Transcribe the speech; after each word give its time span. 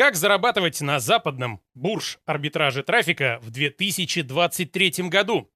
Как 0.00 0.16
зарабатывать 0.16 0.80
на 0.80 0.98
западном 0.98 1.60
бурж 1.74 2.20
арбитраже 2.24 2.82
трафика 2.82 3.38
в 3.42 3.50
2023 3.50 5.10
году? 5.10 5.52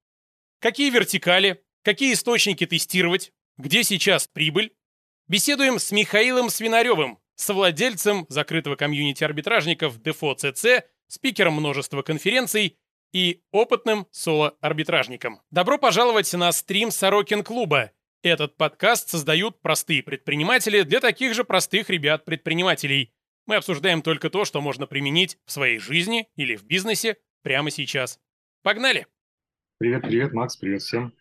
Какие 0.59 0.91
вертикали, 0.91 1.65
какие 1.83 2.13
источники 2.13 2.67
тестировать, 2.67 3.33
где 3.57 3.83
сейчас 3.83 4.29
прибыль? 4.29 4.75
Беседуем 5.29 5.79
с 5.79 5.91
Михаилом 5.93 6.51
Свинаревым, 6.51 7.21
совладельцем 7.37 8.27
закрытого 8.29 8.77
комьюнити 8.77 9.25
арбитражников 9.25 10.03
Дефо 10.03 10.37
спикером 11.09 11.55
множества 11.55 12.03
конференций 12.03 12.77
и 13.15 13.41
опытным 13.51 14.07
соло-арбитражником. 14.11 15.41
Добро 15.51 15.79
пожаловать 15.79 16.31
на 16.35 16.53
стрим 16.53 16.91
Сорокин 16.91 17.45
клуба. 17.45 17.93
Этот 18.23 18.59
подкаст 18.59 19.09
создают 19.09 19.63
простые 19.63 20.03
предприниматели 20.03 20.83
для 20.83 21.01
таких 21.01 21.33
же 21.33 21.45
простых 21.45 21.89
ребят-предпринимателей– 21.89 23.11
мы 23.47 23.57
обсуждаем 23.57 24.03
только 24.03 24.31
то, 24.31 24.45
что 24.45 24.61
можно 24.61 24.87
применить 24.87 25.39
в 25.45 25.53
своей 25.53 25.79
жизни 25.79 26.29
или 26.37 26.57
в 26.57 26.65
бизнесе 26.65 27.17
прямо 27.43 27.71
сейчас. 27.71 28.21
Погнали! 28.63 29.07
Привет, 29.79 30.03
привет, 30.03 30.33
Макс, 30.33 30.57
привет 30.57 30.83
всем. 30.83 31.13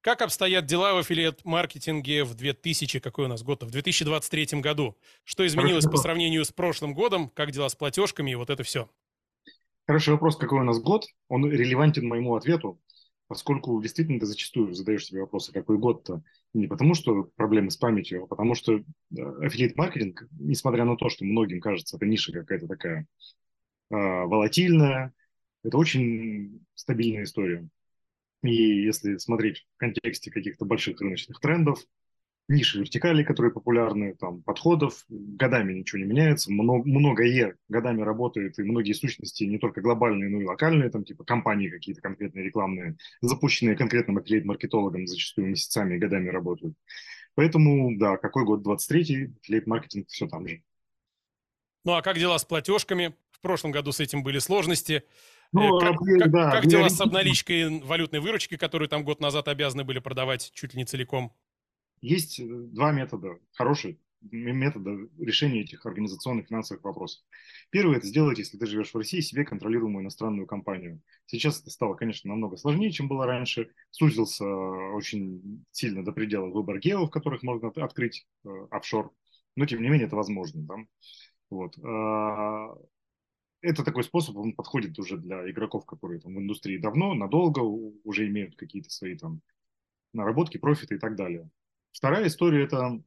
Как 0.00 0.20
обстоят 0.20 0.66
дела 0.66 0.94
в 0.94 0.98
аффилиат-маркетинге 0.98 2.24
в 2.24 2.34
2000, 2.34 2.98
какой 2.98 3.26
у 3.26 3.28
нас 3.28 3.42
год, 3.44 3.62
в 3.62 3.70
2023 3.70 4.60
году? 4.60 4.98
Что 5.22 5.46
изменилось 5.46 5.84
Хороший 5.84 5.96
по 5.96 6.02
сравнению 6.02 6.44
с 6.44 6.50
прошлым 6.50 6.92
годом? 6.92 7.30
Как 7.30 7.52
дела 7.52 7.68
с 7.68 7.76
платежками 7.76 8.32
и 8.32 8.34
вот 8.34 8.50
это 8.50 8.64
все? 8.64 8.90
Хороший 9.86 10.10
вопрос, 10.10 10.36
какой 10.36 10.60
у 10.60 10.64
нас 10.64 10.80
год. 10.80 11.06
Он 11.28 11.48
релевантен 11.48 12.06
моему 12.06 12.34
ответу 12.34 12.80
поскольку 13.32 13.80
действительно 13.80 14.20
ты 14.20 14.26
зачастую 14.26 14.74
задаешь 14.74 15.06
себе 15.06 15.22
вопросы, 15.22 15.52
какой 15.52 15.78
год-то, 15.78 16.22
не 16.54 16.66
потому 16.66 16.94
что 16.94 17.24
проблемы 17.36 17.70
с 17.70 17.76
памятью, 17.76 18.24
а 18.24 18.26
потому 18.26 18.54
что 18.54 18.82
аффилиат-маркетинг, 19.10 20.28
несмотря 20.32 20.84
на 20.84 20.96
то, 20.96 21.08
что 21.08 21.24
многим 21.24 21.60
кажется, 21.60 21.96
это 21.96 22.06
ниша 22.06 22.32
какая-то 22.32 22.66
такая 22.66 23.06
э, 23.90 23.94
волатильная, 23.94 25.12
это 25.62 25.76
очень 25.78 26.64
стабильная 26.74 27.24
история. 27.24 27.66
И 28.42 28.52
если 28.52 29.16
смотреть 29.18 29.66
в 29.76 29.78
контексте 29.78 30.30
каких-то 30.30 30.64
больших 30.64 31.00
рыночных 31.00 31.40
трендов, 31.40 31.78
ниши 32.48 32.80
вертикали, 32.80 33.22
которые 33.22 33.52
популярны, 33.52 34.14
там, 34.14 34.42
подходов, 34.42 35.04
годами 35.08 35.72
ничего 35.72 36.00
не 36.00 36.06
меняется, 36.06 36.52
много, 36.52 36.88
многое 36.88 37.56
годами 37.68 38.02
работает, 38.02 38.58
и 38.58 38.62
многие 38.62 38.92
сущности, 38.92 39.44
не 39.44 39.58
только 39.58 39.80
глобальные, 39.80 40.28
но 40.28 40.40
и 40.40 40.44
локальные, 40.44 40.90
там, 40.90 41.04
типа 41.04 41.24
компании 41.24 41.68
какие-то 41.68 42.00
конкретные 42.00 42.44
рекламные, 42.44 42.96
запущенные 43.20 43.76
конкретным 43.76 44.18
аффилейт-маркетологом, 44.18 45.06
зачастую 45.06 45.48
месяцами 45.48 45.96
и 45.96 45.98
годами 45.98 46.28
работают. 46.28 46.74
Поэтому, 47.34 47.96
да, 47.98 48.16
какой 48.16 48.44
год 48.44 48.66
23-й, 48.66 49.34
аффилейт-маркетинг 49.40 50.08
все 50.08 50.26
там 50.26 50.46
же. 50.46 50.62
Ну, 51.84 51.92
а 51.92 52.02
как 52.02 52.18
дела 52.18 52.38
с 52.38 52.44
платежками? 52.44 53.14
В 53.30 53.40
прошлом 53.40 53.72
году 53.72 53.90
с 53.90 53.98
этим 53.98 54.22
были 54.22 54.38
сложности. 54.38 55.02
Ну, 55.52 55.80
э, 55.80 55.80
как, 55.80 55.98
как, 55.98 56.30
да, 56.30 56.50
как 56.50 56.66
дела 56.66 56.88
с 56.88 57.00
обналичкой 57.00 57.80
валютной 57.80 58.20
выручки, 58.20 58.56
которую 58.56 58.88
там 58.88 59.04
год 59.04 59.20
назад 59.20 59.48
обязаны 59.48 59.82
были 59.82 59.98
продавать 59.98 60.52
чуть 60.54 60.74
ли 60.74 60.78
не 60.78 60.84
целиком? 60.84 61.34
Есть 62.02 62.38
э, 62.38 62.44
два 62.44 62.92
метода, 62.92 63.38
хорошие 63.52 63.98
метода 64.30 64.96
решения 65.18 65.62
этих 65.62 65.84
организационных 65.84 66.46
финансовых 66.46 66.84
вопросов. 66.84 67.22
Первый– 67.70 67.96
это 67.98 68.06
сделать, 68.06 68.38
если 68.38 68.56
ты 68.56 68.66
живешь 68.66 68.92
в 68.92 68.96
России, 68.96 69.20
себе 69.20 69.44
контролируемую 69.44 70.02
иностранную 70.02 70.46
компанию. 70.46 71.00
Сейчас 71.26 71.60
это 71.60 71.70
стало, 71.70 71.94
конечно, 71.94 72.28
намного 72.28 72.56
сложнее, 72.56 72.92
чем 72.92 73.08
было 73.08 73.26
раньше. 73.26 73.72
Сузился 73.90 74.44
очень 74.44 75.64
сильно 75.70 76.04
до 76.04 76.12
предела 76.12 76.46
выбор 76.46 76.78
гео, 76.78 77.06
в 77.06 77.10
которых 77.10 77.42
можно 77.42 77.68
открыть 77.68 78.26
э, 78.44 78.48
офшор. 78.70 79.12
Но, 79.56 79.66
тем 79.66 79.82
не 79.82 79.88
менее, 79.88 80.06
это 80.06 80.16
возможно. 80.16 80.62
Да? 80.62 80.76
Вот. 81.50 81.76
А, 81.84 82.74
это 83.60 83.84
такой 83.84 84.04
способ, 84.04 84.36
он 84.36 84.54
подходит 84.54 84.98
уже 84.98 85.18
для 85.18 85.48
игроков, 85.50 85.84
которые 85.86 86.20
там 86.20 86.34
в 86.34 86.38
индустрии 86.38 86.78
давно, 86.78 87.14
надолго, 87.14 87.60
уже 87.60 88.26
имеют 88.28 88.56
какие-то 88.56 88.90
свои 88.90 89.16
там 89.16 89.40
наработки, 90.12 90.58
профиты 90.58 90.96
и 90.96 90.98
так 90.98 91.16
далее. 91.16 91.48
Вторая 91.92 92.26
история– 92.26 92.64
это 92.64 93.02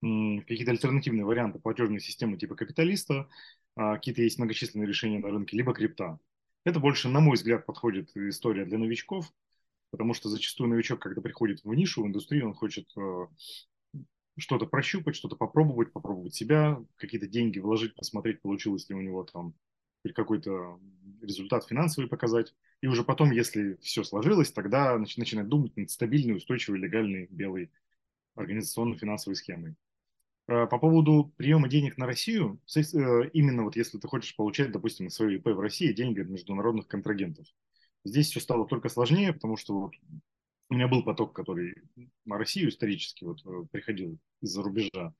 какие-то 0.00 0.70
альтернативные 0.70 1.24
варианты 1.24 1.58
платежной 1.58 2.00
системы 2.00 2.36
типа 2.36 2.54
капиталиста, 2.54 3.28
а, 3.74 3.94
какие-то 3.94 4.22
есть 4.22 4.38
многочисленные 4.38 4.86
решения 4.86 5.18
на 5.18 5.28
рынке, 5.28 5.56
либо 5.56 5.74
крипта. 5.74 6.18
Это 6.64 6.80
больше, 6.80 7.08
на 7.08 7.20
мой 7.20 7.36
взгляд, 7.36 7.66
подходит 7.66 8.16
история 8.16 8.64
для 8.64 8.78
новичков, 8.78 9.32
потому 9.90 10.14
что 10.14 10.28
зачастую 10.28 10.70
новичок, 10.70 11.00
когда 11.00 11.20
приходит 11.20 11.64
в 11.64 11.74
нишу, 11.74 12.02
в 12.02 12.06
индустрию, 12.06 12.46
он 12.48 12.54
хочет 12.54 12.88
э, 12.96 13.26
что-то 14.36 14.66
прощупать, 14.66 15.16
что-то 15.16 15.36
попробовать, 15.36 15.92
попробовать 15.92 16.34
себя, 16.34 16.80
какие-то 16.96 17.26
деньги 17.26 17.58
вложить, 17.58 17.94
посмотреть, 17.94 18.40
получилось 18.40 18.88
ли 18.88 18.94
у 18.94 19.00
него 19.00 19.24
там 19.24 19.54
какой-то 20.14 20.80
результат 21.20 21.66
финансовый 21.66 22.06
показать. 22.06 22.54
И 22.80 22.86
уже 22.86 23.04
потом, 23.04 23.30
если 23.30 23.76
все 23.82 24.04
сложилось, 24.04 24.52
тогда 24.52 24.96
начинать 24.96 25.48
думать 25.48 25.76
над 25.76 25.90
стабильной, 25.90 26.36
устойчивой, 26.36 26.78
легальной 26.78 27.26
белой 27.30 27.70
организационно-финансовой 28.38 29.36
схемой. 29.36 29.76
Э, 30.48 30.66
по 30.66 30.78
поводу 30.78 31.32
приема 31.36 31.68
денег 31.68 31.98
на 31.98 32.06
Россию, 32.06 32.60
э, 32.74 32.80
именно 33.32 33.64
вот 33.64 33.76
если 33.76 33.98
ты 33.98 34.08
хочешь 34.08 34.34
получать, 34.34 34.72
допустим, 34.72 35.04
на 35.04 35.10
свою 35.10 35.38
ИП 35.38 35.48
в 35.48 35.60
России 35.60 35.92
деньги 35.92 36.20
от 36.20 36.28
международных 36.28 36.88
контрагентов, 36.88 37.46
здесь 38.04 38.30
все 38.30 38.40
стало 38.40 38.66
только 38.66 38.88
сложнее, 38.88 39.32
потому 39.34 39.56
что 39.56 39.78
вот 39.78 39.94
у 40.70 40.74
меня 40.74 40.88
был 40.88 41.02
поток, 41.02 41.34
который 41.34 41.74
на 42.24 42.38
Россию 42.38 42.70
исторически 42.70 43.24
вот 43.24 43.44
э, 43.44 43.66
приходил 43.70 44.18
из-за 44.40 44.62
рубежа, 44.62 45.12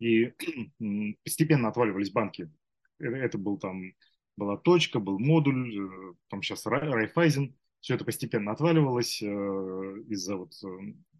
и 0.00 0.32
постепенно 1.24 1.68
отваливались 1.68 2.10
банки. 2.10 2.50
Это 2.98 3.38
был 3.38 3.58
там 3.58 3.92
была 4.36 4.56
точка, 4.56 4.98
был 4.98 5.18
модуль, 5.18 6.16
там 6.28 6.42
сейчас 6.42 6.66
Райфайзен, 6.66 7.54
все 7.80 7.94
это 7.94 8.04
постепенно 8.04 8.52
отваливалось 8.52 9.22
из-за 9.22 10.36
вот 10.36 10.52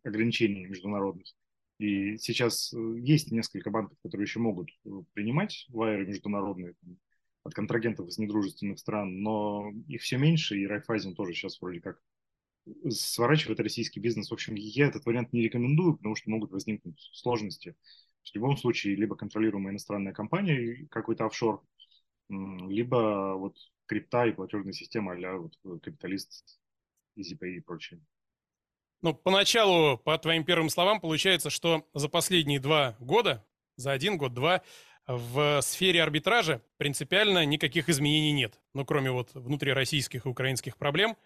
ограничений 0.07 0.67
международных. 0.67 1.27
И 1.79 2.17
сейчас 2.19 2.73
э, 2.73 2.79
есть 3.01 3.31
несколько 3.31 3.71
банков, 3.71 3.99
которые 4.03 4.25
еще 4.25 4.39
могут 4.39 4.71
э, 4.85 4.89
принимать 5.13 5.67
вайеры 5.69 6.07
международные 6.07 6.75
там, 6.81 6.99
от 7.43 7.55
контрагентов 7.55 8.09
из 8.09 8.19
недружественных 8.19 8.79
стран, 8.79 9.21
но 9.21 9.71
их 9.87 10.03
все 10.03 10.17
меньше, 10.17 10.59
и 10.59 10.67
Райфайзен 10.67 11.15
тоже 11.15 11.35
сейчас 11.35 11.61
вроде 11.61 11.81
как 11.81 12.01
сворачивает 12.89 13.61
российский 13.61 14.01
бизнес. 14.01 14.31
В 14.31 14.35
общем, 14.35 14.55
я 14.55 14.87
этот 14.87 15.05
вариант 15.07 15.33
не 15.33 15.43
рекомендую, 15.43 15.97
потому 15.97 16.17
что 16.17 16.31
могут 16.31 16.51
возникнуть 16.51 16.99
сложности. 17.13 17.77
В 18.25 18.35
любом 18.35 18.57
случае, 18.57 18.97
либо 18.97 19.15
контролируемая 19.17 19.73
иностранная 19.73 20.13
компания, 20.13 20.87
какой-то 20.91 21.27
офшор, 21.27 21.63
либо 22.29 23.35
вот 23.37 23.57
крипта 23.87 24.27
и 24.27 24.33
платежная 24.33 24.73
система 24.73 25.13
а 25.13 25.37
вот 25.39 25.53
э, 25.65 25.79
капиталист, 25.81 26.59
EasyPay 27.17 27.57
и 27.57 27.61
прочее. 27.61 28.01
Ну, 29.03 29.15
поначалу, 29.15 29.99
по 29.99 30.17
твоим 30.19 30.45
первым 30.45 30.71
словам, 30.71 31.01
получается, 31.01 31.51
что 31.51 31.87
за 31.95 32.09
последние 32.09 32.61
два 32.61 32.97
года, 32.99 33.45
за 33.77 33.93
один 33.93 34.17
год, 34.17 34.33
два, 34.33 34.63
в 35.07 35.61
сфере 35.63 36.03
арбитража 36.03 36.63
принципиально 36.79 37.45
никаких 37.45 37.89
изменений 37.89 38.33
нет. 38.33 38.61
Ну, 38.75 38.85
кроме 38.85 39.11
вот 39.11 39.33
внутрироссийских 39.35 40.27
и 40.27 40.29
украинских 40.29 40.77
проблем. 40.77 41.17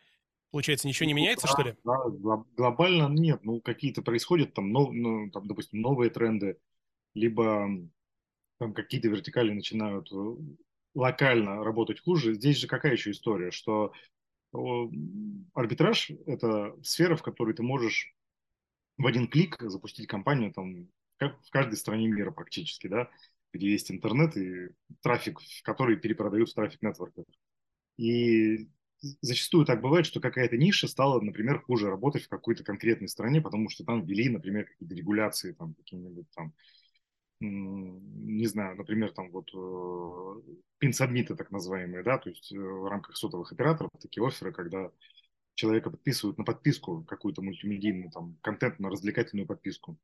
Получается, 0.50 0.88
ничего 0.88 1.06
не 1.06 1.14
ну, 1.14 1.20
меняется, 1.20 1.47
да, 1.47 1.53
что 1.53 1.62
ли? 1.62 1.75
Да, 1.84 2.44
глобально 2.56 3.09
нет. 3.09 3.44
Ну, 3.44 3.60
какие-то 3.60 4.03
происходят 4.03 4.53
там, 4.53 4.72
ну, 4.72 4.91
ну, 4.92 5.30
там, 5.30 5.47
допустим, 5.47 5.80
новые 5.80 6.10
тренды, 6.10 6.59
либо 7.14 7.69
там 8.59 8.75
какие-то 8.75 9.09
вертикали 9.09 9.53
начинают 9.53 10.12
э, 10.12 10.34
локально 10.94 11.64
работать 11.64 12.00
хуже. 12.00 12.34
Здесь 12.34 12.59
же 12.59 12.66
какая 12.66 12.92
еще 12.92 13.12
история, 13.12 13.53
что 13.53 13.92
арбитраж– 15.55 16.11
это 16.27 16.77
сфера, 16.83 17.16
в 17.16 17.22
которой 17.22 17.55
ты 17.55 17.62
можешь 17.62 18.15
в 18.99 19.06
один 19.06 19.28
клик 19.28 19.56
запустить 19.61 20.06
компанию 20.06 20.53
там, 20.53 20.88
в 21.19 21.50
каждой 21.50 21.77
стране 21.77 22.09
мира 22.09 22.31
практически, 22.31 22.87
да, 22.87 23.10
где 23.53 23.71
есть 23.71 23.91
интернет 23.91 24.37
и 24.37 24.71
трафик, 25.03 25.39
который 25.62 25.97
перепродают 25.97 26.51
в 26.51 26.54
трафик 26.54 26.83
нетворках. 26.83 27.24
И 27.97 28.69
зачастую 29.21 29.66
так 29.66 29.80
бывает, 29.80 30.07
что 30.07 30.21
какая-то 30.21 30.57
ниша 30.57 30.89
стала, 30.89 31.21
например, 31.21 31.60
хуже 31.60 31.89
работать 31.89 32.24
в 32.24 32.28
какой-то 32.28 32.65
конкретной 32.65 33.09
стране, 33.09 33.41
потому 33.41 33.69
что 33.71 33.84
там 33.84 34.04
ввели, 34.04 34.28
например, 34.28 34.66
какие-то 34.66 34.95
регуляции, 34.95 35.53
там, 35.53 35.74
какие-нибудь 35.74 36.30
там 36.34 36.53
не 37.41 38.47
знаю, 38.47 38.77
например, 38.77 39.13
там 39.13 39.31
вот 39.31 39.51
пин-сабмиты 40.81 41.37
так 41.37 41.51
называемые, 41.51 42.03
да, 42.03 42.19
то 42.19 42.31
есть 42.31 42.53
э, 42.53 42.59
в 42.59 42.89
рамках 42.89 43.16
сотовых 43.16 43.53
операторов 43.53 43.91
такие 44.01 44.27
оферы, 44.27 44.53
когда 44.53 44.91
человека 45.54 45.91
подписывают 45.91 46.39
на 46.39 46.45
подписку 46.45 47.04
какую-то 47.04 47.42
мультимедийную, 47.42 48.10
там, 48.10 48.39
контентно-развлекательную 48.42 49.47
подписку. 49.47 49.98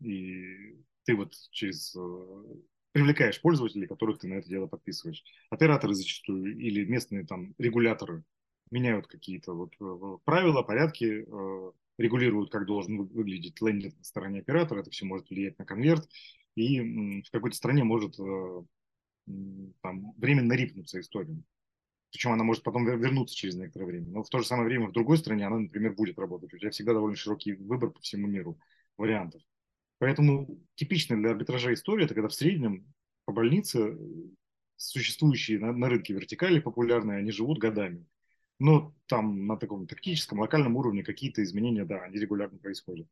И 0.00 0.78
ты 1.04 1.14
вот 1.14 1.34
через 1.50 1.94
э, 1.94 2.44
привлекаешь 2.92 3.40
пользователей, 3.40 3.86
которых 3.86 4.18
ты 4.18 4.28
на 4.28 4.34
это 4.34 4.48
дело 4.48 4.66
подписываешь. 4.66 5.22
Операторы 5.50 5.94
зачастую 5.94 6.56
или 6.56 6.86
местные 6.86 7.26
там 7.26 7.54
регуляторы 7.58 8.24
меняют 8.70 9.06
какие-то 9.06 9.52
вот 9.52 9.74
э, 9.78 10.18
правила, 10.24 10.62
порядки, 10.62 11.26
регулируют, 11.96 12.50
как 12.50 12.66
должен 12.66 13.06
выглядеть 13.06 13.60
лендинг 13.60 13.96
на 13.98 14.04
стороне 14.04 14.40
оператора. 14.40 14.80
Это 14.80 14.90
все 14.90 15.04
может 15.04 15.28
влиять 15.28 15.58
на 15.58 15.66
конверт 15.66 16.08
и 16.56 17.22
в 17.22 17.30
какой-то 17.30 17.56
стране 17.56 17.84
может 17.84 18.18
э, 18.18 18.62
там 19.80 20.12
временно 20.16 20.52
рипнуться 20.52 21.00
история. 21.00 21.36
Причем 22.10 22.32
она 22.32 22.44
может 22.44 22.62
потом 22.62 22.86
вернуться 22.86 23.34
через 23.34 23.56
некоторое 23.56 23.86
время. 23.86 24.06
Но 24.08 24.22
в 24.22 24.28
то 24.28 24.38
же 24.38 24.46
самое 24.46 24.68
время 24.68 24.88
в 24.88 24.92
другой 24.92 25.18
стране 25.18 25.46
она, 25.46 25.58
например, 25.58 25.94
будет 25.94 26.18
работать. 26.18 26.54
У 26.54 26.58
тебя 26.58 26.70
всегда 26.70 26.92
довольно 26.92 27.16
широкий 27.16 27.54
выбор 27.54 27.90
по 27.90 28.00
всему 28.00 28.28
миру 28.28 28.56
вариантов. 28.96 29.42
Поэтому 29.98 30.60
типичная 30.76 31.18
для 31.18 31.30
арбитража 31.30 31.72
история– 31.72 32.04
это 32.06 32.14
когда 32.14 32.28
в 32.28 32.34
среднем 32.34 32.86
по 33.24 33.32
больнице 33.32 33.98
существующие 34.76 35.58
на, 35.58 35.72
на 35.72 35.88
рынке 35.88 36.14
вертикали 36.14 36.60
популярные, 36.60 37.18
они 37.18 37.32
живут 37.32 37.58
годами. 37.58 38.06
Но 38.60 38.94
там 39.06 39.46
на 39.46 39.56
таком 39.56 39.86
тактическом, 39.86 40.40
локальном 40.40 40.76
уровне 40.76 41.02
какие-то 41.02 41.42
изменения, 41.42 41.84
да, 41.84 42.02
они 42.02 42.18
регулярно 42.18 42.58
происходят. 42.58 43.08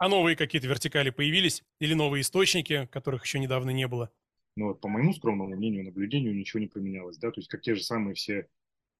А 0.00 0.08
новые 0.08 0.34
какие-то 0.34 0.66
вертикали 0.66 1.10
появились? 1.10 1.62
Или 1.78 1.92
новые 1.92 2.22
источники, 2.22 2.88
которых 2.90 3.22
еще 3.24 3.38
недавно 3.38 3.68
не 3.68 3.86
было? 3.86 4.10
Ну 4.56 4.68
вот, 4.68 4.80
по 4.80 4.88
моему 4.88 5.12
скромному 5.12 5.54
мнению, 5.54 5.84
наблюдению, 5.84 6.34
ничего 6.34 6.58
не 6.58 6.68
поменялось, 6.68 7.18
да, 7.18 7.30
то 7.30 7.38
есть 7.38 7.50
как 7.50 7.60
те 7.60 7.74
же 7.74 7.82
самые 7.82 8.14
все 8.14 8.48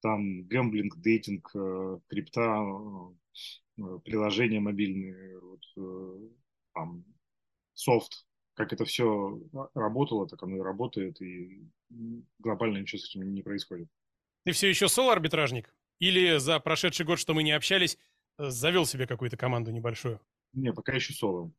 там 0.02 0.42
гэмблинг, 0.44 0.96
дейтинг, 0.98 1.50
э, 1.54 1.98
крипта, 2.06 2.62
э, 3.78 3.98
приложения 4.04 4.60
мобильные, 4.60 5.40
вот, 5.40 5.62
э, 5.78 6.28
там, 6.74 7.04
софт, 7.72 8.26
как 8.52 8.74
это 8.74 8.84
все 8.84 9.40
работало, 9.74 10.28
так 10.28 10.42
оно 10.42 10.58
и 10.58 10.60
работает, 10.60 11.20
и 11.22 11.62
глобально 12.38 12.76
ничего 12.76 12.98
с 12.98 13.08
этим 13.08 13.32
не 13.32 13.42
происходит. 13.42 13.88
Ты 14.44 14.52
все 14.52 14.68
еще 14.68 14.86
соло-арбитражник? 14.86 15.74
Или 15.98 16.36
за 16.36 16.60
прошедший 16.60 17.06
год, 17.06 17.18
что 17.18 17.32
мы 17.32 17.42
не 17.42 17.52
общались, 17.52 17.96
завел 18.36 18.84
себе 18.84 19.06
какую-то 19.06 19.38
команду 19.38 19.70
небольшую? 19.70 20.20
Не, 20.52 20.72
пока 20.72 20.92
еще 20.92 21.12
соло. 21.12 21.52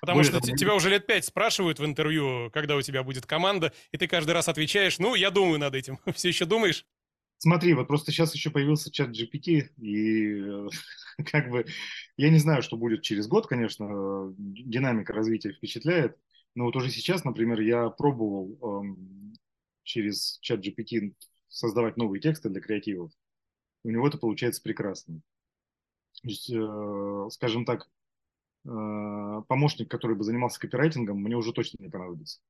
Потому 0.00 0.18
Более 0.18 0.30
что 0.30 0.40
того, 0.40 0.56
тебя 0.56 0.74
уже 0.74 0.90
лет 0.90 1.06
пять 1.06 1.24
спрашивают 1.24 1.78
в 1.78 1.84
интервью, 1.84 2.50
когда 2.52 2.76
у 2.76 2.82
тебя 2.82 3.02
будет 3.02 3.26
команда, 3.26 3.72
и 3.90 3.96
ты 3.96 4.06
каждый 4.06 4.32
раз 4.32 4.48
отвечаешь, 4.48 4.98
ну, 4.98 5.14
я 5.14 5.30
думаю 5.30 5.58
над 5.58 5.74
этим. 5.74 5.98
Все 6.14 6.28
еще 6.28 6.44
думаешь? 6.44 6.86
Смотри, 7.38 7.74
вот 7.74 7.86
просто 7.86 8.10
сейчас 8.10 8.34
еще 8.34 8.50
появился 8.50 8.90
чат 8.90 9.10
GPT, 9.10 9.70
и 9.78 10.68
как 11.30 11.50
бы 11.50 11.66
я 12.16 12.30
не 12.30 12.38
знаю, 12.38 12.62
что 12.62 12.76
будет 12.76 13.02
через 13.02 13.28
год, 13.28 13.46
конечно, 13.46 14.34
динамика 14.36 15.12
развития 15.12 15.52
впечатляет, 15.52 16.16
но 16.54 16.64
вот 16.64 16.76
уже 16.76 16.90
сейчас, 16.90 17.24
например, 17.24 17.60
я 17.60 17.88
пробовал 17.90 18.58
эм, 18.82 19.34
через 19.84 20.38
чат 20.40 20.60
GPT 20.66 21.14
создавать 21.48 21.96
новые 21.96 22.20
тексты 22.20 22.48
для 22.48 22.60
креативов. 22.60 23.12
У 23.84 23.90
него 23.90 24.06
это 24.08 24.18
получается 24.18 24.62
прекрасно. 24.62 25.20
То 26.22 26.28
есть, 26.28 26.50
э, 26.50 27.28
скажем 27.30 27.64
так, 27.64 27.82
э, 27.82 27.97
помощник, 28.68 29.90
который 29.90 30.16
бы 30.16 30.24
занимался 30.24 30.60
копирайтингом, 30.60 31.22
мне 31.22 31.36
уже 31.36 31.52
точно 31.52 31.82
не 31.82 31.88
понадобится. 31.88 32.40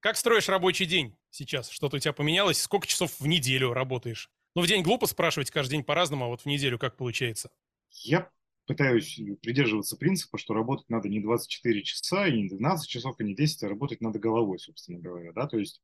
Как 0.00 0.16
строишь 0.16 0.48
рабочий 0.48 0.86
день 0.86 1.16
сейчас? 1.30 1.68
Что-то 1.68 1.96
у 1.96 1.98
тебя 1.98 2.12
поменялось? 2.12 2.60
Сколько 2.60 2.86
часов 2.86 3.18
в 3.18 3.26
неделю 3.26 3.72
работаешь? 3.72 4.30
Ну, 4.54 4.62
в 4.62 4.66
день 4.66 4.82
глупо 4.82 5.06
спрашивать, 5.06 5.50
каждый 5.50 5.72
день 5.72 5.84
по-разному, 5.84 6.24
а 6.24 6.28
вот 6.28 6.42
в 6.42 6.46
неделю 6.46 6.78
как 6.78 6.96
получается? 6.96 7.50
Я 7.90 8.30
пытаюсь 8.66 9.20
придерживаться 9.42 9.96
принципа, 9.96 10.38
что 10.38 10.54
работать 10.54 10.88
надо 10.88 11.08
не 11.08 11.20
24 11.20 11.82
часа, 11.82 12.26
и 12.26 12.42
не 12.42 12.48
12 12.48 12.88
часов, 12.88 13.20
и 13.20 13.24
не 13.24 13.34
10, 13.34 13.62
а 13.64 13.68
работать 13.68 14.00
надо 14.00 14.18
головой, 14.18 14.58
собственно 14.58 14.98
говоря. 14.98 15.32
Да? 15.32 15.46
То 15.46 15.58
есть 15.58 15.82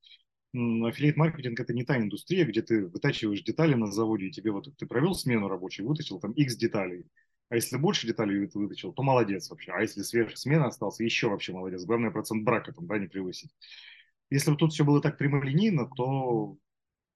аффилиат-маркетинг– 0.55 1.59
это 1.61 1.73
не 1.73 1.85
та 1.85 1.99
индустрия, 1.99 2.45
где 2.45 2.63
ты 2.63 2.87
вытачиваешь 2.87 3.43
детали 3.43 3.75
на 3.75 3.91
заводе, 3.91 4.27
и 4.27 4.31
тебе 4.31 4.53
вот 4.53 4.69
ты 4.77 4.87
провел 4.87 5.15
смену 5.15 5.49
рабочую, 5.49 5.89
вытащил 5.89 6.21
там 6.21 6.33
X 6.33 6.57
деталей, 6.57 7.05
а 7.49 7.57
если 7.57 7.77
больше 7.77 8.07
деталей 8.07 8.49
вытащил, 8.55 8.93
то 8.93 9.03
молодец 9.03 9.51
вообще. 9.51 9.73
А 9.73 9.81
если 9.81 10.03
сверх 10.03 10.37
смена 10.37 10.67
остался, 10.67 11.05
еще 11.05 11.29
вообще 11.29 11.53
молодец. 11.53 11.85
Главное, 11.85 12.11
процент 12.11 12.45
брака 12.45 12.73
там, 12.73 12.87
да, 12.87 12.99
не 12.99 13.09
превысить. 13.09 13.55
Если 14.31 14.51
бы 14.51 14.57
тут 14.57 14.73
все 14.73 14.85
было 14.85 15.03
так 15.03 15.19
прямолинейно, 15.19 15.91
то 15.95 16.57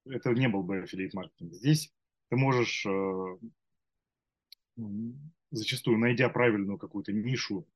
это 0.05 0.31
не 0.31 0.49
был 0.49 0.63
бы 0.63 0.83
аффилиат 0.83 1.15
маркетинг. 1.15 1.55
Здесь 1.55 1.93
ты 2.29 2.37
можешь 2.37 2.85
э, 2.87 3.39
зачастую, 5.51 5.99
найдя 5.99 6.29
правильную 6.29 6.79
какую-то 6.79 7.13
нишу, 7.13 7.67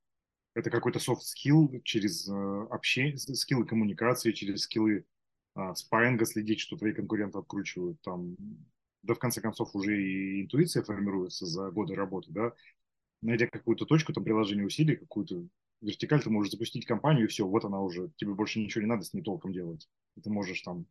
это 0.55 0.71
какой-то 0.71 0.99
soft 0.99 1.21
skill 1.21 1.81
через 1.85 2.29
э, 2.29 2.67
общение, 2.71 3.17
скиллы 3.17 3.65
коммуникации, 3.65 4.33
через 4.33 4.63
скиллы 4.63 5.07
э, 5.57 5.75
спайинга 5.75 6.25
следить, 6.27 6.61
что 6.61 6.77
твои 6.77 6.93
конкуренты 6.93 7.39
откручивают, 7.39 8.01
там 8.03 8.37
да 9.03 9.15
в 9.15 9.19
конце 9.19 9.41
концов 9.41 9.75
уже 9.75 10.01
и 10.01 10.43
интуиция 10.43 10.83
формируется 10.83 11.47
за 11.47 11.71
годы 11.71 11.95
работы, 11.95 12.31
да, 12.31 12.53
найдя 13.23 13.47
какую-то 13.47 13.87
точку, 13.87 14.13
там 14.13 14.25
приложение 14.25 14.67
усилий, 14.67 14.97
какую-то 14.97 15.47
вертикаль, 15.81 16.23
ты 16.23 16.31
можешь 16.31 16.53
запустить 16.53 16.87
компанию, 16.87 17.25
и 17.25 17.29
все, 17.29 17.47
вот 17.47 17.65
она 17.65 17.81
уже, 17.81 18.11
тебе 18.17 18.35
больше 18.35 18.61
ничего 18.61 18.83
не 18.83 18.89
надо 18.89 19.05
с 19.05 19.13
ней 19.13 19.23
толком 19.23 19.53
делать. 19.53 19.89
И 20.17 20.21
ты 20.21 20.31
можешь 20.31 20.61
там 20.63 20.87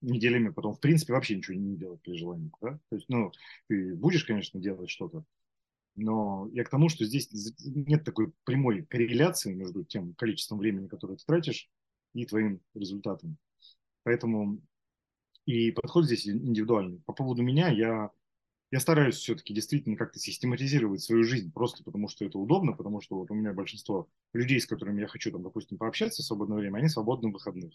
неделями 0.00 0.48
потом, 0.48 0.74
в 0.74 0.80
принципе, 0.80 1.12
вообще 1.12 1.36
ничего 1.36 1.56
не 1.56 1.76
делать 1.76 2.00
при 2.02 2.16
желании, 2.16 2.50
да? 2.60 2.78
То 2.88 2.96
есть, 2.96 3.08
ну, 3.08 3.32
ты 3.68 3.94
будешь, 3.94 4.24
конечно, 4.24 4.60
делать 4.60 4.90
что-то, 4.90 5.24
но 5.96 6.48
я 6.52 6.64
к 6.64 6.70
тому, 6.70 6.88
что 6.88 7.04
здесь 7.04 7.28
нет 7.64 8.04
такой 8.04 8.32
прямой 8.44 8.86
корреляции 8.86 9.52
между 9.52 9.84
тем 9.84 10.14
количеством 10.14 10.58
времени, 10.58 10.88
которое 10.88 11.16
ты 11.16 11.24
тратишь, 11.26 11.68
и 12.14 12.26
твоим 12.26 12.60
результатом. 12.74 13.36
Поэтому 14.02 14.60
и 15.50 15.70
подход 15.72 16.06
здесь 16.06 16.26
индивидуальный. 16.26 17.02
По 17.06 17.12
поводу 17.12 17.42
меня, 17.42 17.68
я, 17.68 18.10
я 18.70 18.80
стараюсь 18.80 19.16
все-таки 19.16 19.52
действительно 19.54 19.96
как-то 19.96 20.18
систематизировать 20.18 21.02
свою 21.02 21.24
жизнь, 21.24 21.52
просто 21.52 21.82
потому 21.84 22.08
что 22.08 22.24
это 22.24 22.38
удобно, 22.38 22.72
потому 22.72 23.00
что 23.00 23.16
вот 23.16 23.30
у 23.30 23.34
меня 23.34 23.52
большинство 23.52 24.08
людей, 24.32 24.60
с 24.60 24.66
которыми 24.66 25.00
я 25.00 25.08
хочу, 25.08 25.32
там, 25.32 25.42
допустим, 25.42 25.78
пообщаться 25.78 26.22
в 26.22 26.26
свободное 26.26 26.58
время, 26.58 26.78
они 26.78 26.88
свободны 26.88 27.30
в 27.30 27.32
выходных. 27.32 27.72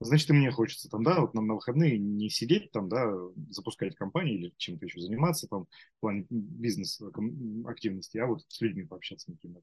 Значит, 0.00 0.30
и 0.30 0.32
мне 0.32 0.50
хочется 0.50 0.88
там, 0.88 1.04
да, 1.04 1.20
вот 1.20 1.32
нам 1.34 1.46
на 1.46 1.54
выходные 1.54 1.96
не 1.98 2.28
сидеть 2.28 2.72
там, 2.72 2.88
да, 2.88 3.12
запускать 3.50 3.94
компании 3.94 4.34
или 4.34 4.54
чем-то 4.56 4.84
еще 4.84 5.00
заниматься 5.00 5.46
там 5.46 5.66
в 5.96 6.00
плане 6.00 6.26
бизнес-активности, 6.28 8.18
а 8.18 8.26
вот 8.26 8.42
с 8.48 8.60
людьми 8.60 8.84
пообщаться, 8.84 9.30
например. 9.30 9.62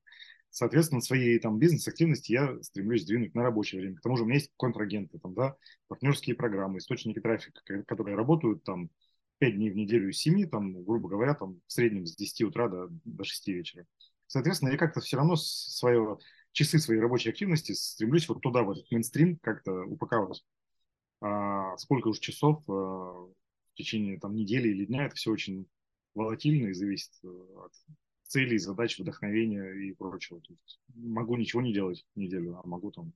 Соответственно, 0.51 1.01
свои 1.01 1.38
там 1.40 1.60
бизнес-активности 1.60 2.31
я 2.31 2.62
стремлюсь 2.63 3.06
двинуть 3.06 3.36
на 3.36 3.44
рабочее 3.44 3.81
время. 3.81 3.98
К 3.98 4.01
тому 4.01 4.18
же 4.18 4.24
у 4.24 4.25
меня 4.25 4.36
есть 4.36 4.51
контрагенты, 4.57 5.19
там, 5.19 5.34
да, 5.34 5.56
партнерские 5.88 6.36
программы, 6.36 6.80
источники 6.80 7.19
трафика, 7.19 7.62
которые 7.86 8.18
работают 8.18 8.63
там 8.63 8.90
5 9.38 9.56
дней 9.56 9.69
в 9.69 9.75
неделю 9.75 10.10
из 10.10 10.18
7, 10.18 10.50
там, 10.50 10.84
грубо 10.84 11.07
говоря, 11.07 11.36
там 11.36 11.62
в 11.68 11.72
среднем 11.72 12.06
с 12.06 12.16
10 12.16 12.42
утра 12.44 12.68
до, 12.68 12.88
до 13.06 13.24
6 13.24 13.48
вечера. 13.48 13.86
Соответственно, 14.28 14.69
я 14.69 14.78
как-то 14.78 15.01
все 15.01 15.18
равно 15.18 15.36
свое, 15.36 16.18
часы 16.51 16.80
своей 16.80 17.00
рабочей 17.00 17.30
активности 17.30 17.74
стремлюсь 17.74 18.28
вот 18.28 18.42
туда, 18.42 18.63
в 18.63 18.72
этот 18.72 18.90
мейнстрим 18.92 19.38
как-то 19.38 19.84
упаковать. 19.86 20.44
А 21.22 21.78
сколько 21.78 22.08
уж 22.10 22.20
часов 22.20 22.63
а, 22.68 22.72
в 22.72 23.34
течение 23.75 24.20
там 24.20 24.36
недели 24.36 24.70
или 24.70 24.86
дня, 24.86 25.06
это 25.06 25.15
все 25.15 25.32
очень 25.32 25.68
волатильно 26.15 26.68
и 26.68 26.74
зависит 26.74 27.12
э, 27.24 27.27
от 27.27 27.72
целей, 28.29 28.57
задач, 28.59 28.98
вдохновения 28.98 29.71
и 29.71 29.91
прочего. 29.93 30.39
То 30.41 30.53
есть 30.53 30.79
могу 30.95 31.36
ничего 31.36 31.62
не 31.62 31.74
делать 31.74 32.05
неделю, 32.15 32.59
а 32.63 32.67
могу 32.67 32.91
там 32.91 33.13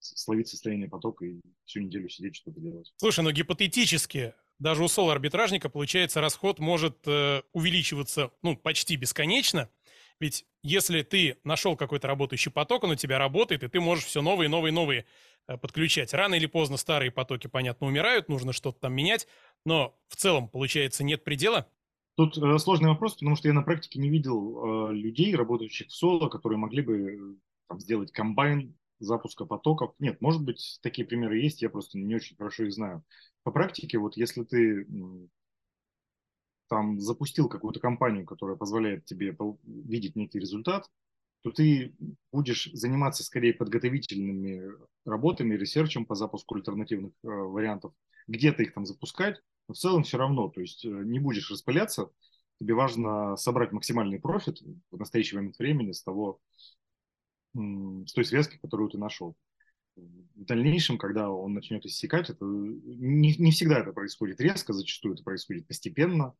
словить 0.00 0.48
состояние 0.48 0.88
потока 0.88 1.24
и 1.24 1.40
всю 1.64 1.80
неделю 1.80 2.08
сидеть 2.08 2.36
что-то 2.36 2.60
делать. 2.60 2.92
Слушай, 2.96 3.22
ну 3.22 3.30
гипотетически, 3.30 4.34
даже 4.58 4.82
у 4.82 4.88
соло-арбитражника, 4.88 5.68
получается, 5.68 6.20
расход 6.20 6.58
может 6.58 7.06
э, 7.06 7.42
увеличиваться 7.52 8.32
ну, 8.42 8.56
почти 8.56 8.96
бесконечно. 8.96 9.70
Ведь 10.18 10.44
если 10.62 11.02
ты 11.02 11.38
нашел 11.44 11.76
какой-то 11.76 12.08
работающий 12.08 12.50
поток, 12.50 12.84
он 12.84 12.90
у 12.90 12.96
тебя 12.96 13.18
работает, 13.18 13.62
и 13.62 13.68
ты 13.68 13.80
можешь 13.80 14.04
все 14.04 14.20
новые, 14.20 14.48
новые, 14.48 14.72
новые 14.72 15.06
э, 15.46 15.56
подключать. 15.58 16.12
Рано 16.12 16.34
или 16.34 16.46
поздно 16.46 16.76
старые 16.76 17.10
потоки, 17.10 17.46
понятно, 17.46 17.86
умирают, 17.86 18.28
нужно 18.28 18.52
что-то 18.52 18.80
там 18.80 18.94
менять, 18.94 19.28
но 19.64 19.96
в 20.08 20.16
целом, 20.16 20.48
получается, 20.48 21.04
нет 21.04 21.22
предела. 21.22 21.68
Тут 22.16 22.36
э, 22.36 22.58
сложный 22.58 22.88
вопрос, 22.88 23.14
потому 23.14 23.36
что 23.36 23.48
я 23.48 23.54
на 23.54 23.62
практике 23.62 23.98
не 23.98 24.10
видел 24.10 24.90
э, 24.90 24.94
людей, 24.94 25.34
работающих 25.34 25.88
в 25.88 25.92
соло, 25.92 26.28
которые 26.28 26.58
могли 26.58 26.82
бы 26.82 26.96
э, 26.98 27.34
там, 27.68 27.80
сделать 27.80 28.12
комбайн 28.12 28.76
запуска 28.98 29.46
потоков. 29.46 29.94
Нет, 29.98 30.20
может 30.20 30.42
быть, 30.42 30.78
такие 30.82 31.06
примеры 31.06 31.38
есть, 31.38 31.62
я 31.62 31.70
просто 31.70 31.98
не 31.98 32.14
очень 32.14 32.36
хорошо 32.36 32.64
их 32.64 32.72
знаю. 32.72 33.02
По 33.42 33.50
практике, 33.50 33.98
вот 33.98 34.16
если 34.16 34.44
ты 34.44 34.86
там 36.68 37.00
запустил 37.00 37.48
какую-то 37.48 37.80
компанию, 37.80 38.26
которая 38.26 38.56
позволяет 38.56 39.04
тебе 39.04 39.36
видеть 39.64 40.16
некий 40.16 40.38
результат, 40.38 40.88
то 41.42 41.50
ты 41.50 41.94
будешь 42.32 42.70
заниматься 42.72 43.24
скорее 43.24 43.54
подготовительными 43.54 44.70
работами, 45.04 45.56
ресерчем 45.56 46.04
по 46.04 46.14
запуску 46.14 46.54
альтернативных 46.54 47.12
э, 47.22 47.28
вариантов, 47.28 47.92
где-то 48.28 48.62
их 48.62 48.74
там 48.74 48.84
запускать, 48.84 49.40
в 49.72 49.78
целом 49.78 50.02
все 50.02 50.18
равно, 50.18 50.48
то 50.48 50.60
есть 50.60 50.84
э, 50.84 50.88
не 50.88 51.18
будешь 51.18 51.50
распыляться, 51.50 52.10
тебе 52.60 52.74
важно 52.74 53.36
собрать 53.36 53.72
максимальный 53.72 54.20
профит 54.20 54.60
в 54.90 54.98
настоящий 54.98 55.36
момент 55.36 55.58
времени 55.58 55.92
с 55.92 56.02
того, 56.02 56.40
с 57.54 58.12
той 58.12 58.24
связки, 58.24 58.58
которую 58.62 58.90
ты 58.90 58.98
нашел. 58.98 59.34
В 59.96 60.44
дальнейшем, 60.44 60.98
когда 60.98 61.30
он 61.30 61.54
начнет 61.54 61.84
иссякать, 61.84 62.30
это 62.30 62.44
не, 62.44 63.34
не 63.36 63.50
всегда 63.50 63.80
это 63.80 63.92
происходит 63.92 64.40
резко, 64.40 64.72
зачастую 64.72 65.14
это 65.14 65.24
происходит 65.24 65.66
постепенно, 65.66 66.34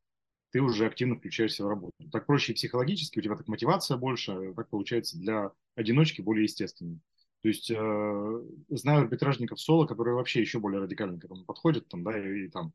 ты 0.50 0.60
уже 0.60 0.86
активно 0.86 1.16
включаешься 1.16 1.64
в 1.64 1.68
работу. 1.68 1.94
Так 2.10 2.26
проще 2.26 2.54
психологически, 2.54 3.18
у 3.18 3.22
тебя 3.22 3.36
так 3.36 3.48
мотивация 3.48 3.96
больше, 3.96 4.52
так 4.54 4.68
получается 4.68 5.18
для 5.18 5.52
одиночки 5.74 6.20
более 6.20 6.44
естественно. 6.44 6.98
То 7.42 7.48
есть 7.48 7.70
э, 7.70 8.40
знаю 8.68 9.00
арбитражников 9.00 9.60
соло, 9.60 9.86
которые 9.86 10.14
вообще 10.14 10.40
еще 10.40 10.58
более 10.58 10.80
радикально 10.80 11.18
к 11.18 11.24
этому 11.24 11.44
подходят, 11.44 11.88
там, 11.88 12.04
да, 12.04 12.18
и, 12.18 12.46
и 12.46 12.48
там 12.48 12.72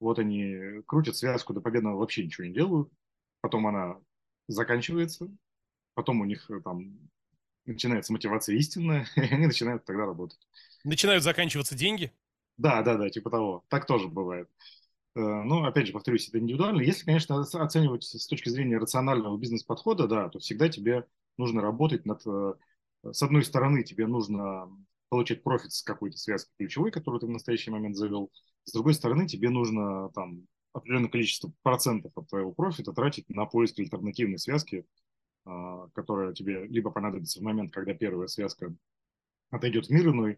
вот 0.00 0.18
они 0.18 0.82
крутят 0.86 1.16
связку 1.16 1.52
до 1.52 1.60
победного, 1.60 1.98
вообще 1.98 2.24
ничего 2.24 2.46
не 2.46 2.52
делают, 2.52 2.90
потом 3.40 3.66
она 3.66 3.96
заканчивается, 4.48 5.28
потом 5.94 6.20
у 6.20 6.24
них 6.24 6.50
э, 6.50 6.60
там 6.60 6.98
начинается 7.66 8.12
мотивация 8.12 8.56
истинная, 8.56 9.06
и 9.16 9.20
они 9.20 9.46
начинают 9.46 9.84
тогда 9.84 10.06
работать. 10.06 10.38
Начинают 10.84 11.22
заканчиваться 11.22 11.74
деньги? 11.74 12.12
Да, 12.56 12.82
да, 12.82 12.96
да, 12.96 13.10
типа 13.10 13.30
того. 13.30 13.64
Так 13.68 13.86
тоже 13.86 14.08
бывает. 14.08 14.48
Э, 15.16 15.20
ну, 15.20 15.64
опять 15.64 15.86
же, 15.86 15.92
повторюсь, 15.92 16.28
это 16.28 16.38
индивидуально. 16.38 16.82
Если, 16.82 17.04
конечно, 17.04 17.40
оценивать 17.40 18.04
с 18.04 18.26
точки 18.26 18.48
зрения 18.48 18.78
рационального 18.78 19.36
бизнес-подхода, 19.38 20.06
да, 20.06 20.28
то 20.28 20.38
всегда 20.38 20.68
тебе 20.68 21.06
нужно 21.38 21.62
работать 21.62 22.04
над... 22.04 22.26
Э, 22.26 22.54
с 23.12 23.22
одной 23.22 23.44
стороны, 23.44 23.82
тебе 23.82 24.06
нужно 24.06 24.68
получать 25.08 25.42
профит 25.42 25.72
с 25.72 25.82
какой-то 25.82 26.16
связки 26.16 26.50
ключевой, 26.58 26.90
которую 26.90 27.20
ты 27.20 27.26
в 27.26 27.30
настоящий 27.30 27.70
момент 27.70 27.96
завел. 27.96 28.32
С 28.64 28.72
другой 28.72 28.94
стороны, 28.94 29.26
тебе 29.26 29.50
нужно 29.50 30.10
там 30.10 30.46
определенное 30.72 31.10
количество 31.10 31.52
процентов 31.62 32.12
от 32.16 32.28
твоего 32.28 32.52
профита 32.52 32.92
тратить 32.92 33.28
на 33.28 33.46
поиск 33.46 33.78
альтернативной 33.78 34.38
связки, 34.38 34.84
а, 35.44 35.88
которая 35.94 36.32
тебе 36.32 36.66
либо 36.66 36.90
понадобится 36.90 37.40
в 37.40 37.42
момент, 37.42 37.72
когда 37.72 37.94
первая 37.94 38.26
связка 38.26 38.74
отойдет 39.50 39.86
в 39.86 39.90
мир 39.90 40.08
иной, 40.08 40.32
э, 40.32 40.36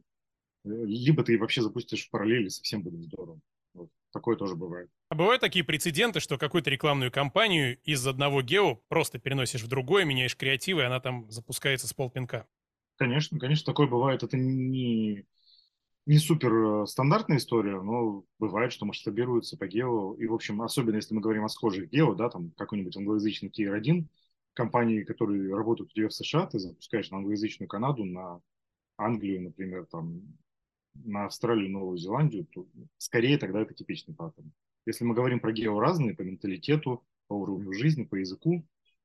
либо 0.65 1.23
ты 1.25 1.39
вообще 1.39 1.63
запустишь 1.63 2.07
в 2.07 2.11
параллели, 2.11 2.49
совсем 2.49 2.83
будет 2.83 3.03
здорово. 3.03 3.41
Вот. 3.73 3.89
Такое 4.13 4.37
тоже 4.37 4.57
бывает. 4.57 4.91
А 5.09 5.15
бывают 5.15 5.41
такие 5.41 5.65
прецеденты, 5.65 6.21
что 6.21 6.39
какую-то 6.39 6.71
рекламную 6.71 7.13
кампанию 7.13 7.79
из 7.85 8.07
одного 8.07 8.43
гео 8.43 8.77
просто 8.89 9.19
переносишь 9.19 9.63
в 9.63 9.69
другое, 9.69 10.05
меняешь 10.05 10.37
креативы, 10.37 10.83
и 10.83 10.85
она 10.85 11.01
там 11.01 11.31
запускается 11.31 11.87
с 11.87 11.95
полпинка? 11.95 12.47
Конечно, 12.97 13.39
конечно, 13.39 13.67
такое 13.67 13.87
бывает. 13.87 14.23
Это 14.23 14.37
не, 14.37 15.25
не 16.07 16.19
супер 16.19 16.83
э, 16.83 16.87
стандартная 16.87 17.39
история, 17.39 17.81
но 17.81 18.25
бывает, 18.39 18.73
что 18.73 18.87
масштабируется 18.87 19.57
по 19.57 19.67
гео. 19.67 20.15
И, 20.15 20.27
в 20.27 20.35
общем, 20.35 20.63
особенно 20.63 20.97
если 20.97 21.15
мы 21.15 21.21
говорим 21.21 21.45
о 21.45 21.49
схожих 21.49 21.91
гео, 21.91 22.15
да, 22.15 22.31
там 22.31 22.53
какой-нибудь 22.57 22.97
англоязычный 22.97 23.51
Tier 23.51 23.75
1, 23.75 24.09
компании, 24.55 25.03
которые 25.03 25.55
работают 25.55 25.91
у 25.91 25.95
тебя 25.95 26.09
в 26.09 26.15
США, 26.15 26.47
ты 26.47 26.59
запускаешь 26.61 27.11
на 27.11 27.19
англоязычную 27.19 27.69
Канаду, 27.69 28.05
на 28.05 28.41
Англию, 28.97 29.43
например, 29.43 29.87
там, 29.87 30.23
на 30.95 31.27
Австралию, 31.27 31.71
Новую 31.71 31.99
Зеландию, 31.99 32.47
то 32.47 32.67
скорее 32.99 33.37
тогда 33.37 33.61
это 33.61 33.75
типичный 33.75 34.15
паттерн. 34.15 34.53
Если 34.87 35.05
мы 35.05 35.15
говорим 35.15 35.41
про 35.41 35.53
гео 35.53 35.79
разные 35.81 36.15
по 36.15 36.23
менталитету, 36.23 37.05
по 37.27 37.35
уровню 37.35 37.73
жизни, 37.73 38.05
по 38.05 38.15
языку, 38.15 38.65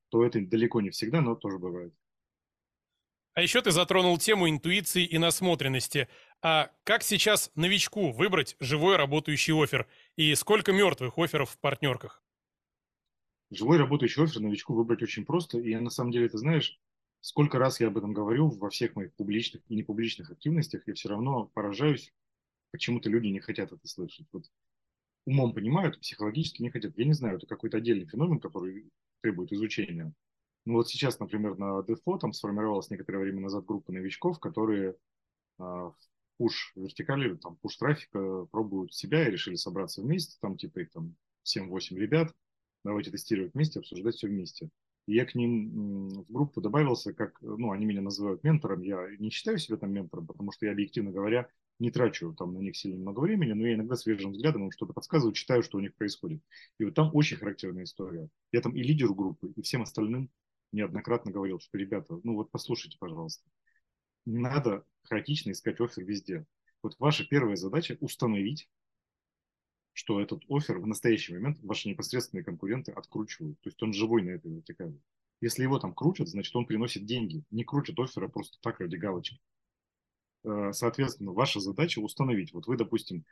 то 0.10 0.24
это 0.24 0.40
далеко 0.40 0.80
не 0.82 0.92
всегда, 0.92 1.22
но 1.22 1.36
тоже 1.36 1.58
бывает. 1.58 1.94
А 3.34 3.42
еще 3.42 3.62
ты 3.62 3.72
затронул 3.72 4.18
тему 4.18 4.50
интуиции 4.50 5.06
и 5.06 5.18
насмотренности. 5.18 6.10
А 6.42 6.72
как 6.84 7.02
сейчас 7.04 7.52
новичку 7.56 8.12
выбрать 8.12 8.58
живой 8.60 8.98
работающий 8.98 9.54
офер? 9.54 9.88
И 10.18 10.36
сколько 10.36 10.74
мертвых 10.74 11.18
офферов 11.18 11.52
в 11.52 11.60
партнерках? 11.60 12.24
Живой 13.50 13.78
работающий 13.78 14.24
офер 14.24 14.42
новичку 14.42 14.74
выбрать 14.74 15.02
очень 15.02 15.26
просто. 15.26 15.60
И 15.60 15.76
на 15.76 15.90
самом 15.90 16.12
деле, 16.12 16.28
ты 16.28 16.38
знаешь, 16.38 16.80
сколько 17.22 17.58
раз 17.58 17.80
я 17.80 17.88
об 17.88 17.98
этом 17.98 18.12
говорю 18.14 18.50
во 18.50 18.70
всех 18.70 18.96
моих 18.96 19.14
публичных 19.16 19.62
и 19.70 19.76
непубличных 19.76 20.32
активностях, 20.32 20.88
я 20.88 20.94
все 20.94 21.10
равно 21.10 21.46
поражаюсь, 21.54 22.14
почему-то 22.72 23.10
люди 23.10 23.28
не 23.28 23.40
хотят 23.40 23.72
это 23.72 23.88
слышать. 23.88 24.28
Вот 24.34 24.46
умом 25.26 25.54
понимают, 25.54 26.00
психологически 26.00 26.62
не 26.62 26.70
хотят. 26.70 26.98
Я 26.98 27.06
не 27.06 27.14
знаю, 27.14 27.38
это 27.38 27.48
какой-то 27.48 27.78
отдельный 27.78 28.08
феномен, 28.08 28.40
который 28.40 28.90
требует 29.22 29.54
изучения. 29.54 30.14
Ну 30.66 30.74
вот 30.74 30.90
сейчас, 30.90 31.20
например, 31.20 31.58
на 31.58 31.82
Дефо 31.84 32.18
там 32.18 32.34
сформировалась 32.34 32.90
некоторое 32.90 33.20
время 33.20 33.42
назад 33.42 33.66
группа 33.66 33.92
новичков, 33.92 34.40
которые 34.40 34.96
а, 35.58 35.92
пуш 36.38 36.74
вертикали, 36.76 37.36
там 37.36 37.56
пуш 37.58 37.78
трафика 37.78 38.46
пробуют 38.52 38.94
себя 38.94 39.28
и 39.28 39.32
решили 39.32 39.56
собраться 39.56 40.02
вместе, 40.02 40.38
там 40.42 40.58
типа 40.58 40.80
их 40.80 40.92
там 40.92 41.16
7-8 41.46 41.96
ребят, 41.98 42.34
давайте 42.84 43.12
тестировать 43.12 43.54
вместе, 43.54 43.80
обсуждать 43.80 44.16
все 44.16 44.28
вместе. 44.28 44.70
И 45.08 45.16
я 45.16 45.26
к 45.26 45.34
ним 45.34 46.10
в 46.10 46.32
группу 46.32 46.62
добавился, 46.62 47.14
как, 47.14 47.42
ну, 47.42 47.72
они 47.72 47.86
меня 47.86 48.02
называют 48.02 48.44
ментором, 48.44 48.82
я 48.82 49.08
не 49.18 49.32
считаю 49.32 49.58
себя 49.58 49.78
там 49.78 49.92
ментором, 49.92 50.28
потому 50.28 50.52
что 50.52 50.68
я, 50.68 50.74
объективно 50.74 51.12
говоря, 51.12 51.50
не 51.80 51.90
трачу 51.90 52.34
там 52.34 52.54
на 52.54 52.60
них 52.60 52.78
сильно 52.78 52.98
много 52.98 53.20
времени, 53.22 53.54
но 53.54 53.66
я 53.66 53.74
иногда 53.74 53.96
свежим 53.96 54.32
взглядом 54.32 54.66
им 54.66 54.72
что-то 54.72 54.94
подсказываю, 54.94 55.34
читаю, 55.34 55.64
что 55.64 55.80
у 55.80 55.82
них 55.82 55.96
происходит. 55.96 56.42
И 56.78 56.86
вот 56.86 56.94
там 56.94 57.10
очень 57.14 57.38
характерная 57.38 57.86
история. 57.86 58.30
Я 58.52 58.62
там 58.62 58.76
и 58.76 58.84
лидеру 58.84 59.16
группы, 59.16 59.52
и 59.56 59.62
всем 59.64 59.82
остальным 59.82 60.30
неоднократно 60.72 61.32
говорил, 61.32 61.60
что, 61.60 61.78
ребята, 61.78 62.20
ну 62.24 62.36
вот 62.36 62.52
послушайте, 62.52 62.98
пожалуйста, 63.00 63.44
не 64.26 64.38
надо 64.38 64.86
хаотично 65.04 65.52
искать 65.52 65.80
офер 65.80 66.04
везде. 66.04 66.46
Вот 66.84 66.96
ваша 67.00 67.26
первая 67.26 67.56
задача 67.56 67.98
установить, 68.00 68.70
что 69.94 70.22
этот 70.22 70.44
офер 70.50 70.80
в 70.80 70.88
настоящий 70.88 71.34
момент 71.34 71.60
ваши 71.62 71.90
непосредственные 71.90 72.44
конкуренты 72.44 72.92
откручивают. 72.92 73.60
То 73.62 73.70
есть 73.70 73.82
он 73.84 73.94
живой 73.94 74.24
на 74.24 74.32
этой 74.32 74.52
вертикали. 74.52 75.00
Если 75.42 75.64
его 75.64 75.80
там 75.80 75.94
крутят, 75.94 76.28
значит 76.28 76.56
он 76.56 76.66
приносит 76.66 77.06
деньги. 77.06 77.44
Не 77.52 77.64
крутят 77.64 78.00
оффера 78.00 78.28
просто 78.28 78.58
так 78.62 78.80
ради 78.80 78.96
галочки. 78.96 79.40
Э, 80.44 80.72
соответственно, 80.72 81.32
ваша 81.34 81.60
задача 81.60 82.00
установить. 82.00 82.54
Вот 82.54 82.68
вы, 82.68 82.78
допустим, 82.78 83.26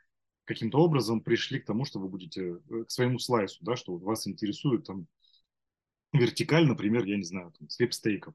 каким-то 0.44 0.78
образом 0.78 1.20
пришли 1.20 1.60
к 1.60 1.66
тому, 1.66 1.84
что 1.84 1.98
вы 1.98 2.08
будете 2.08 2.60
э, 2.68 2.84
к 2.84 2.90
своему 2.90 3.18
слайсу, 3.18 3.58
да, 3.64 3.76
что 3.76 3.96
вас 3.96 4.26
интересует 4.26 4.84
там 4.84 5.06
вертикаль, 6.12 6.66
например, 6.66 7.04
я 7.04 7.16
не 7.16 7.24
знаю, 7.24 7.52
там, 7.58 7.68
свепстейков. 7.68 8.34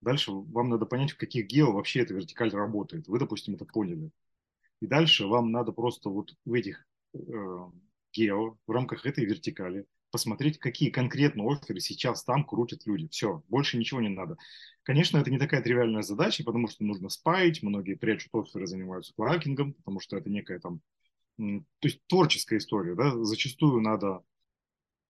Дальше 0.00 0.32
вам 0.32 0.70
надо 0.70 0.86
понять, 0.86 1.12
в 1.12 1.18
каких 1.18 1.46
гео 1.46 1.72
вообще 1.72 2.00
эта 2.00 2.14
вертикаль 2.14 2.50
работает. 2.50 3.06
Вы, 3.06 3.18
допустим, 3.18 3.54
это 3.54 3.64
поняли. 3.64 4.10
И 4.80 4.86
дальше 4.86 5.26
вам 5.26 5.52
надо 5.52 5.72
просто 5.72 6.08
вот 6.08 6.34
в 6.44 6.52
этих 6.54 6.86
э, 7.12 7.18
гео, 8.14 8.56
в 8.66 8.70
рамках 8.70 9.04
этой 9.04 9.26
вертикали, 9.26 9.86
посмотреть, 10.10 10.58
какие 10.58 10.90
конкретно 10.90 11.44
оферы 11.52 11.80
сейчас 11.80 12.24
там 12.24 12.44
крутят 12.44 12.86
люди. 12.86 13.08
Все, 13.08 13.42
больше 13.48 13.76
ничего 13.76 14.00
не 14.00 14.08
надо. 14.08 14.36
Конечно, 14.82 15.18
это 15.18 15.30
не 15.30 15.38
такая 15.38 15.62
тривиальная 15.62 16.02
задача, 16.02 16.44
потому 16.44 16.68
что 16.68 16.84
нужно 16.84 17.10
спаять, 17.10 17.62
многие 17.62 17.94
прячут 17.94 18.34
оферы, 18.34 18.66
занимаются 18.66 19.12
клакингом, 19.14 19.74
потому 19.74 20.00
что 20.00 20.16
это 20.16 20.30
некая 20.30 20.58
там, 20.58 20.80
то 21.36 21.64
есть 21.82 22.00
творческая 22.06 22.58
история, 22.58 22.94
да, 22.94 23.12
зачастую 23.22 23.80
надо 23.80 24.22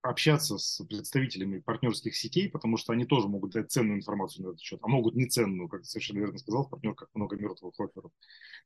общаться 0.01 0.57
с 0.57 0.83
представителями 0.85 1.59
партнерских 1.59 2.15
сетей, 2.15 2.49
потому 2.49 2.77
что 2.77 2.93
они 2.93 3.05
тоже 3.05 3.27
могут 3.27 3.51
дать 3.51 3.71
ценную 3.71 3.99
информацию 3.99 4.45
на 4.45 4.49
этот 4.49 4.61
счет, 4.61 4.79
а 4.81 4.87
могут 4.87 5.15
не 5.15 5.27
ценную, 5.27 5.67
как 5.69 5.85
совершенно 5.85 6.19
верно 6.19 6.37
сказал, 6.37 6.65
в 6.65 6.69
партнерках 6.69 7.09
много 7.13 7.37
мертвых 7.37 7.79
офферов. 7.79 8.11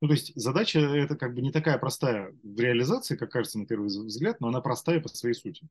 Ну, 0.01 0.07
то 0.07 0.13
есть 0.13 0.31
задача 0.35 0.79
это 0.79 1.15
как 1.15 1.33
бы 1.33 1.41
не 1.41 1.51
такая 1.51 1.77
простая 1.77 2.33
в 2.43 2.59
реализации, 2.59 3.15
как 3.15 3.31
кажется 3.31 3.59
на 3.59 3.65
первый 3.65 3.87
взгляд, 3.87 4.39
но 4.39 4.47
она 4.47 4.61
простая 4.61 4.99
по 5.01 5.09
своей 5.09 5.35
сути. 5.35 5.67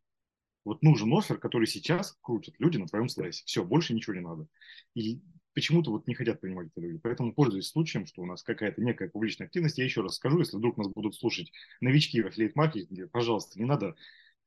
Вот 0.65 0.83
нужен 0.83 1.13
офер, 1.13 1.39
который 1.39 1.67
сейчас 1.67 2.17
крутят 2.23 2.55
люди 2.59 2.79
на 2.79 2.87
твоем 2.87 3.09
слайсе. 3.09 3.43
Все, 3.45 3.65
больше 3.65 3.95
ничего 3.95 4.15
не 4.15 4.23
надо. 4.23 4.47
И 4.95 5.21
почему-то 5.55 5.91
вот 5.91 6.07
не 6.07 6.15
хотят 6.15 6.41
принимать 6.41 6.69
это 6.69 6.81
люди. 6.81 6.99
Поэтому, 6.99 7.33
пользуясь 7.33 7.69
случаем, 7.69 8.07
что 8.07 8.23
у 8.23 8.27
нас 8.27 8.43
какая-то 8.43 8.83
некая 8.83 9.09
публичная 9.09 9.47
активность, 9.47 9.79
я 9.79 9.85
еще 9.85 10.01
раз 10.01 10.17
скажу, 10.17 10.39
если 10.39 10.57
вдруг 10.57 10.77
нас 10.77 10.89
будут 10.89 11.15
слушать 11.15 11.53
новички 11.81 12.23
в 12.23 12.27
аффилейт-маркетинге, 12.27 13.07
пожалуйста, 13.09 13.59
не 13.59 13.67
надо 13.67 13.95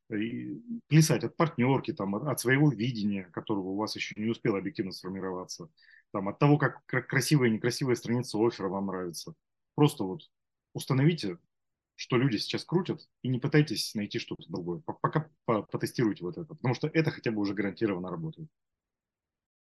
плясать 0.08 1.24
от 1.24 1.36
партнерки, 1.36 1.94
там, 1.94 2.16
от, 2.16 2.24
от 2.24 2.40
своего 2.40 2.72
видения, 2.72 3.24
которого 3.34 3.70
у 3.70 3.76
вас 3.76 3.96
еще 3.96 4.14
не 4.18 4.30
успел 4.30 4.56
объективно 4.56 4.92
сформироваться, 4.92 5.70
там, 6.12 6.30
от 6.30 6.40
того, 6.40 6.58
как, 6.58 6.86
как 6.86 7.08
красивая 7.08 7.50
и 7.50 7.52
некрасивая 7.52 7.96
страница 7.96 8.38
оффера 8.38 8.70
вам 8.70 8.88
нравится. 8.88 9.34
Просто 9.76 10.04
вот 10.04 10.22
установите, 10.74 11.38
что 11.96 12.18
люди 12.18 12.38
сейчас 12.38 12.64
крутят, 12.64 13.08
и 13.24 13.28
не 13.28 13.40
пытайтесь 13.40 13.96
найти 13.96 14.20
что-то 14.20 14.44
другое. 14.48 14.82
Пока 15.02 15.30
потестируйте 15.46 16.24
вот 16.24 16.38
это, 16.38 16.54
потому 16.54 16.76
что 16.76 16.88
это 16.88 17.12
хотя 17.12 17.32
бы 17.32 17.42
уже 17.42 17.54
гарантированно 17.54 18.10
работает. 18.10 18.50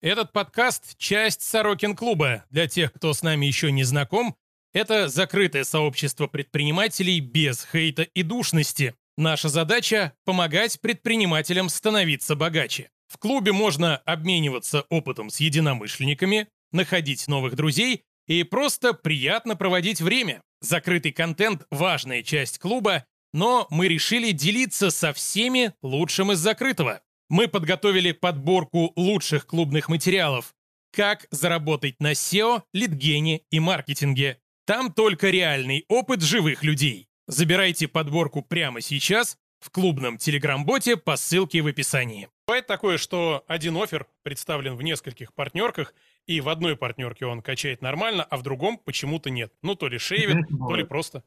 Этот 0.01 0.33
подкаст– 0.33 0.97
часть 0.97 1.41
Сорокин 1.41 1.95
клуба. 1.95 2.45
Для 2.49 2.67
тех, 2.67 2.93
кто 2.93 3.13
с 3.13 3.23
нами 3.23 3.45
еще 3.45 3.71
не 3.71 3.83
знаком, 3.83 4.35
это 4.73 5.07
закрытое 5.07 5.63
сообщество 5.63 6.27
предпринимателей 6.27 7.21
без 7.21 7.65
хейта 7.65 8.03
и 8.03 8.21
душности. 8.21 8.93
Наша 9.17 9.47
задача– 9.47 10.13
помогать 10.25 10.81
предпринимателям 10.81 11.69
становиться 11.69 12.35
богаче. 12.35 12.89
В 13.07 13.17
клубе 13.17 13.53
можно 13.53 13.95
обмениваться 13.97 14.81
опытом 14.89 15.29
с 15.29 15.39
единомышленниками, 15.39 16.49
находить 16.73 17.27
новых 17.29 17.55
друзей 17.55 18.03
и 18.27 18.43
просто 18.43 18.93
приятно 18.93 19.55
проводить 19.55 20.01
время. 20.01 20.41
Закрытый 20.59 21.13
контент– 21.13 21.65
важная 21.71 22.23
часть 22.23 22.59
клуба, 22.59 23.05
но 23.33 23.67
мы 23.69 23.87
решили 23.87 24.31
делиться 24.31 24.91
со 24.91 25.13
всеми 25.13 25.73
лучшим 25.81 26.33
из 26.33 26.39
закрытого. 26.39 27.01
Мы 27.29 27.47
подготовили 27.47 28.11
подборку 28.11 28.91
лучших 28.97 29.47
клубных 29.47 29.87
материалов. 29.87 30.53
Как 30.91 31.27
заработать 31.31 31.95
на 31.99 32.11
SEO, 32.11 32.63
лидгене 32.73 33.41
и 33.49 33.61
маркетинге. 33.61 34.39
Там 34.65 34.91
только 34.91 35.29
реальный 35.29 35.85
опыт 35.87 36.21
живых 36.21 36.63
людей. 36.63 37.07
Забирайте 37.27 37.87
подборку 37.87 38.43
прямо 38.43 38.81
сейчас 38.81 39.39
в 39.59 39.71
клубном 39.71 40.19
телеграм-боте 40.19 40.95
по 40.95 41.15
ссылке 41.15 41.61
в 41.61 41.67
описании. 41.67 42.29
Бывает 42.45 42.67
такое, 42.67 42.99
что 42.99 43.43
один 43.47 43.75
офер 43.77 44.05
представлен 44.21 44.75
в 44.75 44.83
нескольких 44.83 45.33
партнерках, 45.33 45.95
и 46.27 46.39
в 46.39 46.49
одной 46.49 46.77
партнерке 46.77 47.25
он 47.25 47.41
качает 47.41 47.81
нормально, 47.81 48.23
а 48.23 48.37
в 48.37 48.43
другом 48.43 48.77
почему-то 48.77 49.31
нет. 49.31 49.51
Ну, 49.63 49.73
то 49.73 49.87
ли 49.87 49.97
шейвит, 49.97 50.47
то 50.49 50.75
ли 50.75 50.83
просто. 50.83 51.23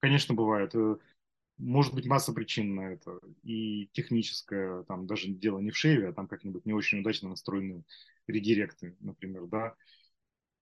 Конечно, 0.00 0.34
бывает. 0.34 0.74
Э, 0.74 0.96
может 1.58 1.92
быть 1.92 2.06
масса 2.06 2.32
причин 2.32 2.74
на 2.74 2.94
это. 2.94 3.20
И 3.42 3.90
техническое, 3.92 4.82
там 4.84 5.06
даже 5.06 5.28
дело 5.28 5.58
не 5.58 5.70
в 5.70 5.76
шейве, 5.76 6.08
а 6.08 6.12
там 6.14 6.26
как-нибудь 6.26 6.64
не 6.64 6.72
очень 6.72 7.00
удачно 7.00 7.28
настроены 7.28 7.84
редиректы, 8.26 8.96
например, 9.00 9.44
да. 9.44 9.74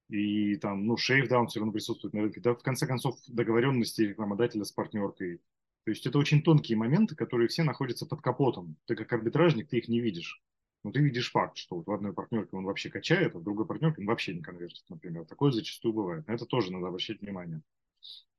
И 0.09 0.57
там, 0.57 0.87
ну, 0.87 0.97
шейв, 0.97 1.29
да, 1.29 1.41
он 1.41 1.49
все 1.49 1.61
равно 1.61 1.73
присутствует 1.73 2.15
на 2.15 2.23
рынке. 2.23 2.41
Да, 2.41 2.55
в 2.55 2.63
конце 2.63 2.87
концов, 2.87 3.17
договоренности 3.29 4.03
рекламодателя 4.03 4.65
с 4.65 4.73
партнеркой 4.73 5.41
то 5.85 5.91
есть 5.91 6.07
это 6.07 6.19
очень 6.19 6.43
тонкие 6.43 6.79
моменты, 6.79 7.17
которые 7.17 7.49
все 7.49 7.65
находятся 7.65 8.07
под 8.07 8.21
капотом. 8.21 8.77
Ты 8.87 8.95
как 8.95 9.13
арбитражник, 9.13 9.69
ты 9.69 9.79
их 9.79 9.89
не 9.89 10.01
видишь. 10.01 10.41
Но 10.85 10.93
ты 10.93 11.01
видишь 11.01 11.31
факт, 11.31 11.57
что 11.57 11.77
вот 11.77 11.87
в 11.87 11.93
одной 11.93 12.13
партнерке 12.13 12.57
он 12.57 12.65
вообще 12.65 12.89
качает, 12.89 13.35
а 13.35 13.39
в 13.39 13.43
другой 13.43 13.67
партнерке 13.67 14.01
он 14.01 14.07
вообще 14.07 14.35
не 14.35 14.43
конвертит, 14.43 14.85
например. 14.89 15.25
Такое 15.25 15.51
зачастую 15.53 15.93
бывает. 15.93 16.27
На 16.27 16.33
это 16.33 16.47
тоже 16.47 16.73
надо 16.73 16.89
обращать 16.89 17.21
внимание. 17.21 17.63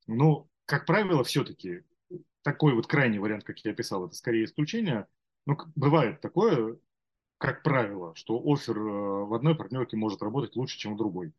Но, 0.08 0.48
как 0.66 0.86
правило, 0.86 1.24
все-таки 1.24 1.84
такой 2.44 2.74
вот 2.74 2.88
крайний 2.88 3.20
вариант, 3.20 3.44
как 3.44 3.60
я 3.60 3.72
описал, 3.72 4.06
это 4.06 4.16
скорее 4.16 4.46
исключение. 4.46 5.08
Но 5.46 5.58
бывает 5.76 6.22
такое, 6.22 6.78
как 7.44 7.62
правило, 7.62 8.16
что 8.16 8.42
офер 8.42 8.78
э, 8.78 9.26
в 9.26 9.34
одной 9.34 9.54
партнерке 9.54 9.98
может 9.98 10.22
работать 10.22 10.56
лучше, 10.56 10.78
чем 10.80 10.94
в 10.94 10.98
другой. 10.98 11.34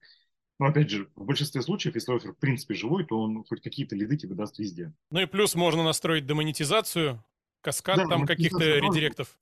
Но 0.58 0.66
опять 0.66 0.90
же, 0.90 1.08
в 1.16 1.25
большинстве 1.25 1.62
случаев, 1.62 1.94
если 1.94 2.14
офер 2.14 2.32
в 2.32 2.37
принципе 2.37 2.75
живой, 2.75 3.06
то 3.06 3.18
он 3.18 3.42
хоть 3.44 3.62
какие-то 3.62 3.96
лиды 3.96 4.18
тебе 4.18 4.34
даст 4.34 4.58
везде. 4.58 4.92
Ну 5.11 5.20
и 5.20 5.25
плюс 5.25 5.54
можно 5.54 5.82
настроить 5.82 6.26
демонетизацию, 6.26 7.25
каскад 7.62 7.96
да, 7.96 8.06
там 8.06 8.26
каких-то 8.26 8.58
редиректов. 8.58 9.38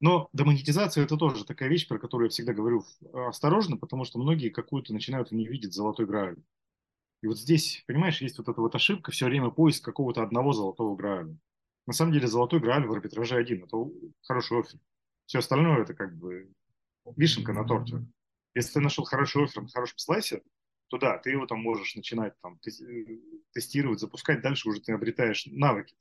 Но 0.00 0.28
демонетизация 0.32 1.02
это 1.02 1.16
тоже 1.16 1.44
такая 1.44 1.68
вещь, 1.68 1.88
про 1.88 1.98
которую 1.98 2.26
я 2.26 2.30
всегда 2.30 2.52
говорю 2.52 2.84
осторожно, 3.12 3.76
потому 3.76 4.04
что 4.04 4.20
многие 4.20 4.50
какую-то 4.50 4.92
начинают 4.92 5.32
не 5.32 5.48
видеть 5.48 5.74
золотой 5.74 6.06
грааль. 6.06 6.36
И 7.22 7.26
вот 7.26 7.38
здесь, 7.38 7.82
понимаешь, 7.88 8.20
есть 8.20 8.38
вот 8.38 8.48
эта 8.48 8.60
вот 8.60 8.72
ошибка, 8.76 9.10
все 9.10 9.26
время 9.26 9.50
поиск 9.50 9.84
какого-то 9.84 10.22
одного 10.22 10.52
золотого 10.52 10.94
грааля. 10.94 11.36
На 11.88 11.92
самом 11.92 12.12
деле 12.12 12.28
золотой 12.28 12.60
грааль 12.60 12.86
в 12.86 12.92
арбитраже 12.92 13.34
один, 13.34 13.64
это 13.64 13.76
хороший 14.22 14.60
офер. 14.60 14.78
Все 15.26 15.38
остальное 15.38 15.82
это 15.82 15.94
как 15.94 16.16
бы 16.16 16.50
вишенка 17.16 17.52
на 17.52 17.64
торте. 17.64 18.04
Если 18.54 18.74
ты 18.74 18.80
нашел 18.80 19.04
хороший 19.04 19.44
офер 19.44 19.62
на 19.62 19.68
хорошем 19.68 19.98
слайсе, 19.98 20.42
то 20.88 20.98
да, 20.98 21.18
ты 21.18 21.30
его 21.30 21.46
там 21.46 21.60
можешь 21.60 21.96
начинать 21.96 22.34
там 22.40 22.58
тестировать, 23.52 24.00
запускать, 24.00 24.42
дальше 24.42 24.68
уже 24.68 24.80
ты 24.80 24.92
обретаешь 24.92 25.46
навыки, 25.46 25.96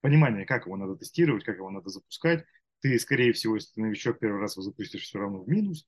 понимание, 0.00 0.46
как 0.46 0.66
его 0.66 0.76
надо 0.76 0.96
тестировать, 0.96 1.44
как 1.44 1.56
его 1.56 1.70
надо 1.70 1.88
запускать. 1.90 2.44
Ты, 2.80 2.98
скорее 2.98 3.32
всего, 3.32 3.56
если 3.56 3.74
ты 3.74 3.82
новичок 3.82 4.18
первый 4.18 4.40
раз 4.40 4.56
его 4.56 4.62
запустишь 4.62 5.02
все 5.02 5.18
равно 5.18 5.42
в 5.42 5.48
минус, 5.48 5.86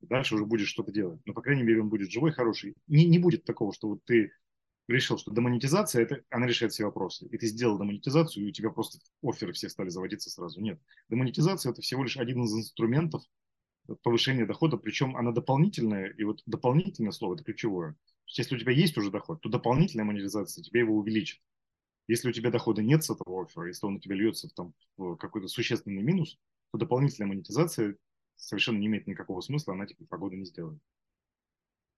дальше 0.00 0.34
уже 0.34 0.44
будешь 0.44 0.68
что-то 0.68 0.92
делать. 0.92 1.20
Но, 1.24 1.32
по 1.32 1.42
крайней 1.42 1.62
мере, 1.62 1.80
он 1.80 1.88
будет 1.88 2.10
живой, 2.10 2.32
хороший. 2.32 2.76
Не, 2.86 3.06
не 3.06 3.18
будет 3.18 3.44
такого, 3.44 3.72
что 3.72 3.88
вот 3.88 4.04
ты 4.04 4.32
решил, 4.88 5.18
что 5.18 5.30
демонетизация, 5.30 6.02
это, 6.02 6.22
она 6.30 6.46
решает 6.46 6.72
все 6.72 6.84
вопросы. 6.84 7.26
И 7.26 7.38
ты 7.38 7.46
сделал 7.46 7.78
демонетизацию, 7.78 8.44
и 8.44 8.48
у 8.48 8.52
тебя 8.52 8.70
просто 8.70 8.98
оферы 9.22 9.52
все 9.52 9.68
стали 9.68 9.90
заводиться 9.90 10.30
сразу. 10.30 10.60
Нет. 10.60 10.80
Демонетизация– 11.08 11.70
это 11.72 11.82
всего 11.82 12.02
лишь 12.02 12.16
один 12.16 12.42
из 12.44 12.54
инструментов 12.54 13.22
повышение 14.02 14.46
дохода, 14.46 14.76
причем 14.76 15.16
она 15.16 15.32
дополнительная, 15.32 16.08
и 16.08 16.24
вот 16.24 16.42
дополнительное 16.46 17.12
слово– 17.12 17.34
это 17.36 17.44
ключевое. 17.44 17.96
Если 18.26 18.54
у 18.54 18.58
тебя 18.58 18.72
есть 18.72 18.96
уже 18.98 19.10
доход, 19.10 19.40
то 19.40 19.48
дополнительная 19.48 20.04
монетизация 20.04 20.62
тебе 20.62 20.80
его 20.80 20.96
увеличит. 20.96 21.40
Если 22.06 22.28
у 22.28 22.32
тебя 22.32 22.50
дохода 22.50 22.82
нет 22.82 23.04
с 23.04 23.10
этого 23.10 23.42
оффера, 23.42 23.66
если 23.66 23.86
он 23.86 23.96
у 23.96 24.00
тебя 24.00 24.14
льется 24.14 24.48
в, 24.48 24.52
там, 24.52 24.74
в 24.96 25.16
какой-то 25.16 25.48
существенный 25.48 26.02
минус, 26.02 26.38
то 26.72 26.78
дополнительная 26.78 27.28
монетизация 27.28 27.96
совершенно 28.36 28.78
не 28.78 28.86
имеет 28.86 29.06
никакого 29.06 29.40
смысла, 29.40 29.74
она 29.74 29.86
тебе 29.86 30.06
погоду 30.06 30.36
не 30.36 30.44
сделает. 30.44 30.80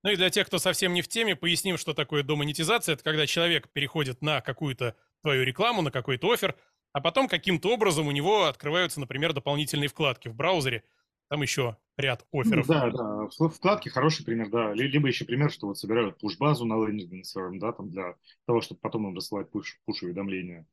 Ну 0.02 0.10
и 0.10 0.16
для 0.16 0.30
тех, 0.30 0.46
кто 0.46 0.58
совсем 0.58 0.94
не 0.94 1.02
в 1.02 1.08
теме, 1.08 1.36
поясним, 1.36 1.76
что 1.76 1.94
такое 1.94 2.22
домонетизация. 2.22 2.94
Это 2.94 3.04
когда 3.04 3.26
человек 3.26 3.68
переходит 3.70 4.22
на 4.22 4.40
какую-то 4.40 4.96
твою 5.22 5.44
рекламу, 5.44 5.82
на 5.82 5.90
какой-то 5.90 6.32
офер, 6.32 6.56
а 6.92 7.00
потом 7.00 7.28
каким-то 7.28 7.72
образом 7.72 8.06
у 8.06 8.10
него 8.10 8.44
открываются, 8.46 9.00
например, 9.00 9.32
дополнительные 9.32 9.88
вкладки 9.88 10.28
в 10.28 10.34
браузере– 10.34 10.84
там 11.30 11.42
еще 11.42 11.76
ряд 11.96 12.26
офферов. 12.32 12.66
Да, 12.66 12.90
да, 12.90 13.28
вкладки 13.48 13.88
хороший 13.88 14.24
пример, 14.26 14.50
да. 14.50 14.74
Либо 14.74 15.06
еще 15.06 15.24
пример, 15.24 15.50
что 15.52 15.68
вот 15.68 15.78
собирают 15.78 16.18
пуш-базу 16.18 16.66
на 16.66 16.74
лендинге 16.84 17.22
своем, 17.22 17.60
да, 17.60 17.72
там 17.72 17.88
для 17.88 18.16
того, 18.46 18.60
чтобы 18.60 18.80
потом 18.80 19.06
им 19.06 19.16
рассылать 19.16 19.48
пуш, 19.48 19.80
пуш-уведомления. 19.86 20.66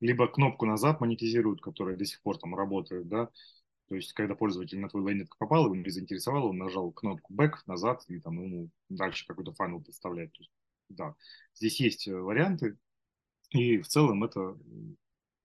Либо 0.00 0.26
кнопку 0.26 0.66
назад 0.66 1.00
монетизируют, 1.00 1.60
которая 1.60 1.96
до 1.96 2.04
сих 2.04 2.20
пор 2.22 2.36
там 2.36 2.56
работает, 2.56 3.08
да. 3.08 3.28
То 3.92 3.96
есть, 3.96 4.14
когда 4.14 4.34
пользователь 4.34 4.80
на 4.80 4.88
твой 4.88 5.06
лендинг 5.06 5.36
попал, 5.36 5.66
его 5.66 5.76
не 5.76 5.90
заинтересовал, 5.90 6.46
он 6.46 6.56
нажал 6.56 6.90
кнопку 6.92 7.34
back 7.34 7.56
назад, 7.66 8.02
и 8.08 8.18
там 8.20 8.42
ему 8.42 8.70
дальше 8.88 9.26
какой-то 9.26 9.52
файл 9.52 9.84
есть, 9.86 10.50
да, 10.88 11.14
здесь 11.54 11.78
есть 11.78 12.08
э, 12.08 12.16
варианты, 12.16 12.78
и 13.50 13.76
в 13.76 13.86
целом 13.86 14.24
это 14.24 14.56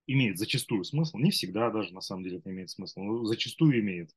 имеет 0.05 0.37
зачастую 0.37 0.85
смысл, 0.85 1.17
не 1.17 1.31
всегда 1.31 1.69
даже 1.71 1.93
на 1.93 1.99
самом 1.99 2.23
деле 2.23 2.37
это 2.37 2.49
имеет 2.49 2.69
смысл, 2.69 3.01
но 3.01 3.25
зачастую 3.25 3.81
имеет 3.81 4.15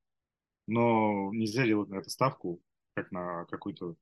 но 0.68 1.32
нельзя 1.32 1.66
делать 1.66 1.88
на 1.88 1.96
это 1.96 2.08
ставку, 2.08 2.62
как 2.94 3.10
на 3.10 3.46
какую-то 3.46 3.96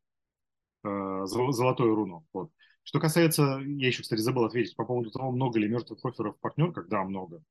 э, 0.84 1.20
золотую 1.24 1.94
руну. 1.94 2.26
Вот. 2.34 2.52
Что 2.82 3.00
касается, 3.00 3.62
я 3.64 3.86
еще, 3.86 4.02
кстати, 4.02 4.20
забыл 4.20 4.44
ответить 4.44 4.76
по 4.76 4.84
поводу 4.84 5.10
того, 5.10 5.30
много 5.30 5.58
ли 5.58 5.68
мертвых 5.68 6.04
офферов 6.04 6.36
в 6.36 6.40
партнерках. 6.40 6.88
Да, 6.88 7.02
много. 7.04 7.42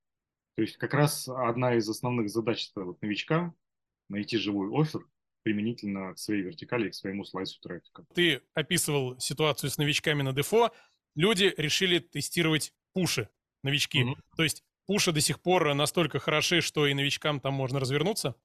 То 0.58 0.64
есть 0.64 0.78
как 0.78 0.96
раз 0.96 1.28
одна 1.28 1.76
из 1.76 1.88
основных 1.88 2.30
задач 2.30 2.72
вот, 2.76 3.00
новичка– 3.04 3.54
найти 4.10 4.38
живой 4.38 4.70
офер 4.74 5.02
применительно 5.44 6.16
к 6.16 6.18
своей 6.18 6.42
вертикали 6.42 6.88
и 6.88 6.90
к 6.90 6.96
своему 6.96 7.24
слайсу 7.26 7.62
трафика. 7.62 8.06
Ты 8.16 8.42
описывал 8.56 9.20
ситуацию 9.20 9.70
с 9.70 9.78
новичками 9.78 10.24
на 10.24 10.34
дефо. 10.34 10.72
Люди 11.16 11.54
решили 11.58 12.00
тестировать 12.00 12.74
пуши, 12.94 13.30
новички. 13.64 14.02
Mm-hmm. 14.02 14.16
То 14.36 14.44
есть 14.44 14.64
пуши 14.88 15.12
до 15.12 15.22
сих 15.22 15.40
пор 15.42 15.76
настолько 15.76 16.18
хороши, 16.18 16.62
что 16.62 16.88
и 16.88 16.96
новичкам 16.96 17.40
там 17.40 17.54
можно 17.54 17.80
развернуться? 17.80 18.36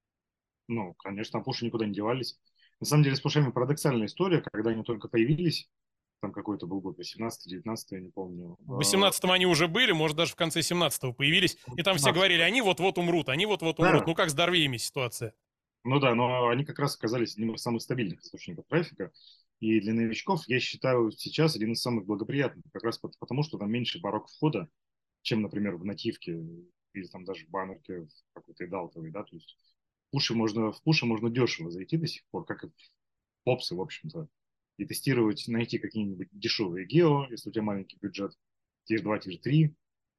ну, 0.69 0.95
конечно, 0.95 1.41
пуши 1.41 1.65
никуда 1.65 1.87
не 1.87 1.95
девались. 1.95 2.39
На 2.79 2.87
самом 2.87 3.05
деле 3.05 3.17
с 3.17 3.21
пушами 3.21 3.51
парадоксальная 3.51 4.07
история, 4.07 4.43
когда 4.43 4.71
они 4.71 4.83
только 4.83 5.09
появились, 5.09 5.71
там 6.23 6.33
какой-то 6.33 6.69
был 6.69 6.81
год, 6.81 6.99
18-19, 6.99 7.77
я 7.91 8.01
не 8.01 8.11
помню. 8.11 8.57
В 8.61 8.81
18-м 8.81 9.31
они 9.33 9.45
уже 9.45 9.67
были, 9.67 9.91
может, 9.91 10.17
даже 10.17 10.33
в 10.33 10.37
конце 10.37 10.61
17-го 10.61 11.13
появились, 11.13 11.59
и 11.77 11.83
там 11.83 11.97
все 11.97 12.13
говорили, 12.13 12.41
они 12.41 12.63
вот-вот 12.63 12.97
умрут, 12.97 13.29
они 13.29 13.45
вот-вот 13.45 13.81
умрут. 13.81 14.03
Да. 14.03 14.07
Ну, 14.07 14.15
как 14.15 14.31
с 14.31 14.35
Дорвеями 14.35 14.77
ситуация? 14.77 15.35
Ну 15.83 15.99
да, 15.99 16.15
но 16.15 16.49
они 16.49 16.65
как 16.65 16.79
раз 16.79 16.95
оказались 16.95 17.33
одним 17.33 17.55
из 17.55 17.61
самых 17.61 17.83
стабильных 17.83 18.21
источников 18.21 18.65
трафика. 18.69 19.11
И 19.59 19.81
для 19.81 19.95
новичков, 19.95 20.43
я 20.47 20.61
считаю, 20.61 21.11
сейчас 21.11 21.57
один 21.57 21.73
из 21.73 21.83
самых 21.83 22.07
благоприятных, 22.07 22.65
как 22.73 22.85
раз 22.85 22.99
потому, 22.99 23.43
что 23.43 23.59
там 23.59 23.71
меньше 23.71 24.01
порог 24.01 24.29
входа, 24.29 24.69
чем, 25.23 25.43
например, 25.43 25.75
в 25.75 25.85
нативке 25.85 26.41
или 26.95 27.07
там 27.09 27.25
даже 27.25 27.47
в 27.47 27.51
баннерке 27.51 28.03
в 28.03 28.09
какой-то 28.33 28.65
идалтовой, 28.65 29.11
да, 29.11 29.25
то 29.25 29.35
есть 29.35 29.59
пуши 30.13 30.35
можно, 30.35 30.71
в 30.71 30.81
пуши 30.83 31.05
можно 31.05 31.31
дешево 31.31 31.71
зайти 31.71 31.97
до 31.97 32.07
сих 32.07 32.23
пор, 32.31 32.45
как 32.45 32.63
и 32.65 32.69
в 32.69 32.73
попсы, 33.45 33.75
в 33.75 33.81
общем-то, 33.81 34.29
и 34.77 34.85
тестировать, 34.85 35.47
найти 35.49 35.79
какие-нибудь 35.79 36.29
дешевые 36.33 36.87
гео, 36.87 37.27
если 37.31 37.51
у 37.51 37.53
тебя 37.53 37.63
маленький 37.63 37.99
бюджет, 38.01 38.33
тир 38.85 39.03
2, 39.03 39.19
тир 39.19 39.39
3, 39.39 39.75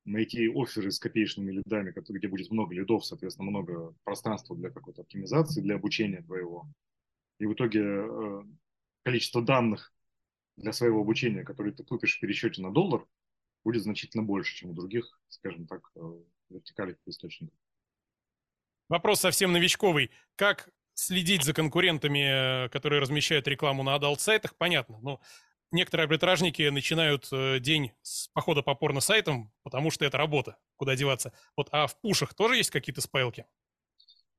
найти 0.05 0.47
оферы 0.53 0.91
с 0.91 0.99
копеечными 0.99 1.51
лидами, 1.51 1.93
где 1.95 2.27
будет 2.27 2.51
много 2.51 2.73
лидов, 2.75 3.05
соответственно, 3.05 3.49
много 3.49 3.95
пространства 4.03 4.55
для 4.55 4.69
какой-то 4.69 5.01
оптимизации, 5.01 5.61
для 5.61 5.75
обучения 5.75 6.21
твоего. 6.21 6.67
И 7.39 7.45
в 7.45 7.53
итоге 7.53 7.81
э, 7.81 8.43
количество 9.03 9.41
данных 9.41 9.93
для 10.57 10.71
своего 10.71 11.01
обучения, 11.01 11.43
которые 11.43 11.73
ты 11.73 11.83
купишь 11.83 12.17
в 12.17 12.19
пересчете 12.19 12.61
на 12.61 12.71
доллар, 12.71 13.05
будет 13.63 13.83
значительно 13.83 14.23
больше, 14.23 14.55
чем 14.55 14.71
у 14.71 14.73
других, 14.73 15.19
скажем 15.29 15.67
так, 15.67 15.89
э, 15.95 16.21
вертикальных 16.49 16.97
источников. 17.05 17.57
Вопрос 18.89 19.21
совсем 19.21 19.51
новичковый. 19.51 20.11
Как 20.35 20.69
следить 20.93 21.43
за 21.43 21.53
конкурентами, 21.53 22.65
э, 22.65 22.69
которые 22.69 23.01
размещают 23.01 23.47
рекламу 23.47 23.83
на 23.83 23.95
адалт-сайтах, 23.95 24.55
понятно. 24.55 24.99
Но 25.01 25.19
некоторые 25.71 26.05
арбитражники 26.05 26.69
начинают 26.69 27.27
э, 27.31 27.59
день 27.59 27.91
с 28.01 28.27
похода 28.29 28.61
по 28.61 28.75
порно-сайтам, 28.75 29.51
потому 29.63 29.91
что 29.91 30.05
это 30.05 30.17
работа, 30.17 30.57
куда 30.77 30.95
деваться. 30.95 31.33
Вот, 31.57 31.69
а 31.71 31.87
в 31.87 31.99
пушах 31.99 32.33
тоже 32.33 32.57
есть 32.57 32.69
какие-то 32.69 33.01
спайлки? 33.01 33.45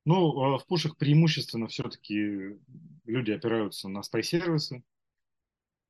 Ну, 0.07 0.41
а 0.43 0.59
в 0.59 0.67
пушах 0.67 0.97
преимущественно 0.97 1.67
все-таки 1.67 2.59
люди 3.05 3.31
опираются 3.31 3.89
на 3.89 4.03
спай-сервисы. 4.03 4.85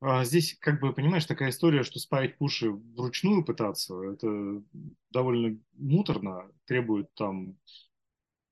А 0.01 0.23
здесь, 0.23 0.57
как 0.59 0.81
бы, 0.81 0.93
понимаешь, 0.93 1.25
такая 1.25 1.49
история, 1.49 1.83
что 1.83 1.99
спаять 1.99 2.37
пуши 2.37 2.69
вручную 2.71 3.43
пытаться, 3.43 4.01
это 4.03 4.61
довольно 5.09 5.57
муторно, 5.73 6.51
требует 6.65 7.13
там 7.15 7.57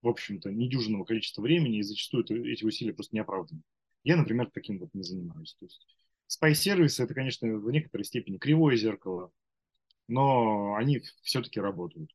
в 0.04 0.08
общем-то, 0.08 0.52
недюжинного 0.52 1.06
количества 1.06 1.42
времени, 1.42 1.80
и 1.80 1.84
зачастую 1.84 2.26
это, 2.26 2.36
эти 2.36 2.66
усилия 2.66 2.94
просто 2.94 3.16
не 3.16 3.22
оправданы. 3.22 3.62
Я, 4.04 4.18
например, 4.18 4.52
таким 4.54 4.80
вот 4.80 4.94
не 4.94 5.02
занимаюсь. 5.02 5.56
То 5.60 5.66
есть 5.66 5.88
спай-сервисы– 6.28 7.04
это, 7.04 7.14
конечно, 7.14 7.48
в 7.48 7.72
некоторой 7.72 8.04
степени 8.04 8.38
кривое 8.38 8.76
зеркало, 8.76 9.32
но 10.10 10.76
они 10.76 11.02
все-таки 11.22 11.62
работают. 11.62 12.10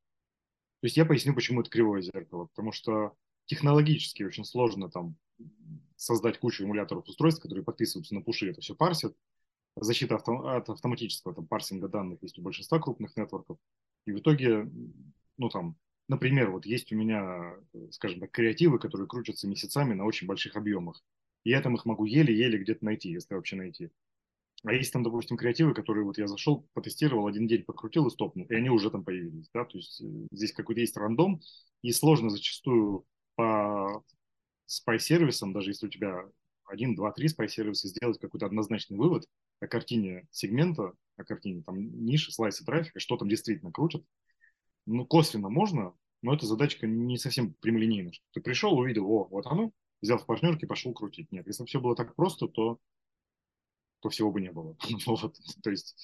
То 0.81 0.85
есть 0.85 0.98
я 0.98 1.07
поясню, 1.07 1.35
почему 1.35 1.62
это 1.62 1.70
кривое 1.70 2.03
зеркало. 2.03 2.46
Потому 2.55 2.72
что 2.72 3.14
технологически 3.46 4.22
очень 4.22 4.44
сложно 4.44 4.90
там 4.90 5.16
создать 5.96 6.38
кучу 6.38 6.64
эмуляторов 6.64 7.09
устройств, 7.09 7.42
которые 7.42 7.64
подписываются 7.64 8.14
на 8.14 8.20
пуши, 8.20 8.51
это 8.51 8.61
все 8.61 8.74
парсят. 8.74 9.16
Защита 9.77 10.16
авто, 10.16 10.46
от 10.46 10.68
автоматического 10.68 11.35
там, 11.35 11.46
парсинга 11.46 11.88
данных 11.88 12.22
есть 12.22 12.38
у 12.38 12.42
большинства 12.42 12.79
крупных 12.79 13.16
нетворков. 13.16 13.59
И 14.05 14.12
в 14.12 14.18
итоге, 14.18 14.70
ну 15.38 15.48
там, 15.48 15.77
например, 16.09 16.51
вот 16.51 16.66
есть 16.66 16.92
у 16.92 16.97
меня, 16.97 17.55
скажем 17.90 18.21
так, 18.21 18.31
креативы, 18.31 18.79
которые 18.79 19.07
крутятся 19.07 19.47
месяцами 19.47 19.94
на 19.94 20.05
очень 20.05 20.27
больших 20.27 20.57
объемах. 20.57 21.03
И 21.44 21.51
я 21.51 21.62
там 21.62 21.75
их 21.77 21.85
могу 21.85 22.05
еле-еле 22.05 22.59
где-то 22.59 22.85
найти, 22.85 23.11
если 23.11 23.35
вообще 23.35 23.57
найти. 23.57 23.90
А 24.64 24.73
есть 24.73 24.92
там, 24.92 25.05
допустим, 25.05 25.37
креативы, 25.37 25.73
которые 25.73 26.05
вот 26.05 26.18
я 26.18 26.27
зашел, 26.27 26.68
потестировал, 26.73 27.29
один 27.29 27.47
день 27.47 27.62
покрутил 27.62 28.09
и 28.09 28.11
стопнул, 28.11 28.47
и 28.47 28.55
они 28.55 28.71
уже 28.71 28.90
там 28.90 29.05
появились, 29.05 29.49
да, 29.55 29.64
то 29.64 29.79
есть 29.79 30.01
э, 30.01 30.27
здесь 30.33 30.53
какой-то 30.53 30.81
есть 30.81 30.97
рандом, 30.97 31.40
и 31.83 31.92
сложно 31.92 32.29
зачастую 32.29 33.05
по 33.37 34.03
спай-сервисам, 34.66 35.53
даже 35.53 35.71
если 35.71 35.87
у 35.87 35.90
тебя 35.90 36.25
один, 36.66 36.97
два, 36.97 37.12
три 37.12 37.29
спай-сервиса, 37.29 37.87
сделать 37.87 38.18
какой-то 38.18 38.47
однозначный 38.47 38.99
вывод 38.99 39.27
о 39.61 39.68
картине 39.68 40.27
сегмента, 40.33 40.92
о 41.16 41.25
картине 41.25 41.62
там 41.62 42.05
ниши, 42.05 42.33
слайса 42.33 42.64
трафика, 42.64 42.99
что 42.99 43.16
там 43.16 43.29
действительно 43.29 43.71
крутят. 43.71 44.05
Ну, 44.90 45.05
косвенно 45.05 45.51
можно, 45.51 45.94
но 46.22 46.35
эта 46.35 46.46
задачка 46.46 46.87
не 46.87 47.18
совсем 47.18 47.53
прямолинейна. 47.55 48.11
Ты 48.33 48.40
пришел, 48.40 48.77
увидел, 48.77 49.07
о, 49.11 49.29
вот 49.29 49.46
оно, 49.46 49.70
взял 50.01 50.18
в 50.18 50.24
партнерке, 50.24 50.66
пошел 50.66 50.94
крутить. 50.94 51.31
Нет, 51.31 51.46
если 51.46 51.62
бы 51.62 51.66
все 51.66 51.81
было 51.81 51.94
так 51.94 52.14
просто, 52.14 52.48
то 52.48 52.79
то 54.01 54.09
всего 54.11 54.31
бы 54.31 54.40
не 54.40 54.51
было. 54.51 54.77
вот. 55.07 55.37
То 55.62 55.70
есть 55.70 55.96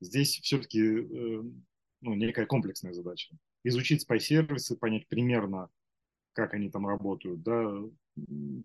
здесь 0.00 0.38
все-таки 0.40 0.80
э, 0.80 1.42
ну, 2.00 2.14
некая 2.14 2.46
комплексная 2.46 2.92
задача. 2.92 3.34
Изучить 3.64 4.02
спай-сервисы, 4.02 4.76
понять 4.76 5.08
примерно, 5.08 5.68
как 6.32 6.54
они 6.54 6.70
там 6.70 6.86
работают, 6.86 7.42
да, 7.42 7.74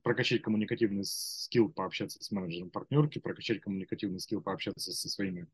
прокачать 0.03 0.41
коммуникативный 0.41 1.05
скилл, 1.05 1.69
пообщаться 1.69 2.23
с 2.23 2.31
менеджером 2.31 2.69
партнерки, 2.69 3.19
прокачать 3.19 3.61
коммуникативный 3.61 4.19
скилл, 4.19 4.41
пообщаться 4.41 4.91
со 4.91 5.09
своими 5.09 5.47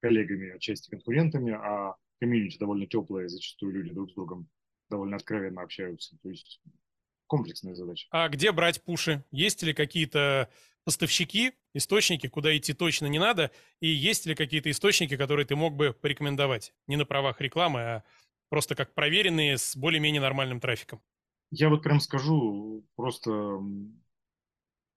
коллегами, 0.00 0.50
отчасти 0.50 0.90
конкурентами, 0.90 1.52
а 1.52 1.96
комьюнити 2.20 2.58
довольно 2.58 2.86
теплое, 2.86 3.28
зачастую 3.28 3.72
люди 3.72 3.92
друг 3.92 4.10
с 4.10 4.14
другом 4.14 4.48
довольно 4.90 5.16
откровенно 5.16 5.62
общаются. 5.62 6.16
То 6.22 6.30
есть 6.30 6.60
комплексная 7.26 7.74
задача. 7.74 8.08
А 8.10 8.28
где 8.28 8.52
брать 8.52 8.82
пуши? 8.82 9.24
Есть 9.30 9.62
ли 9.62 9.74
какие-то 9.74 10.48
поставщики, 10.84 11.52
источники, 11.74 12.26
куда 12.28 12.56
идти 12.56 12.72
точно 12.72 13.06
не 13.06 13.18
надо, 13.18 13.50
и 13.80 13.88
есть 13.88 14.26
ли 14.26 14.34
какие-то 14.34 14.70
источники, 14.70 15.16
которые 15.16 15.44
ты 15.44 15.54
мог 15.54 15.74
бы 15.74 15.92
порекомендовать? 15.92 16.72
Не 16.86 16.96
на 16.96 17.04
правах 17.04 17.40
рекламы, 17.40 17.80
а 17.80 18.04
просто 18.48 18.74
как 18.74 18.94
проверенные 18.94 19.58
с 19.58 19.76
более-менее 19.76 20.22
нормальным 20.22 20.60
трафиком. 20.60 21.02
Я 21.50 21.68
вот 21.68 21.82
прям 21.82 22.00
скажу 22.00 22.86
просто 22.96 23.60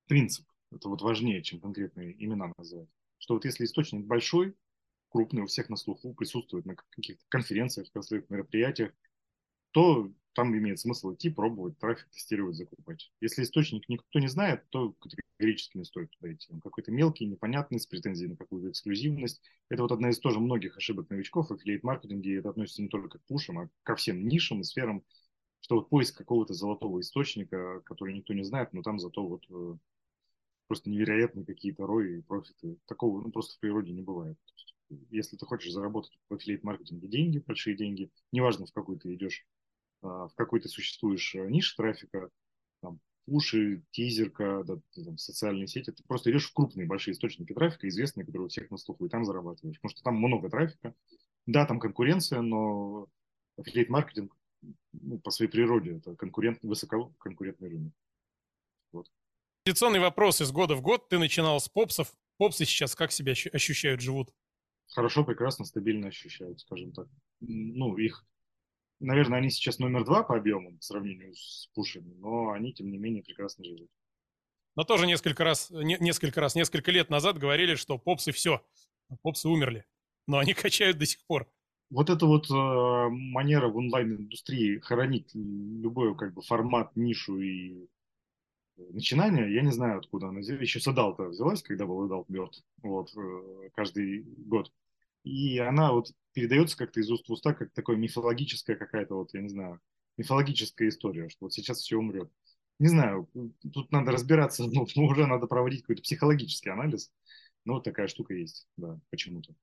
принцип. 0.08 0.48
Это 0.72 0.88
вот 0.88 1.02
важнее, 1.02 1.44
чем 1.44 1.60
конкретные 1.60 2.14
имена 2.24 2.54
называть. 2.58 2.90
Что 3.18 3.36
вот 3.36 3.46
если 3.46 3.66
источник 3.66 4.06
большой, 4.06 4.56
крупный, 5.12 5.44
у 5.44 5.48
всех 5.48 5.70
на 5.70 5.76
слуху, 5.76 6.14
присутствует 6.14 6.66
на 6.66 6.76
каких-то 6.76 7.24
конференциях, 7.30 7.88
мероприятиях, 8.30 8.94
то 9.72 10.12
там 10.34 10.58
имеет 10.58 10.80
смысл 10.80 11.14
идти, 11.14 11.30
пробовать, 11.30 11.78
трафик 11.78 12.10
тестировать, 12.10 12.56
закупать. 12.56 13.12
Если 13.20 13.44
источник 13.44 13.88
никто 13.90 14.20
не 14.20 14.28
знает, 14.28 14.64
то 14.70 14.94
категорически 14.94 15.78
не 15.78 15.84
стоит 15.84 16.10
туда 16.12 16.34
идти. 16.34 16.48
Он 16.52 16.62
какой-то 16.62 16.92
мелкий, 16.92 17.26
непонятный, 17.26 17.80
с 17.80 17.86
претензией 17.86 18.30
на 18.30 18.38
какую-то 18.38 18.70
эксклюзивность. 18.70 19.42
Это 19.70 19.82
вот 19.82 19.92
одна 19.92 20.10
из 20.10 20.20
тоже 20.20 20.40
многих 20.40 20.78
ошибок 20.78 21.10
новичков 21.10 21.50
в 21.50 21.54
аффилиейт-маркетинге. 21.54 22.38
Это 22.38 22.50
относится 22.50 22.82
не 22.82 22.88
только 22.88 23.20
к 23.20 23.26
пушам, 23.26 23.60
а 23.60 23.70
ко 23.84 23.96
всем 23.96 24.26
нишам 24.28 24.62
и 24.62 24.64
сферам, 24.64 25.04
что 25.60 25.76
вот 25.76 25.90
поиск 25.90 26.18
какого-то 26.18 26.54
золотого 26.54 27.02
источника, 27.02 27.82
который 27.82 28.14
никто 28.14 28.34
не 28.34 28.44
знает, 28.44 28.74
но 28.74 28.82
там 28.82 29.00
зато 29.00 29.26
вот 29.26 29.46
э, 29.50 29.78
просто 30.68 30.90
невероятные 30.90 31.46
какие-то 31.46 31.86
рои 31.86 32.20
и 32.20 32.22
профиты. 32.22 32.78
Такого 32.86 33.22
ну, 33.22 33.32
просто 33.32 33.56
в 33.56 33.60
природе 33.60 33.92
не 33.92 34.02
бывает. 34.02 34.38
Если 35.10 35.38
ты 35.38 35.46
хочешь 35.46 35.72
заработать 35.72 36.18
в 36.30 36.34
аффилиейт-маркетинге 36.34 37.08
деньги, 37.08 37.44
большие 37.46 37.76
деньги, 37.76 38.12
неважно, 38.32 38.66
в 38.66 38.74
какой 38.74 39.00
ты 39.00 39.14
идешь 39.14 39.46
а, 40.02 40.28
в 40.28 40.36
какой 40.36 40.60
то 40.60 40.68
существуешь 40.68 41.36
э, 41.36 41.48
нише 41.48 41.76
трафика, 41.76 42.30
там, 42.82 43.00
уши, 43.28 43.84
тизерка, 43.92 44.64
да, 44.64 44.78
там, 44.96 45.18
социальные 45.18 45.68
сети, 45.68 45.92
ты 45.92 46.04
просто 46.04 46.32
идешь 46.32 46.50
в 46.50 46.54
крупные 46.54 46.88
большие 46.88 47.14
источники 47.14 47.54
трафика, 47.54 47.88
известные, 47.88 48.26
которые 48.26 48.48
у 48.48 48.50
всех 48.50 48.72
на 48.72 48.78
слуху, 48.78 49.06
и 49.06 49.10
там 49.10 49.26
зарабатываешь. 49.26 49.78
Потому 49.78 49.92
что 49.92 50.04
там 50.04 50.16
много 50.16 50.50
трафика. 50.50 50.96
Да, 51.46 51.66
там 51.66 51.80
конкуренция, 51.80 52.42
но 52.42 53.08
аффилиейт-маркетинг 53.58 54.36
ну, 54.94 55.20
по 55.20 55.32
своей 55.32 55.52
природе 55.52 55.98
это 55.98 56.16
конкурент, 56.16 56.60
высококонкурентный 56.64 57.70
рынок. 57.70 57.94
Вот. 58.92 59.08
Традиционный 59.64 60.00
вопрос 60.00 60.42
из 60.42 60.52
года 60.52 60.76
в 60.76 60.82
год. 60.82 61.10
Ты 61.10 61.18
начинал 61.18 61.60
с 61.60 61.70
попсов. 61.70 62.14
Попсы 62.38 62.66
сейчас 62.66 62.96
как 62.96 63.12
себя 63.12 63.34
ощущают, 63.54 64.02
живут? 64.02 64.34
Хорошо, 64.94 65.24
прекрасно, 65.24 65.66
стабильно 65.66 66.08
ощущают, 66.08 66.60
скажем 66.60 66.92
так. 66.92 67.08
Ну, 67.40 67.98
их 67.98 68.26
наверное, 69.02 69.40
они 69.40 69.50
сейчас 69.50 69.80
номер 69.80 70.06
два 70.06 70.24
по 70.24 70.38
объему 70.38 70.78
по 70.78 70.82
сравнению 70.82 71.34
с 71.36 71.70
пушами, 71.74 72.14
но 72.20 72.52
они, 72.52 72.74
тем 72.74 72.90
не 72.90 72.98
менее, 72.98 73.24
прекрасно 73.24 73.66
живут. 73.66 73.90
Но 74.76 74.84
тоже 74.84 75.06
несколько 75.06 75.44
раз, 75.44 75.70
не, 75.70 75.98
несколько 76.00 76.40
раз, 76.40 76.56
несколько 76.56 76.92
лет 76.92 77.10
назад 77.10 77.38
говорили, 77.38 77.76
что 77.76 77.98
попсы 77.98 78.32
все, 78.32 78.64
попсы 79.22 79.50
умерли, 79.50 79.86
но 80.28 80.38
они 80.38 80.54
качают 80.54 80.98
до 80.98 81.06
сих 81.06 81.26
пор. 81.26 81.52
Вот 81.90 82.10
эта 82.10 82.26
вот 82.26 82.50
э, 82.50 82.54
манера 82.54 83.68
в 83.68 83.76
онлайн-индустрии 83.76 84.80
хоронить 84.80 85.30
любой 85.34 86.16
как 86.16 86.34
бы 86.34 86.42
формат, 86.42 86.96
нишу 86.96 87.38
и 87.38 87.90
начинание, 88.78 89.54
я 89.54 89.62
не 89.62 89.72
знаю, 89.72 90.00
откуда 90.00 90.30
она. 90.30 90.40
Еще 90.40 90.80
Садал-то 90.80 91.24
взялась, 91.24 91.62
когда 91.62 91.86
был 91.86 92.08
Эдалт 92.08 92.30
мертв, 92.30 92.64
вот, 92.82 93.10
э, 93.18 93.70
каждый 93.76 94.24
год. 94.24 94.72
И 95.24 95.58
она 95.60 95.92
вот 95.92 96.12
передается 96.34 96.78
как-то 96.78 97.00
из 97.00 97.10
уст 97.12 97.28
в 97.28 97.32
уста, 97.32 97.54
как 97.54 97.72
такое 97.74 97.98
мифологическая 97.98 98.76
какая-то, 98.76 99.16
вот, 99.16 99.34
я 99.34 99.42
не 99.42 99.50
знаю, 99.50 99.80
мифологическая 100.18 100.90
история, 100.90 101.30
что 101.30 101.46
вот 101.46 101.54
сейчас 101.54 101.80
все 101.80 101.98
умрет. 101.98 102.30
Не 102.80 102.88
знаю, 102.88 103.30
тут 103.74 103.92
надо 103.92 104.12
разбираться, 104.12 104.64
ну, 104.72 104.88
уже 105.06 105.28
надо 105.28 105.48
проводить 105.48 105.82
какой-то 105.82 106.02
психологический 106.02 106.70
анализ. 106.70 107.12
Но 107.66 107.74
вот 107.74 107.84
такая 107.84 108.08
штука 108.08 108.34
есть, 108.34 108.68
да, 108.78 109.00
почему-то. 109.12 109.54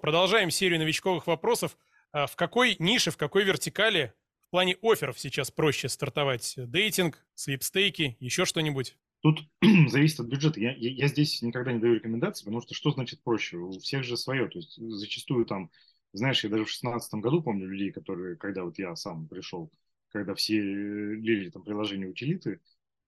Продолжаем 0.00 0.50
серию 0.50 0.78
новичковых 0.78 1.26
вопросов. 1.26 1.76
А 2.12 2.26
в 2.26 2.36
какой 2.36 2.76
нише, 2.78 3.10
в 3.10 3.16
какой 3.16 3.44
вертикали 3.44 4.14
в 4.46 4.50
плане 4.50 4.76
офферов 4.80 5.18
сейчас 5.18 5.50
проще 5.50 5.88
стартовать? 5.88 6.54
Дейтинг, 6.56 7.26
свипстейки, 7.34 8.16
еще 8.20 8.44
что-нибудь? 8.44 8.96
Тут 9.20 9.40
зависит 9.88 10.20
от 10.20 10.26
бюджета. 10.26 10.60
Я, 10.60 10.72
я, 10.72 10.90
я 10.90 11.08
здесь 11.08 11.42
никогда 11.42 11.72
не 11.72 11.80
даю 11.80 11.94
рекомендации, 11.94 12.44
потому 12.44 12.60
что 12.62 12.74
что 12.74 12.90
значит 12.90 13.22
проще? 13.22 13.56
У 13.56 13.78
всех 13.78 14.04
же 14.04 14.16
свое. 14.16 14.48
То 14.48 14.58
есть 14.58 14.76
зачастую 14.76 15.44
там, 15.46 15.70
знаешь, 16.12 16.44
я 16.44 16.50
даже 16.50 16.64
в 16.64 16.70
шестнадцатом 16.70 17.20
году 17.20 17.42
помню 17.42 17.66
людей, 17.66 17.90
которые, 17.92 18.36
когда 18.36 18.64
вот 18.64 18.78
я 18.78 18.94
сам 18.96 19.26
пришел, 19.26 19.70
когда 20.10 20.34
все 20.34 20.60
лили 20.60 21.50
там 21.50 21.62
приложения 21.64 22.06
утилиты, 22.06 22.60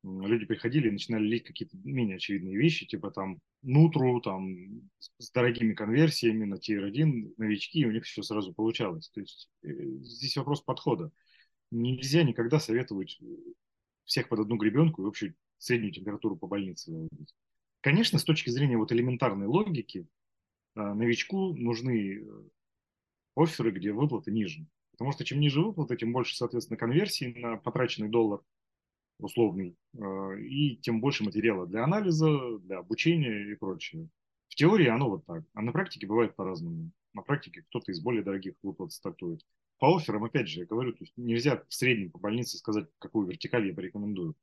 люди 0.02 0.46
приходили 0.46 0.88
и 0.88 0.92
начинали 0.92 1.24
лить 1.24 1.44
какие-то 1.44 1.76
менее 1.84 2.16
очевидные 2.16 2.56
вещи, 2.56 2.86
типа 2.86 3.10
там 3.10 3.40
нутру, 3.62 4.20
там 4.20 4.90
с 5.18 5.30
дорогими 5.30 5.74
конверсиями 5.74 6.44
на 6.44 6.54
tier 6.54 6.84
1, 6.84 7.34
новички, 7.36 7.80
и 7.80 7.86
у 7.86 7.92
них 7.92 8.04
все 8.04 8.22
сразу 8.22 8.52
получалось. 8.54 9.10
То 9.10 9.20
есть 9.20 9.50
э, 9.62 9.68
здесь 10.02 10.36
вопрос 10.36 10.62
подхода. 10.62 11.12
Нельзя 11.70 12.22
никогда 12.22 12.58
советовать 12.58 13.20
всех 14.04 14.28
под 14.28 14.40
одну 14.40 14.56
гребенку 14.56 15.02
и 15.02 15.04
вообще 15.04 15.34
среднюю 15.60 15.92
температуру 15.92 16.36
по 16.36 16.46
больнице 16.46 16.90
выводить. 16.90 17.34
Конечно, 17.80 18.18
с 18.18 18.24
точки 18.24 18.50
зрения 18.50 18.76
вот 18.76 18.92
элементарной 18.92 19.46
логики, 19.46 20.06
э, 20.74 20.80
новичку 20.80 21.54
нужны 21.54 22.18
э, 22.18 22.42
оферы, 23.36 23.70
где 23.70 23.92
выплаты 23.92 24.32
ниже. 24.32 24.66
Потому 24.92 25.12
что 25.12 25.24
чем 25.24 25.40
ниже 25.40 25.62
выплаты, 25.62 25.96
тем 25.96 26.12
больше, 26.12 26.36
соответственно, 26.36 26.76
конверсии 26.76 27.38
на 27.38 27.56
потраченный 27.56 28.08
доллар 28.08 28.40
условный, 29.18 29.76
э, 29.94 30.40
и 30.40 30.76
тем 30.76 31.00
больше 31.00 31.24
материала 31.24 31.66
для 31.66 31.84
анализа, 31.84 32.58
для 32.58 32.78
обучения 32.78 33.52
и 33.52 33.54
прочее. 33.54 34.08
В 34.48 34.54
теории 34.54 34.88
оно 34.88 35.10
вот 35.10 35.26
так, 35.26 35.44
а 35.54 35.62
на 35.62 35.72
практике 35.72 36.06
бывает 36.06 36.34
по-разному. 36.34 36.90
На 37.12 37.22
практике 37.22 37.62
кто-то 37.62 37.92
из 37.92 38.00
более 38.00 38.22
дорогих 38.22 38.54
выплат 38.62 38.92
стартует. 38.92 39.44
По 39.78 39.96
офферам, 39.96 40.24
опять 40.24 40.48
же, 40.48 40.60
я 40.60 40.66
говорю, 40.66 40.92
то 40.92 40.98
есть 41.00 41.12
нельзя 41.16 41.64
в 41.68 41.74
среднем 41.74 42.10
по 42.10 42.18
больнице 42.18 42.58
сказать, 42.58 42.88
какую 42.98 43.26
вертикаль 43.26 43.66
я 43.66 43.74
порекомендую 43.74 44.36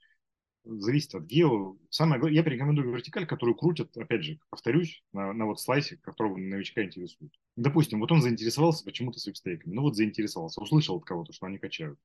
зависит 0.67 1.15
от 1.15 1.23
гео. 1.23 1.77
Самое 1.89 2.19
главное, 2.19 2.38
я 2.38 2.43
порекомендую 2.43 2.91
вертикаль, 2.91 3.25
которую 3.25 3.56
крутят, 3.56 3.95
опять 3.97 4.23
же, 4.23 4.39
повторюсь, 4.49 5.03
на, 5.13 5.34
на 5.34 5.45
вот 5.45 5.60
слайсе, 5.60 5.97
которого 5.97 6.38
новичка 6.38 6.84
интересует. 6.84 7.32
Допустим, 7.56 7.99
вот 7.99 8.12
он 8.12 8.21
заинтересовался 8.21 8.84
почему-то 8.84 9.19
свипстейками. 9.19 9.73
Ну 9.73 9.82
вот 9.82 9.95
заинтересовался, 9.95 10.62
услышал 10.62 10.97
от 10.97 11.06
кого-то, 11.06 11.34
что 11.34 11.45
они 11.45 11.58
качают. 11.58 11.99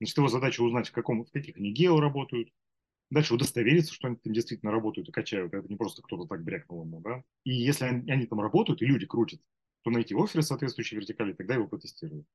Значит, 0.00 0.16
его 0.16 0.28
задача 0.28 0.62
узнать, 0.62 0.88
в, 0.88 0.92
каком, 0.92 1.24
в 1.24 1.30
каких 1.30 1.56
они 1.56 1.72
гео 1.72 2.00
работают, 2.00 2.50
Дальше 3.12 3.34
удостовериться, 3.34 3.92
что 3.92 4.08
они 4.08 4.16
там 4.16 4.32
действительно 4.32 4.72
работают 4.72 5.10
и 5.10 5.12
качают. 5.12 5.52
Это 5.52 5.68
не 5.68 5.76
просто 5.76 6.00
кто-то 6.00 6.26
так 6.26 6.42
брякнул 6.42 6.82
ему, 6.82 7.02
да. 7.02 7.22
И 7.44 7.52
если 7.52 7.84
они, 7.84 8.10
они 8.10 8.24
там 8.24 8.40
работают, 8.40 8.80
и 8.80 8.86
люди 8.86 9.04
крутят, 9.04 9.38
то 9.82 9.90
найти 9.90 10.14
оферы 10.14 10.42
соответствующей 10.42 10.96
вертикали, 10.96 11.34
тогда 11.34 11.52
его 11.52 11.68
потестируют. 11.68 12.26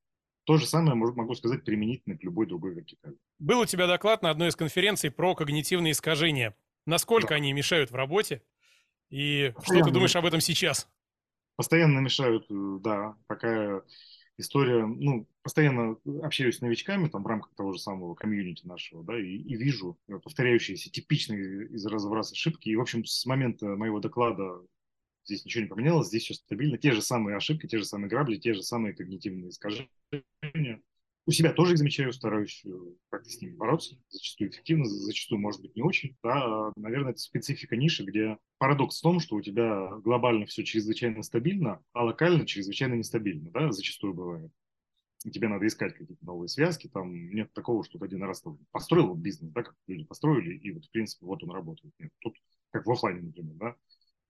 То 0.47 0.55
же 0.55 0.65
самое 0.65 0.95
могу 0.95 1.35
сказать 1.35 1.65
применительно 1.65 2.17
к 2.17 2.23
любой 2.23 2.47
другой 2.47 2.73
вертикали. 2.73 3.17
Был 3.37 3.59
у 3.59 3.65
тебя 3.65 3.85
доклад 3.85 4.21
на 4.21 4.29
одной 4.29 4.47
из 4.47 4.55
конференций 4.55 5.11
про 5.11 5.35
когнитивные 5.35 5.91
искажения. 5.91 6.55
Насколько 6.85 7.29
да. 7.29 7.35
они 7.35 7.51
мешают 7.51 7.91
в 7.91 7.95
работе? 7.95 8.41
И 9.09 9.51
Постоянно. 9.53 9.83
что 9.83 9.89
ты 9.89 9.93
думаешь 9.93 10.15
об 10.15 10.25
этом 10.25 10.39
сейчас? 10.39 10.89
Постоянно 11.57 11.99
мешают, 11.99 12.45
э, 12.49 12.77
да. 12.81 13.17
Такая 13.27 13.81
история, 14.37 14.85
ну, 14.85 15.27
постоянно 15.43 15.97
общаюсь 16.23 16.59
с 16.59 16.61
новичками 16.61 17.09
там 17.09 17.23
в 17.23 17.27
рамках 17.27 17.53
того 17.53 17.73
же 17.73 17.79
самого 17.79 18.15
комьюнити 18.15 18.65
нашего, 18.65 19.03
да, 19.03 19.19
и, 19.19 19.25
и 19.25 19.57
вижу 19.57 19.97
повторяющиеся 20.07 20.89
типичные 20.89 21.67
из 21.67 21.85
раза 21.87 22.07
в 22.07 22.13
раз 22.13 22.31
ошибки. 22.31 22.69
И, 22.69 22.75
в 22.77 22.81
общем, 22.81 23.03
с 23.03 23.25
момента 23.25 23.65
моего 23.65 23.99
доклада 23.99 24.61
здесь 25.27 25.45
ничего 25.45 25.63
не 25.63 25.69
поменялось, 25.69 26.07
здесь 26.07 26.23
все 26.23 26.33
стабильно. 26.33 26.77
Те 26.77 26.91
же 26.91 27.01
самые 27.01 27.37
ошибки, 27.37 27.67
те 27.67 27.77
же 27.77 27.85
самые 27.85 28.09
грабли, 28.09 28.37
те 28.37 28.53
же 28.53 28.63
самые 28.63 28.93
когнитивные 28.93 29.49
искажения. 29.49 29.89
У 31.25 31.31
себя 31.31 31.51
тоже 31.51 31.73
их 31.73 31.77
замечаю, 31.77 32.13
стараюсь 32.13 32.61
э, 32.65 32.69
как-то 33.09 33.29
с 33.29 33.41
ними 33.41 33.53
бороться. 33.53 33.97
Зачастую 34.07 34.49
эффективно, 34.49 34.85
зачастую, 34.85 35.41
может 35.41 35.61
быть, 35.61 35.75
не 35.75 35.81
очень. 35.81 36.15
Да, 36.23 36.71
наверное, 36.77 37.11
это 37.11 37.19
специфика 37.19 37.75
ниши, 37.75 38.05
где 38.05 38.37
парадокс 38.59 38.99
в 38.99 39.01
том, 39.01 39.19
что 39.19 39.35
у 39.35 39.41
тебя 39.41 39.89
глобально 40.05 40.45
все 40.45 40.63
чрезвычайно 40.63 41.21
стабильно, 41.23 41.83
а 41.91 42.05
локально 42.05 42.45
чрезвычайно 42.45 42.93
нестабильно. 42.93 43.51
Да, 43.51 43.73
зачастую 43.73 44.13
бывает 44.13 44.51
тебе 45.31 45.47
надо 45.47 45.67
искать 45.67 45.93
какие-то 45.93 46.25
новые 46.25 46.47
связки, 46.47 46.87
там 46.87 47.13
нет 47.31 47.51
такого, 47.53 47.83
что 47.83 47.99
ты 47.99 48.05
один 48.05 48.23
раз 48.23 48.43
построил 48.71 49.13
бизнес, 49.15 49.51
да, 49.51 49.63
как 49.63 49.75
люди 49.87 50.05
построили, 50.05 50.57
и 50.57 50.71
вот, 50.71 50.85
в 50.85 50.91
принципе, 50.91 51.25
вот 51.25 51.43
он 51.43 51.51
работает. 51.51 51.93
Нет, 51.99 52.11
тут, 52.19 52.35
как 52.71 52.85
в 52.85 52.91
офлайне, 52.91 53.21
например, 53.21 53.55
да, 53.55 53.75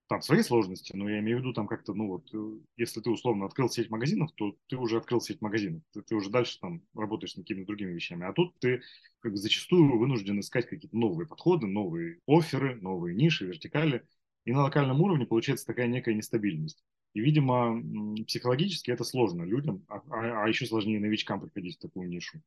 там 0.07 0.21
свои 0.21 0.41
сложности, 0.41 0.95
но 0.95 1.09
я 1.09 1.19
имею 1.19 1.37
в 1.37 1.41
виду 1.41 1.53
там 1.53 1.67
как-то, 1.67 1.93
ну 1.93 2.07
вот, 2.07 2.33
э, 2.33 2.59
если 2.77 3.01
ты 3.01 3.09
условно 3.09 3.45
открыл 3.45 3.69
сеть 3.69 3.89
магазинов, 3.89 4.31
то 4.35 4.55
ты 4.67 4.77
уже 4.77 4.97
открыл 4.97 5.19
сеть 5.19 5.41
магазинов, 5.41 5.83
ты, 5.93 6.01
ты 6.01 6.15
уже 6.15 6.29
дальше 6.29 6.59
там 6.59 6.81
работаешь 6.95 7.35
над 7.35 7.45
какими-то 7.45 7.67
другими 7.67 7.93
вещами, 7.93 8.25
а 8.25 8.33
тут 8.33 8.57
ты 8.59 8.81
как 9.19 9.33
бы 9.33 9.37
зачастую 9.37 9.97
вынужден 9.97 10.39
искать 10.39 10.67
какие-то 10.67 10.97
новые 10.97 11.27
подходы, 11.27 11.67
новые 11.67 12.19
оферы, 12.25 12.75
новые 12.81 13.15
ниши, 13.15 13.45
вертикали, 13.45 14.07
и 14.45 14.53
на 14.53 14.63
локальном 14.63 15.01
уровне 15.01 15.25
получается 15.25 15.65
такая 15.65 15.87
некая 15.87 16.15
нестабильность. 16.15 16.83
И, 17.13 17.19
видимо, 17.19 17.81
психологически 18.25 18.91
это 18.91 19.03
сложно 19.03 19.43
людям, 19.43 19.83
а, 19.89 20.01
а, 20.09 20.43
а 20.43 20.47
еще 20.47 20.65
сложнее 20.65 20.99
новичкам 20.99 21.41
приходить 21.41 21.77
в 21.77 21.81
такую 21.81 22.07
нишу. 22.09 22.41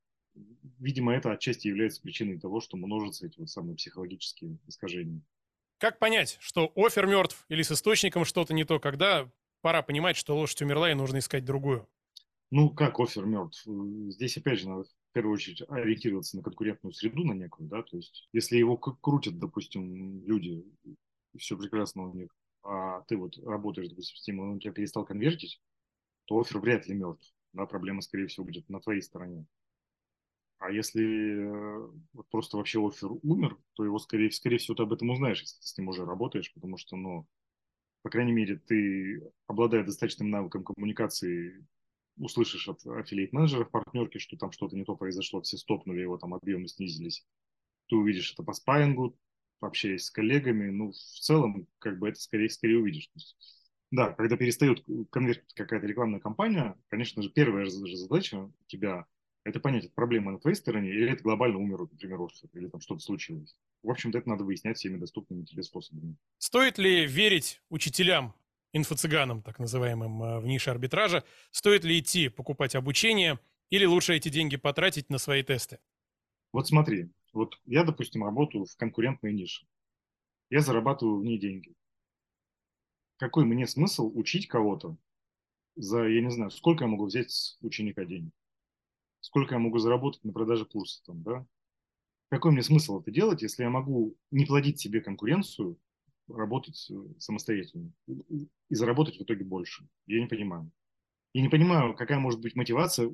Видимо, 0.79 1.13
это 1.13 1.33
отчасти 1.33 1.69
является 1.69 2.01
причиной 2.01 2.39
того, 2.39 2.61
что 2.61 2.77
множатся 2.77 3.27
эти 3.27 3.39
вот 3.39 3.51
самые 3.51 3.77
психологические 3.77 4.59
искажения. 4.67 5.21
Как 5.81 5.99
понять, 5.99 6.37
что 6.41 6.71
офер 6.77 7.07
мертв 7.07 7.47
или 7.49 7.63
с 7.63 7.73
источником 7.73 8.27
что-то 8.27 8.53
не 8.53 8.65
то, 8.65 8.79
когда 8.79 9.31
пора 9.63 9.81
понимать, 9.81 10.19
что 10.19 10.37
лошадь 10.37 10.61
умерла 10.61 10.91
и 10.91 10.95
нужно 10.95 11.21
искать 11.21 11.47
другую? 11.47 11.89
Ну, 12.51 12.69
как 12.69 13.01
офер 13.01 13.25
мертв? 13.25 13.65
Здесь, 13.65 14.37
опять 14.37 14.59
же, 14.59 14.69
надо 14.69 14.85
в 14.85 15.13
первую 15.15 15.33
очередь 15.33 15.63
ориентироваться 15.71 16.37
на 16.37 16.43
конкурентную 16.43 16.93
среду, 16.93 17.25
на 17.25 17.33
некую, 17.33 17.67
да, 17.71 17.83
то 17.83 17.97
есть 17.97 18.29
если 18.35 18.59
его 18.59 18.77
крутят, 18.77 19.39
допустим, 19.39 20.23
люди, 20.27 20.63
все 21.39 21.57
прекрасно 21.57 22.11
у 22.11 22.15
них, 22.15 22.29
а 22.63 23.01
ты 23.09 23.17
вот 23.17 23.39
работаешь, 23.39 23.89
допустим, 23.89 24.17
с 24.19 24.23
тем, 24.23 24.41
он 24.41 24.57
у 24.57 24.59
тебя 24.59 24.75
перестал 24.75 25.07
конвертить, 25.07 25.63
то 26.27 26.39
офер 26.39 26.61
вряд 26.61 26.87
ли 26.89 26.95
мертв, 26.95 27.33
да, 27.55 27.65
проблема, 27.65 28.03
скорее 28.03 28.27
всего, 28.27 28.45
будет 28.45 28.69
на 28.69 28.81
твоей 28.81 29.01
стороне. 29.01 29.47
А 30.61 30.71
если 30.71 31.05
э, 31.43 31.91
вот 32.13 32.29
просто 32.31 32.59
вообще 32.59 32.87
офер 32.87 33.11
умер, 33.23 33.59
то 33.75 33.85
его, 33.85 33.99
скорее, 33.99 34.31
скорее 34.31 34.59
всего, 34.59 34.77
ты 34.77 34.85
об 34.85 34.93
этом 34.93 35.11
узнаешь, 35.11 35.41
если 35.41 35.61
ты 35.61 35.67
с 35.67 35.79
ним 35.79 35.89
уже 35.89 36.05
работаешь, 36.05 36.53
потому 36.55 36.77
что, 36.79 36.97
ну, 36.97 37.27
по 38.03 38.11
крайней 38.11 38.33
мере, 38.33 38.57
ты, 38.59 39.23
обладая 39.47 39.85
достаточным 39.85 40.31
навыком 40.31 40.65
коммуникации, 40.65 41.67
услышишь 42.19 42.69
от 42.69 42.87
аффилиат-менеджеров 42.87 43.71
партнерки, 43.71 44.19
что 44.19 44.37
там 44.37 44.53
что-то 44.53 44.77
не 44.77 44.85
то 44.85 44.97
произошло, 44.97 45.43
все 45.43 45.59
стопнули, 45.59 46.01
его 46.03 46.19
там 46.19 46.35
объемы 46.35 46.69
снизились. 46.69 47.27
Ты 47.89 47.97
увидишь 47.97 48.33
это 48.35 48.43
по 48.43 48.53
спайингу, 48.55 49.19
общаясь 49.61 50.05
с 50.07 50.11
коллегами, 50.11 50.71
ну, 50.71 50.93
в 50.93 50.97
целом, 50.97 51.69
как 51.79 51.99
бы 51.99 52.09
это 52.11 52.21
скорее, 52.21 52.51
скорее 52.51 52.79
увидишь. 52.79 53.11
Да, 53.91 54.13
когда 54.13 54.37
перестает 54.37 54.85
конвертить 55.11 55.55
какая-то 55.55 55.87
рекламная 55.87 56.21
кампания, 56.21 56.77
конечно 56.89 57.23
же, 57.23 57.31
первая 57.31 57.65
же 57.67 57.73
задача 57.97 58.39
у 58.45 58.53
тебя 58.67 59.07
это 59.45 59.61
понять, 59.61 59.85
это 59.85 59.95
проблема 59.95 60.33
на 60.33 60.39
твоей 60.39 60.57
стороне, 60.57 60.91
или 60.91 61.11
это 61.11 61.23
глобально 61.23 61.59
умер, 61.59 61.81
например, 61.81 62.21
офис, 62.21 62.45
или 62.53 62.69
там 62.69 62.81
что-то 62.81 63.01
случилось. 63.01 63.57
В 63.83 63.91
общем-то, 63.91 64.19
это 64.19 64.29
надо 64.29 64.45
выяснять 64.45 64.77
всеми 64.77 64.99
доступными 64.99 65.45
тебе 65.45 65.63
способами. 65.63 66.17
Стоит 66.39 66.79
ли 66.79 67.07
верить 67.07 67.63
учителям, 67.71 68.35
инфо-цыганам, 68.73 69.43
так 69.43 69.59
называемым, 69.59 70.23
э, 70.23 70.41
в 70.41 70.47
нише 70.47 70.71
арбитража? 70.71 71.25
Стоит 71.51 71.85
ли 71.85 71.99
идти 71.99 72.29
покупать 72.29 72.75
обучение, 72.75 73.39
или 73.71 73.85
лучше 73.85 74.15
эти 74.15 74.29
деньги 74.29 74.57
потратить 74.57 75.09
на 75.11 75.19
свои 75.19 75.43
тесты? 75.43 75.79
Вот 76.53 76.67
смотри, 76.67 77.11
вот 77.33 77.59
я, 77.65 77.85
допустим, 77.85 78.25
работаю 78.25 78.67
в 78.67 78.77
конкурентной 78.77 79.33
нише. 79.33 79.67
Я 80.51 80.61
зарабатываю 80.61 81.21
в 81.21 81.25
ней 81.25 81.39
деньги. 81.39 81.73
Какой 83.17 83.45
мне 83.45 83.67
смысл 83.67 84.11
учить 84.15 84.49
кого-то 84.49 84.97
за, 85.77 86.09
я 86.09 86.21
не 86.21 86.31
знаю, 86.31 86.51
сколько 86.51 86.85
я 86.85 86.91
могу 86.91 87.07
взять 87.07 87.31
с 87.31 87.59
ученика 87.61 88.05
денег? 88.05 88.33
Сколько 89.21 89.55
я 89.55 89.59
могу 89.59 89.79
заработать 89.79 90.25
на 90.25 90.33
продаже 90.33 90.65
курса 90.65 91.03
там, 91.05 91.23
да? 91.23 91.47
Какой 92.31 92.53
мне 92.53 92.63
смысл 92.63 93.01
это 93.01 93.11
делать, 93.11 93.43
если 93.43 93.65
я 93.65 93.71
могу 93.71 94.17
не 94.31 94.47
плодить 94.47 94.79
себе 94.81 95.01
конкуренцию, 95.01 95.79
работать 96.29 96.89
э, 96.91 96.95
самостоятельно 97.19 97.93
и 98.07 98.75
заработать 98.75 99.19
в 99.19 99.23
итоге 99.23 99.45
больше? 99.45 99.89
Я 100.07 100.21
не 100.21 100.29
понимаю. 100.29 100.71
Я 101.33 101.43
не 101.43 101.49
понимаю, 101.49 101.95
какая 101.95 102.19
может 102.19 102.41
быть 102.41 102.57
мотивация, 102.57 103.11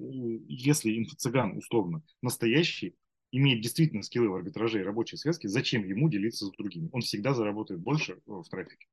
если 0.49 0.99
инфо-цыган, 0.99 1.57
условно, 1.59 2.03
настоящий, 2.23 2.95
имеет 3.31 3.61
действительно 3.61 4.03
скиллы 4.03 4.31
в 4.31 4.35
арбитраже 4.35 4.81
и 4.81 4.85
рабочей 4.85 5.17
связке, 5.17 5.49
зачем 5.49 5.85
ему 5.85 6.09
делиться 6.09 6.47
с 6.47 6.51
другими? 6.53 6.89
Он 6.93 7.01
всегда 7.03 7.35
заработает 7.35 7.81
больше 7.81 8.15
э, 8.15 8.21
в 8.27 8.45
трафике. 8.49 8.87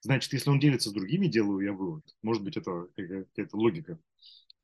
Значит, 0.00 0.32
если 0.32 0.50
он 0.50 0.58
делится 0.58 0.90
с 0.90 0.92
другими, 0.92 1.28
делаю 1.28 1.64
я 1.64 1.72
вывод. 1.72 2.04
Может 2.22 2.42
быть, 2.42 2.56
это 2.56 2.88
какая-то 2.96 3.56
логика 3.56 3.98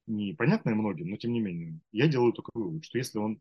непонятное 0.08 0.74
многим, 0.74 1.10
но 1.10 1.16
тем 1.16 1.32
не 1.32 1.40
менее, 1.40 1.78
я 1.92 2.08
делаю 2.08 2.32
только 2.32 2.50
вывод, 2.54 2.84
что 2.84 2.98
если 2.98 3.18
он 3.18 3.40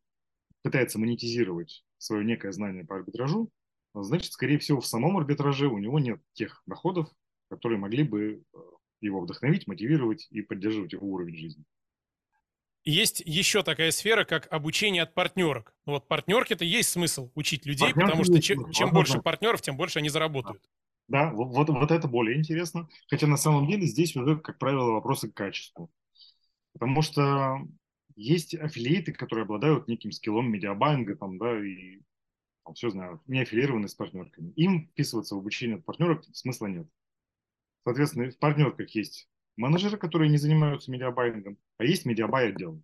пытается 0.62 1.00
монетизировать 1.00 1.86
свое 1.98 2.26
некое 2.26 2.52
знание 2.52 2.86
по 2.86 2.96
арбитражу, 2.96 3.50
значит, 3.94 4.32
скорее 4.34 4.60
всего, 4.60 4.82
в 4.82 4.88
самом 4.88 5.18
арбитраже 5.18 5.68
у 5.68 5.78
него 5.78 6.00
нет 6.00 6.22
тех 6.34 6.62
доходов, 6.66 7.10
которые 7.50 7.80
могли 7.80 8.04
бы 8.04 8.44
э, 8.54 8.58
его 9.02 9.22
вдохновить, 9.22 9.68
мотивировать 9.68 10.28
и 10.30 10.42
поддерживать 10.42 10.94
его 10.94 11.08
уровень 11.08 11.38
жизни. 11.38 11.64
Есть 12.84 13.22
еще 13.26 13.64
такая 13.64 13.92
сфера, 13.92 14.24
как 14.24 14.48
обучение 14.52 15.04
от 15.04 15.14
партнерок. 15.14 15.76
Ну 15.86 15.94
вот 15.94 16.08
партнерки 16.08 16.54
это 16.54 16.64
есть 16.64 16.90
смысл 16.90 17.32
учить 17.36 17.66
людей, 17.66 17.88
партнерки 17.88 18.10
потому 18.10 18.24
что 18.24 18.42
чем, 18.42 18.72
чем 18.72 18.92
больше 18.92 19.22
партнеров, 19.22 19.62
тем 19.62 19.76
больше 19.76 20.00
они 20.00 20.10
заработают. 20.10 20.64
Да, 21.10 21.32
вот, 21.32 21.48
вот, 21.54 21.70
вот 21.70 21.92
это 21.92 22.08
более 22.08 22.38
интересно. 22.38 22.88
Хотя 23.10 23.28
на 23.28 23.38
самом 23.38 23.68
деле 23.68 23.86
здесь 23.86 24.16
уже, 24.16 24.38
как 24.38 24.58
правило, 24.58 24.92
вопросы 24.92 25.30
к 25.30 25.34
качеству. 25.34 25.90
Потому 26.78 27.02
что 27.02 27.60
есть 28.16 28.56
аффилиаты, 28.56 29.14
которые 29.14 29.44
обладают 29.44 29.88
неким 29.88 30.12
скиллом 30.12 30.52
медиабайинга, 30.52 31.16
там, 31.16 31.38
да, 31.38 31.64
и 31.64 32.02
там, 32.64 32.74
все 32.76 32.90
знают, 32.90 33.22
не 33.28 33.42
аффилированы 33.42 33.88
с 33.88 33.96
партнерками. 33.96 34.52
Им 34.56 34.88
вписываться 34.88 35.36
в 35.36 35.40
обучение 35.40 35.78
от 35.78 35.86
партнеров 35.86 36.24
смысла 36.34 36.68
нет. 36.68 36.88
Соответственно, 37.84 38.30
в 38.30 38.38
партнерках 38.38 38.90
есть 38.92 39.30
менеджеры, 39.56 39.98
которые 39.98 40.30
не 40.30 40.38
занимаются 40.38 40.92
медиабайингом, 40.92 41.58
а 41.78 41.84
есть 41.86 42.06
media 42.06 42.33
buy 42.33 42.50
отдел. 42.50 42.82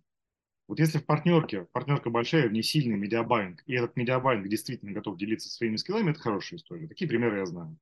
Вот 0.66 0.78
если 0.78 0.98
в 0.98 1.04
партнерке, 1.04 1.66
партнерка 1.72 2.08
большая, 2.08 2.48
в 2.48 2.52
ней 2.52 2.62
сильный 2.62 2.96
медиабайинг, 2.96 3.62
и 3.66 3.74
этот 3.74 3.96
медиабайинг 3.96 4.48
действительно 4.48 4.92
готов 4.92 5.18
делиться 5.18 5.50
своими 5.50 5.76
скиллами, 5.76 6.12
это 6.12 6.20
хорошая 6.20 6.58
история. 6.58 6.88
Такие 6.88 7.06
примеры 7.06 7.38
я 7.38 7.46
знаю. 7.46 7.76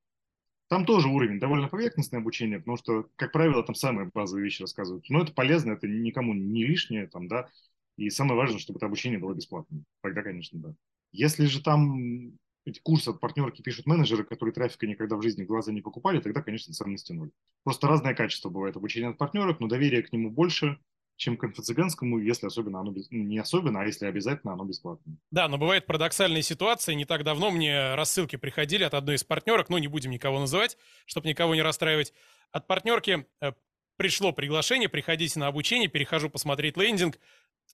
Там 0.73 0.87
тоже 0.87 1.09
уровень 1.09 1.39
довольно 1.39 1.69
поверхностное 1.69 2.21
обучение, 2.21 2.59
потому 2.59 2.79
что, 2.79 3.07
как 3.17 3.31
правило, 3.31 3.63
там 3.63 3.75
самые 3.75 4.11
базовые 4.11 4.45
вещи 4.45 4.63
рассказывают. 4.63 5.05
Но 5.11 5.21
это 5.21 5.31
полезно, 5.31 5.73
это 5.73 5.87
никому 5.87 6.33
не 6.33 6.65
лишнее, 6.65 7.07
там, 7.09 7.29
да. 7.29 7.51
И 7.99 8.09
самое 8.09 8.39
важное, 8.39 8.59
чтобы 8.59 8.79
это 8.79 8.87
обучение 8.87 9.19
было 9.19 9.35
бесплатным. 9.35 9.85
Тогда, 10.01 10.23
конечно, 10.23 10.59
да. 10.59 10.75
Если 11.13 11.45
же 11.45 11.63
там 11.63 12.39
эти 12.65 12.81
курсы 12.81 13.11
от 13.11 13.21
партнерки 13.21 13.61
пишут 13.61 13.85
менеджеры, 13.85 14.25
которые 14.25 14.55
трафика 14.55 14.87
никогда 14.87 15.17
в 15.17 15.23
жизни 15.23 15.45
глаза 15.45 15.73
не 15.73 15.83
покупали, 15.83 16.23
тогда, 16.23 16.41
конечно, 16.41 16.73
ценности 16.73 17.13
ноль. 17.13 17.33
Просто 17.65 17.87
разное 17.87 18.15
качество 18.15 18.49
бывает 18.49 18.75
обучения 18.75 19.09
от 19.09 19.19
партнерок, 19.19 19.61
но 19.61 19.69
доверие 19.69 20.03
к 20.03 20.11
нему 20.11 20.31
больше, 20.31 20.79
чем 21.17 21.37
к 21.37 21.45
инфо-цыганскому, 21.45 22.19
если 22.19 22.47
особенно 22.47 22.81
оно 22.81 22.91
без... 22.91 23.11
не 23.11 23.39
особенно, 23.39 23.81
а 23.81 23.85
если 23.85 24.07
обязательно, 24.07 24.55
оно 24.55 24.65
бесплатное. 24.65 25.17
Да, 25.31 25.49
но 25.49 25.59
бывает 25.59 25.87
парадоксальная 25.87 26.43
ситуация. 26.43 26.95
Не 26.95 27.05
так 27.05 27.25
давно 27.25 27.51
мне 27.51 27.95
рассылки 27.95 28.37
приходили 28.37 28.85
от 28.85 28.95
одной 28.95 29.17
из 29.17 29.25
партнерок, 29.25 29.69
ну, 29.69 29.79
не 29.79 29.89
будем 29.89 30.11
никого 30.11 30.41
называть, 30.41 30.77
чтобы 31.07 31.29
никого 31.29 31.55
не 31.55 31.63
расстраивать. 31.63 32.13
От 32.51 32.67
партнерки 32.67 33.27
э, 33.41 33.53
пришло 33.97 34.33
приглашение, 34.33 34.89
приходите 34.89 35.39
на 35.39 35.47
обучение, 35.47 35.89
перехожу 35.89 36.29
посмотреть 36.29 36.77
лендинг. 36.77 37.19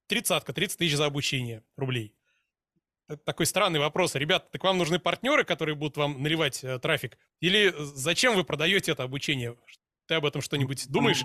Тридцатка, 0.06 0.52
30 0.52 0.78
тысяч 0.78 0.96
за 0.96 1.06
обучение 1.06 1.64
рублей. 1.76 2.14
Такой 3.24 3.46
странный 3.46 3.80
вопрос. 3.80 4.14
Ребята, 4.14 4.48
так 4.52 4.62
вам 4.64 4.76
нужны 4.76 4.98
партнеры, 4.98 5.44
которые 5.44 5.74
будут 5.74 5.96
вам 5.96 6.22
наливать 6.22 6.62
э, 6.62 6.78
трафик? 6.78 7.16
Или 7.40 7.74
зачем 7.78 8.34
вы 8.34 8.44
продаете 8.44 8.92
это 8.92 9.02
обучение? 9.04 9.56
Ты 10.08 10.14
об 10.14 10.24
этом 10.24 10.40
что-нибудь 10.40 10.88
думаешь? 10.88 11.22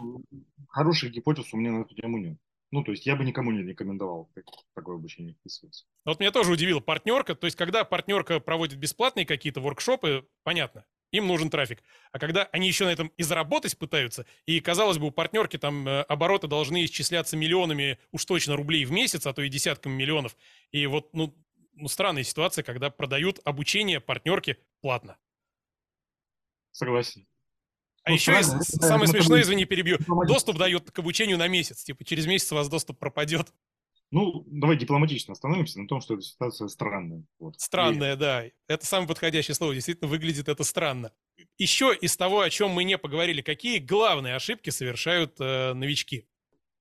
Хороших 0.68 1.12
гипотез 1.12 1.54
у 1.54 1.58
меня 1.58 1.72
на 1.72 1.82
эту 1.82 1.96
тему 1.96 2.18
нет. 2.18 2.38
Ну, 2.72 2.84
то 2.84 2.92
есть 2.92 3.06
я 3.06 3.16
бы 3.16 3.24
никому 3.24 3.52
не 3.52 3.62
рекомендовал 3.62 4.30
такое 4.74 4.96
обучение 4.96 5.36
вписываться. 5.36 5.86
Вот 6.06 6.20
меня 6.20 6.32
тоже 6.32 6.52
удивило 6.52 6.80
партнерка. 6.80 7.34
То 7.34 7.46
есть 7.46 7.56
когда 7.56 7.86
партнерка 7.86 8.40
проводит 8.40 8.80
бесплатные 8.80 9.26
какие-то 9.26 9.62
воркшопы, 9.62 10.28
понятно, 10.44 10.86
им 11.12 11.28
нужен 11.28 11.50
трафик. 11.50 11.82
А 12.12 12.20
когда 12.20 12.44
они 12.52 12.68
еще 12.68 12.86
на 12.86 12.90
этом 12.90 13.10
и 13.16 13.24
заработать 13.24 13.78
пытаются, 13.78 14.26
и, 14.46 14.60
казалось 14.60 14.98
бы, 14.98 15.08
у 15.08 15.12
партнерки 15.12 15.58
там 15.58 15.88
э, 15.88 16.02
обороты 16.02 16.48
должны 16.48 16.84
исчисляться 16.84 17.38
миллионами, 17.38 18.00
уж 18.12 18.26
точно 18.26 18.56
рублей 18.56 18.84
в 18.84 18.92
месяц, 18.92 19.26
а 19.28 19.34
то 19.34 19.44
и 19.44 19.50
десятками 19.50 19.94
миллионов. 19.94 20.36
И 20.72 20.88
вот, 20.88 21.14
ну, 21.14 21.34
ну 21.76 21.88
странная 21.88 22.24
ситуация, 22.24 22.64
когда 22.64 22.90
продают 22.90 23.40
обучение 23.46 24.02
партнерке 24.02 24.58
платно. 24.82 25.18
Согласен. 26.72 27.28
А 28.06 28.10
ну, 28.10 28.16
еще 28.16 28.34
есть, 28.34 28.82
самое 28.82 29.08
смешное, 29.08 29.42
извини, 29.42 29.66
перебью, 29.66 29.98
доступ 30.28 30.58
дают 30.58 30.92
к 30.92 31.00
обучению 31.00 31.38
на 31.38 31.48
месяц. 31.48 31.84
Типа 31.84 32.04
через 32.04 32.26
месяц 32.26 32.52
у 32.52 32.56
вас 32.56 32.68
доступ 32.68 33.00
пропадет. 33.00 33.54
Ну, 34.12 34.44
давай 34.46 34.78
дипломатично 34.78 35.32
остановимся 35.32 35.80
на 35.80 35.88
том, 35.88 36.00
что 36.00 36.14
эта 36.14 36.22
ситуация 36.22 36.68
странная. 36.68 37.24
Вот. 37.40 37.60
Странная, 37.60 38.14
и... 38.14 38.18
да. 38.18 38.44
Это 38.68 38.86
самое 38.86 39.08
подходящее 39.08 39.56
слово. 39.56 39.74
Действительно, 39.74 40.08
выглядит 40.08 40.50
это 40.50 40.64
странно. 40.64 41.12
Еще 41.58 41.98
из 42.00 42.16
того, 42.16 42.42
о 42.42 42.50
чем 42.52 42.70
мы 42.70 42.84
не 42.84 43.00
поговорили, 43.00 43.42
какие 43.42 43.80
главные 43.80 44.36
ошибки 44.36 44.70
совершают 44.70 45.38
э, 45.40 45.74
новички? 45.74 46.28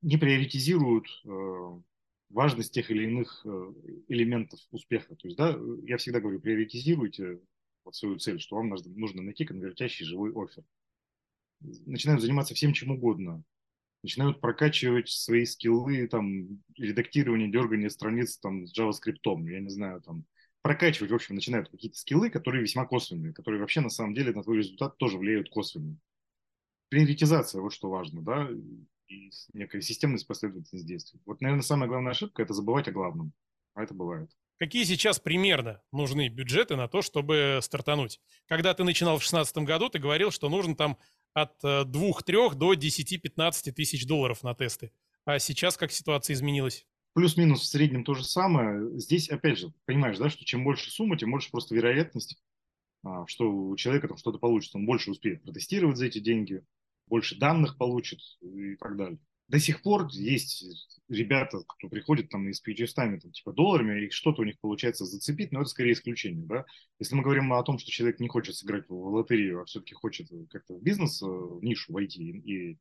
Не 0.02 0.18
приоритизируют 0.18 1.06
э, 1.24 1.80
важность 2.28 2.74
тех 2.74 2.90
или 2.90 3.04
иных 3.04 3.40
э, 3.46 3.72
элементов 4.08 4.60
успеха. 4.70 5.14
То 5.14 5.28
есть, 5.28 5.38
да, 5.38 5.56
я 5.84 5.96
всегда 5.96 6.20
говорю, 6.20 6.38
приоритизируйте 6.38 7.40
вот 7.84 7.94
свою 7.94 8.18
цель, 8.18 8.40
что 8.40 8.56
вам 8.56 8.68
нужно, 8.68 8.92
нужно 8.94 9.22
найти 9.22 9.46
конвертящий 9.46 10.04
живой 10.04 10.32
офер. 10.32 10.64
Начинают 11.86 12.20
заниматься 12.22 12.54
всем 12.54 12.72
чем 12.72 12.90
угодно 12.90 13.44
начинают 14.02 14.40
прокачивать 14.40 15.08
свои 15.08 15.44
скиллы, 15.44 16.06
там, 16.08 16.60
редактирование, 16.76 17.50
дергание 17.50 17.90
страниц 17.90 18.36
там, 18.38 18.66
с 18.66 18.76
JavaScript, 18.76 19.50
я 19.50 19.60
не 19.60 19.70
знаю, 19.70 20.00
там, 20.02 20.24
прокачивать, 20.62 21.10
в 21.10 21.14
общем, 21.14 21.34
начинают 21.34 21.68
какие-то 21.68 21.98
скиллы, 21.98 22.30
которые 22.30 22.62
весьма 22.62 22.84
косвенные, 22.86 23.32
которые 23.32 23.60
вообще 23.60 23.80
на 23.80 23.90
самом 23.90 24.14
деле 24.14 24.32
на 24.32 24.42
твой 24.42 24.58
результат 24.58 24.96
тоже 24.98 25.18
влияют 25.18 25.50
косвенно. 25.50 25.96
Приоритизация, 26.88 27.60
вот 27.60 27.72
что 27.72 27.90
важно, 27.90 28.22
да, 28.22 28.48
и 29.08 29.30
некая 29.52 29.80
системность, 29.80 30.26
последовательность 30.26 30.86
действий. 30.86 31.20
Вот, 31.24 31.40
наверное, 31.40 31.62
самая 31.62 31.88
главная 31.88 32.12
ошибка– 32.12 32.42
это 32.42 32.54
забывать 32.54 32.88
о 32.88 32.92
главном, 32.92 33.32
а 33.74 33.82
это 33.82 33.94
бывает. 33.94 34.30
Какие 34.58 34.84
сейчас 34.84 35.18
примерно 35.18 35.82
нужны 35.90 36.28
бюджеты 36.28 36.76
на 36.76 36.86
то, 36.86 37.02
чтобы 37.02 37.58
стартануть? 37.62 38.20
Когда 38.46 38.74
ты 38.74 38.84
начинал 38.84 39.16
в 39.16 39.20
2016 39.20 39.56
году, 39.58 39.88
ты 39.88 39.98
говорил, 39.98 40.30
что 40.30 40.48
нужно 40.48 40.76
там 40.76 40.98
от 41.34 41.62
2-3 41.62 42.52
э, 42.52 42.54
до 42.54 42.74
10-15 42.74 43.72
тысяч 43.72 44.06
долларов 44.06 44.42
на 44.42 44.54
тесты. 44.54 44.92
А 45.24 45.38
сейчас 45.38 45.76
как 45.76 45.92
ситуация 45.92 46.34
изменилась? 46.34 46.86
Плюс-минус 47.14 47.60
в 47.60 47.66
среднем 47.66 48.04
то 48.04 48.14
же 48.14 48.24
самое. 48.24 48.98
Здесь, 48.98 49.28
опять 49.28 49.58
же, 49.58 49.72
понимаешь, 49.84 50.18
да, 50.18 50.30
что 50.30 50.44
чем 50.44 50.64
больше 50.64 50.90
сумма, 50.90 51.18
тем 51.18 51.30
больше 51.30 51.50
просто 51.50 51.74
вероятность, 51.74 52.42
а, 53.04 53.26
что 53.26 53.50
у 53.50 53.76
человека 53.76 54.08
там 54.08 54.16
что-то 54.16 54.38
получится. 54.38 54.78
Он 54.78 54.86
больше 54.86 55.10
успеет 55.10 55.42
протестировать 55.42 55.98
за 55.98 56.06
эти 56.06 56.18
деньги, 56.18 56.64
больше 57.06 57.36
данных 57.36 57.76
получит 57.76 58.20
и 58.40 58.76
так 58.76 58.96
далее 58.96 59.18
до 59.52 59.58
сих 59.58 59.82
пор 59.82 60.08
есть 60.12 60.64
ребята, 61.10 61.58
кто 61.68 61.90
приходит 61.90 62.30
там 62.30 62.48
и 62.48 62.54
с 62.54 62.62
PHS 62.66 62.94
там, 62.94 63.20
типа 63.20 63.52
долларами, 63.52 64.06
и 64.06 64.10
что-то 64.10 64.40
у 64.40 64.44
них 64.46 64.58
получается 64.58 65.04
зацепить, 65.04 65.52
но 65.52 65.60
это 65.60 65.68
скорее 65.68 65.92
исключение, 65.92 66.46
да. 66.46 66.64
Если 66.98 67.14
мы 67.14 67.22
говорим 67.22 67.52
о 67.52 67.62
том, 67.62 67.78
что 67.78 67.90
человек 67.90 68.18
не 68.18 68.28
хочет 68.28 68.56
сыграть 68.56 68.88
в 68.88 68.94
лотерею, 68.94 69.60
а 69.60 69.66
все-таки 69.66 69.94
хочет 69.94 70.30
как-то 70.48 70.74
в 70.74 70.82
бизнес, 70.82 71.20
э, 71.20 71.26
в 71.26 71.62
нишу 71.62 71.92
войти 71.92 72.22
и 72.22 72.78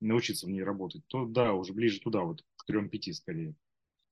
научиться 0.00 0.46
в 0.46 0.48
ней 0.48 0.62
работать, 0.62 1.06
то 1.06 1.26
да, 1.26 1.52
уже 1.52 1.74
ближе 1.74 2.00
туда, 2.00 2.22
вот 2.22 2.42
к 2.56 2.66
3-5 2.66 3.12
скорее. 3.12 3.54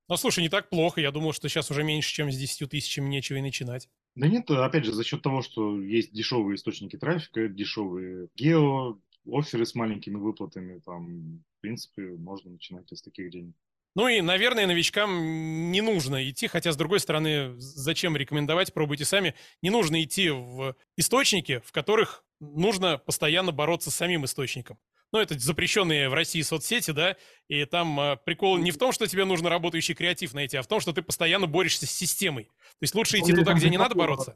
Ну, 0.06 0.18
слушай, 0.18 0.40
не 0.40 0.50
так 0.50 0.68
плохо. 0.68 1.00
Я 1.00 1.10
думал, 1.10 1.32
что 1.32 1.48
сейчас 1.48 1.70
уже 1.70 1.84
меньше, 1.84 2.12
чем 2.12 2.30
с 2.30 2.36
10 2.36 2.68
тысячами 2.68 3.08
нечего 3.08 3.38
и 3.38 3.40
начинать. 3.40 3.88
Да 4.14 4.28
нет, 4.28 4.50
опять 4.50 4.84
же, 4.84 4.92
за 4.92 5.04
счет 5.04 5.22
того, 5.22 5.40
что 5.40 5.80
есть 5.80 6.12
дешевые 6.12 6.56
источники 6.56 6.98
трафика, 6.98 7.48
дешевые 7.48 8.28
гео, 8.36 8.98
оферы 9.30 9.66
с 9.66 9.74
маленькими 9.74 10.16
выплатами, 10.16 10.80
там, 10.80 11.44
в 11.58 11.60
принципе, 11.60 12.02
можно 12.02 12.50
начинать 12.52 12.90
из 12.92 13.02
таких 13.02 13.30
денег. 13.30 13.54
Ну 13.96 14.08
и, 14.08 14.20
наверное, 14.20 14.66
новичкам 14.66 15.70
не 15.70 15.80
нужно 15.80 16.28
идти, 16.28 16.48
хотя, 16.48 16.72
с 16.72 16.76
другой 16.76 16.98
стороны, 16.98 17.54
зачем 17.58 18.16
рекомендовать, 18.16 18.74
пробуйте 18.74 19.04
сами. 19.04 19.34
Не 19.62 19.70
нужно 19.70 20.02
идти 20.02 20.30
в 20.30 20.74
источники, 20.96 21.62
в 21.64 21.70
которых 21.70 22.24
нужно 22.40 22.98
постоянно 22.98 23.52
бороться 23.52 23.92
с 23.92 23.94
самим 23.94 24.24
источником. 24.24 24.78
Ну, 25.12 25.20
это 25.20 25.38
запрещенные 25.38 26.08
в 26.08 26.14
России 26.14 26.42
соцсети, 26.42 26.90
да, 26.90 27.16
и 27.46 27.64
там 27.66 28.00
э, 28.00 28.16
прикол 28.24 28.58
не 28.58 28.72
в 28.72 28.78
том, 28.78 28.90
что 28.90 29.06
тебе 29.06 29.24
нужно 29.24 29.48
работающий 29.48 29.94
креатив 29.94 30.34
найти, 30.34 30.56
а 30.56 30.62
в 30.62 30.66
том, 30.66 30.80
что 30.80 30.92
ты 30.92 31.02
постоянно 31.02 31.46
борешься 31.46 31.86
с 31.86 31.92
системой. 31.92 32.46
То 32.46 32.80
есть 32.80 32.96
лучше 32.96 33.20
идти 33.20 33.32
туда, 33.32 33.52
где 33.52 33.70
не 33.70 33.78
надо 33.78 33.94
бороться. 33.94 34.34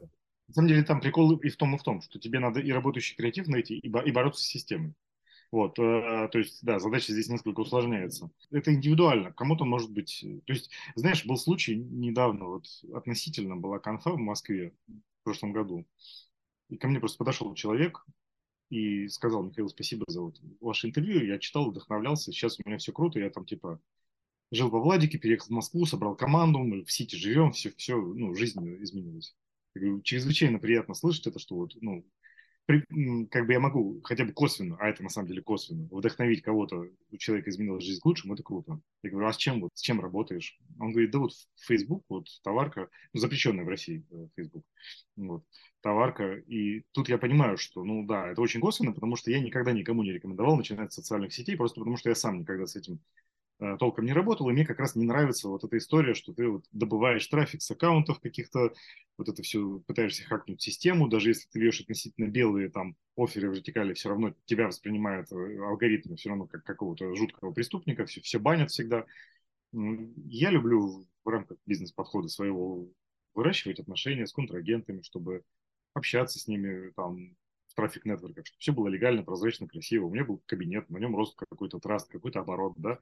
На 0.49 0.53
самом 0.53 0.67
деле 0.67 0.83
там 0.83 0.99
прикол 0.99 1.35
и 1.37 1.49
в 1.49 1.55
том, 1.57 1.75
и 1.75 1.77
в 1.77 1.83
том, 1.83 2.01
что 2.01 2.19
тебе 2.19 2.39
надо 2.39 2.59
и 2.59 2.71
работающий 2.71 3.15
креатив 3.15 3.47
найти, 3.47 3.77
и, 3.77 3.87
и 3.87 4.11
бороться 4.11 4.43
с 4.43 4.47
системой. 4.47 4.95
Вот, 5.51 5.77
э, 5.77 6.27
то 6.31 6.39
есть, 6.39 6.63
да, 6.63 6.79
задача 6.79 7.13
здесь 7.13 7.29
несколько 7.29 7.59
усложняется. 7.59 8.31
Это 8.49 8.73
индивидуально. 8.73 9.31
Кому-то 9.31 9.63
может 9.65 9.91
быть... 9.91 10.25
То 10.45 10.53
есть, 10.53 10.71
знаешь, 10.95 11.25
был 11.25 11.37
случай 11.37 11.75
недавно, 11.75 12.45
вот 12.45 12.65
относительно 12.93 13.55
была 13.55 13.77
конфа 13.77 14.11
в 14.11 14.17
Москве 14.17 14.73
в 14.87 15.23
прошлом 15.23 15.53
году. 15.53 15.85
И 16.69 16.77
ко 16.77 16.87
мне 16.87 16.99
просто 16.99 17.19
подошел 17.19 17.53
человек 17.53 18.03
и 18.71 19.07
сказал, 19.07 19.43
Михаил, 19.43 19.69
спасибо 19.69 20.05
за 20.07 20.21
вот 20.21 20.39
ваше 20.61 20.87
интервью. 20.87 21.23
Я 21.23 21.37
читал, 21.37 21.69
вдохновлялся. 21.69 22.31
Сейчас 22.31 22.59
у 22.59 22.67
меня 22.67 22.79
все 22.79 22.91
круто. 22.91 23.19
Я 23.19 23.29
там 23.29 23.45
типа 23.45 23.79
жил 24.51 24.69
во 24.69 24.79
Владике, 24.79 25.19
переехал 25.19 25.47
в 25.47 25.51
Москву, 25.51 25.85
собрал 25.85 26.15
команду, 26.15 26.57
мы 26.57 26.83
в 26.83 26.91
Сити 26.91 27.15
живем, 27.15 27.51
все, 27.51 27.71
все, 27.77 27.95
ну, 27.95 28.33
жизнь 28.33 28.59
изменилась 28.83 29.35
чрезвычайно 30.03 30.59
приятно 30.59 30.93
слышать 30.93 31.27
это, 31.27 31.39
что 31.39 31.55
вот, 31.55 31.73
ну, 31.81 32.05
при, 32.69 32.85
как 33.31 33.47
бы 33.47 33.53
я 33.53 33.59
могу 33.59 33.99
хотя 34.03 34.25
бы 34.25 34.31
косвенно, 34.31 34.77
а 34.79 34.87
это 34.87 35.01
на 35.01 35.09
самом 35.09 35.27
деле 35.27 35.41
косвенно, 35.41 35.87
вдохновить 35.89 36.43
кого-то, 36.43 36.85
у 37.11 37.17
человека 37.17 37.49
изменилась 37.49 37.83
жизнь 37.83 37.99
к 37.99 38.05
лучшему, 38.05 38.35
это 38.35 38.43
круто. 38.43 38.79
Я 39.01 39.09
говорю, 39.09 39.27
а 39.27 39.33
с 39.33 39.37
чем 39.37 39.61
вот, 39.61 39.71
с 39.73 39.81
чем 39.81 39.99
работаешь? 39.99 40.55
Он 40.79 40.91
говорит, 40.91 41.09
да 41.09 41.17
вот 41.17 41.31
Facebook, 41.55 42.03
вот 42.09 42.27
товарка, 42.43 42.89
ну, 43.11 43.19
запрещенная 43.19 43.65
в 43.65 43.69
России 43.69 44.05
э, 44.11 44.27
Facebook, 44.35 44.63
вот, 45.15 45.43
товарка, 45.81 46.35
и 46.35 46.83
тут 46.91 47.09
я 47.09 47.17
понимаю, 47.17 47.57
что, 47.57 47.83
ну 47.83 48.05
да, 48.05 48.27
это 48.27 48.39
очень 48.39 48.61
косвенно, 48.61 48.91
потому 48.91 49.15
что 49.15 49.31
я 49.31 49.39
никогда 49.39 49.71
никому 49.71 50.03
не 50.03 50.11
рекомендовал 50.11 50.55
начинать 50.55 50.93
с 50.93 50.95
социальных 50.95 51.33
сетей, 51.33 51.57
просто 51.57 51.79
потому 51.79 51.97
что 51.97 52.09
я 52.09 52.15
сам 52.15 52.39
никогда 52.41 52.67
с 52.67 52.75
этим 52.75 52.99
толком 53.77 54.05
не 54.05 54.13
работал, 54.13 54.49
и 54.49 54.53
мне 54.53 54.65
как 54.65 54.79
раз 54.79 54.95
не 54.95 55.05
нравится 55.05 55.49
вот 55.49 55.65
эта 55.65 55.77
история, 55.77 56.13
что 56.13 56.33
ты 56.33 56.47
вот 56.47 56.65
добываешь 56.71 57.27
трафик 57.27 57.61
с 57.61 57.69
аккаунтов 57.69 58.21
каких-то, 58.21 58.73
вот 59.17 59.27
это 59.27 59.43
все 59.43 59.79
пытаешься 59.85 60.23
хакнуть 60.23 60.61
систему, 60.61 61.09
даже 61.09 61.31
если 61.31 61.49
ты 61.49 61.59
вьешь 61.59 61.81
относительно 61.81 62.27
белые 62.27 62.69
там 62.69 62.95
оферы 63.17 63.49
вертикали, 63.49 63.93
все 63.93 64.09
равно 64.09 64.33
тебя 64.45 64.67
воспринимают 64.67 65.29
э, 65.33 65.59
алгоритмы 65.61 66.15
все 66.15 66.29
равно 66.29 66.47
как 66.47 66.63
какого-то 66.63 67.13
жуткого 67.15 67.51
преступника, 67.51 68.05
все, 68.05 68.21
все 68.21 68.39
банят 68.39 68.71
всегда. 68.71 69.05
Я 69.73 70.51
люблю 70.51 71.05
в 71.25 71.27
рамках 71.27 71.57
бизнес-подхода 71.65 72.29
своего 72.29 72.87
выращивать 73.33 73.79
отношения 73.79 74.25
с 74.25 74.33
контрагентами, 74.33 75.01
чтобы 75.01 75.43
общаться 75.93 76.39
с 76.39 76.47
ними 76.47 76.91
там 76.95 77.35
в 77.67 77.75
трафик 77.75 78.05
нетворках, 78.05 78.45
чтобы 78.47 78.59
все 78.61 78.71
было 78.71 78.87
легально, 78.87 79.23
прозрачно, 79.23 79.67
красиво. 79.67 80.05
У 80.05 80.11
меня 80.11 80.23
был 80.23 80.41
кабинет, 80.45 80.89
на 80.89 80.97
нем 80.97 81.15
рост 81.15 81.37
какой-то 81.37 81.79
траст, 81.79 82.09
какой-то 82.09 82.39
оборот, 82.39 82.73
да 82.77 82.99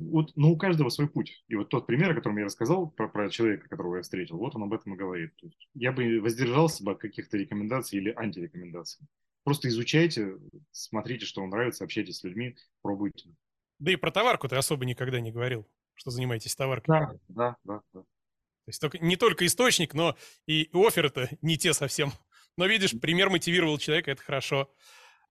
вот, 0.00 0.32
но 0.34 0.50
у 0.50 0.56
каждого 0.56 0.88
свой 0.88 1.08
путь. 1.08 1.44
И 1.48 1.54
вот 1.54 1.68
тот 1.68 1.86
пример, 1.86 2.10
о 2.10 2.14
котором 2.14 2.38
я 2.38 2.46
рассказал, 2.46 2.90
про, 2.90 3.08
про 3.08 3.28
человека, 3.30 3.68
которого 3.68 3.96
я 3.96 4.02
встретил, 4.02 4.38
вот 4.38 4.56
он 4.56 4.64
об 4.64 4.72
этом 4.72 4.94
и 4.94 4.96
говорит. 4.96 5.32
Я 5.74 5.92
бы 5.92 6.20
воздержался 6.20 6.82
бы 6.82 6.92
от 6.92 6.98
каких-то 6.98 7.36
рекомендаций 7.36 7.98
или 7.98 8.12
антирекомендаций. 8.16 9.06
Просто 9.44 9.68
изучайте, 9.68 10.36
смотрите, 10.70 11.26
что 11.26 11.42
вам 11.42 11.50
нравится, 11.50 11.84
общайтесь 11.84 12.18
с 12.18 12.24
людьми, 12.24 12.56
пробуйте. 12.82 13.30
Да 13.78 13.92
и 13.92 13.96
про 13.96 14.10
товарку 14.10 14.48
ты 14.48 14.56
особо 14.56 14.84
никогда 14.84 15.20
не 15.20 15.32
говорил, 15.32 15.66
что 15.94 16.10
занимаетесь 16.10 16.54
товаркой. 16.54 16.94
Да, 16.94 17.12
да, 17.28 17.56
да. 17.64 17.80
да. 17.92 18.00
То 18.00 18.68
есть 18.68 18.80
только, 18.80 18.98
не 18.98 19.16
только 19.16 19.46
источник, 19.46 19.94
но 19.94 20.16
и 20.46 20.68
оферы-то 20.72 21.28
не 21.42 21.56
те 21.56 21.72
совсем. 21.72 22.12
Но 22.56 22.66
видишь, 22.66 22.98
пример 23.00 23.30
мотивировал 23.30 23.78
человека, 23.78 24.10
это 24.10 24.22
хорошо. 24.22 24.70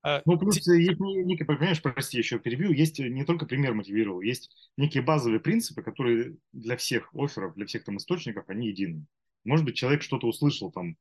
А, 0.02 0.22
ну, 0.26 0.38
плюс 0.38 0.56
есть 0.56 1.00
некие, 1.00 1.46
понимаешь, 1.46 1.82
прости, 1.82 2.18
еще 2.18 2.40
перебью, 2.40 2.72
есть 2.72 3.00
не 3.00 3.26
только 3.26 3.46
пример 3.46 3.74
мотивировал, 3.74 4.22
есть 4.22 4.50
некие 4.78 5.04
базовые 5.04 5.40
принципы, 5.42 5.82
которые 5.82 6.38
для 6.54 6.78
всех 6.78 7.14
офферов, 7.14 7.54
для 7.56 7.66
всех 7.66 7.84
там 7.84 7.98
источников, 7.98 8.46
они 8.48 8.70
едины. 8.70 9.06
Может 9.44 9.66
быть, 9.66 9.76
человек 9.76 10.02
что-то 10.02 10.28
услышал 10.28 10.72
там 10.72 10.96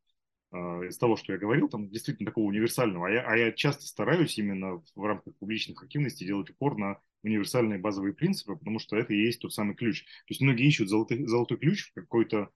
э, 0.52 0.56
из 0.88 0.98
того, 0.98 1.16
что 1.16 1.32
я 1.32 1.38
говорил, 1.38 1.68
там 1.68 1.88
действительно 1.88 2.30
такого 2.30 2.46
универсального, 2.46 3.06
а 3.06 3.10
я, 3.10 3.20
а 3.22 3.36
я 3.36 3.52
часто 3.52 3.86
стараюсь 3.86 4.36
именно 4.38 4.82
в 4.94 5.04
рамках 5.04 5.36
публичных 5.36 5.80
активностей 5.82 6.26
делать 6.26 6.50
упор 6.50 6.76
на 6.76 6.98
универсальные 7.22 7.78
базовые 7.78 8.14
принципы, 8.14 8.56
потому 8.56 8.80
что 8.80 8.96
это 8.96 9.14
и 9.14 9.20
есть 9.24 9.40
тот 9.40 9.52
самый 9.52 9.76
ключ. 9.76 10.04
То 10.04 10.30
есть 10.30 10.40
многие 10.40 10.66
ищут 10.66 10.88
золотой, 10.88 11.24
золотой 11.26 11.58
ключ 11.58 11.90
в 11.90 11.94
какой-то 11.94 12.50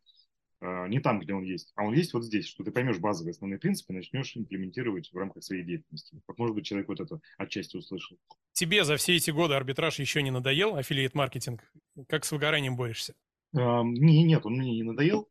не 0.89 1.01
там, 1.01 1.19
где 1.19 1.35
он 1.35 1.43
есть, 1.43 1.73
а 1.75 1.85
он 1.85 1.93
есть 1.95 2.15
вот 2.15 2.25
здесь, 2.25 2.47
что 2.47 2.63
ты 2.63 2.71
поймешь 2.71 2.99
базовые 2.99 3.33
основные 3.33 3.59
принципы, 3.59 3.93
начнешь 3.93 4.37
имплементировать 4.37 5.11
в 5.13 5.17
рамках 5.17 5.43
своей 5.43 5.65
деятельности. 5.65 6.21
Вот, 6.27 6.39
может 6.39 6.55
быть, 6.55 6.65
человек 6.65 6.89
вот 6.89 7.01
это 7.01 7.21
отчасти 7.37 7.77
услышал. 7.77 8.17
Тебе 8.53 8.85
за 8.85 8.97
все 8.97 9.17
эти 9.17 9.31
годы 9.31 9.55
арбитраж 9.55 9.99
еще 9.99 10.23
не 10.23 10.31
надоел, 10.31 10.77
аффилиат-маркетинг? 10.77 11.63
Как 12.09 12.25
с 12.25 12.31
выгоранием 12.31 12.77
борешься? 12.77 13.15
Э, 13.55 13.83
не, 13.83 14.23
нет, 14.23 14.47
он 14.47 14.55
мне 14.55 14.73
не 14.73 14.83
надоел. 14.85 15.29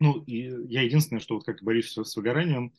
Ну, 0.00 0.22
и 0.24 0.72
я 0.72 0.82
единственное, 0.82 1.20
что 1.20 1.36
вот 1.36 1.44
как 1.44 1.62
борюсь 1.62 1.96
с 1.96 2.16
выгоранием, 2.16 2.72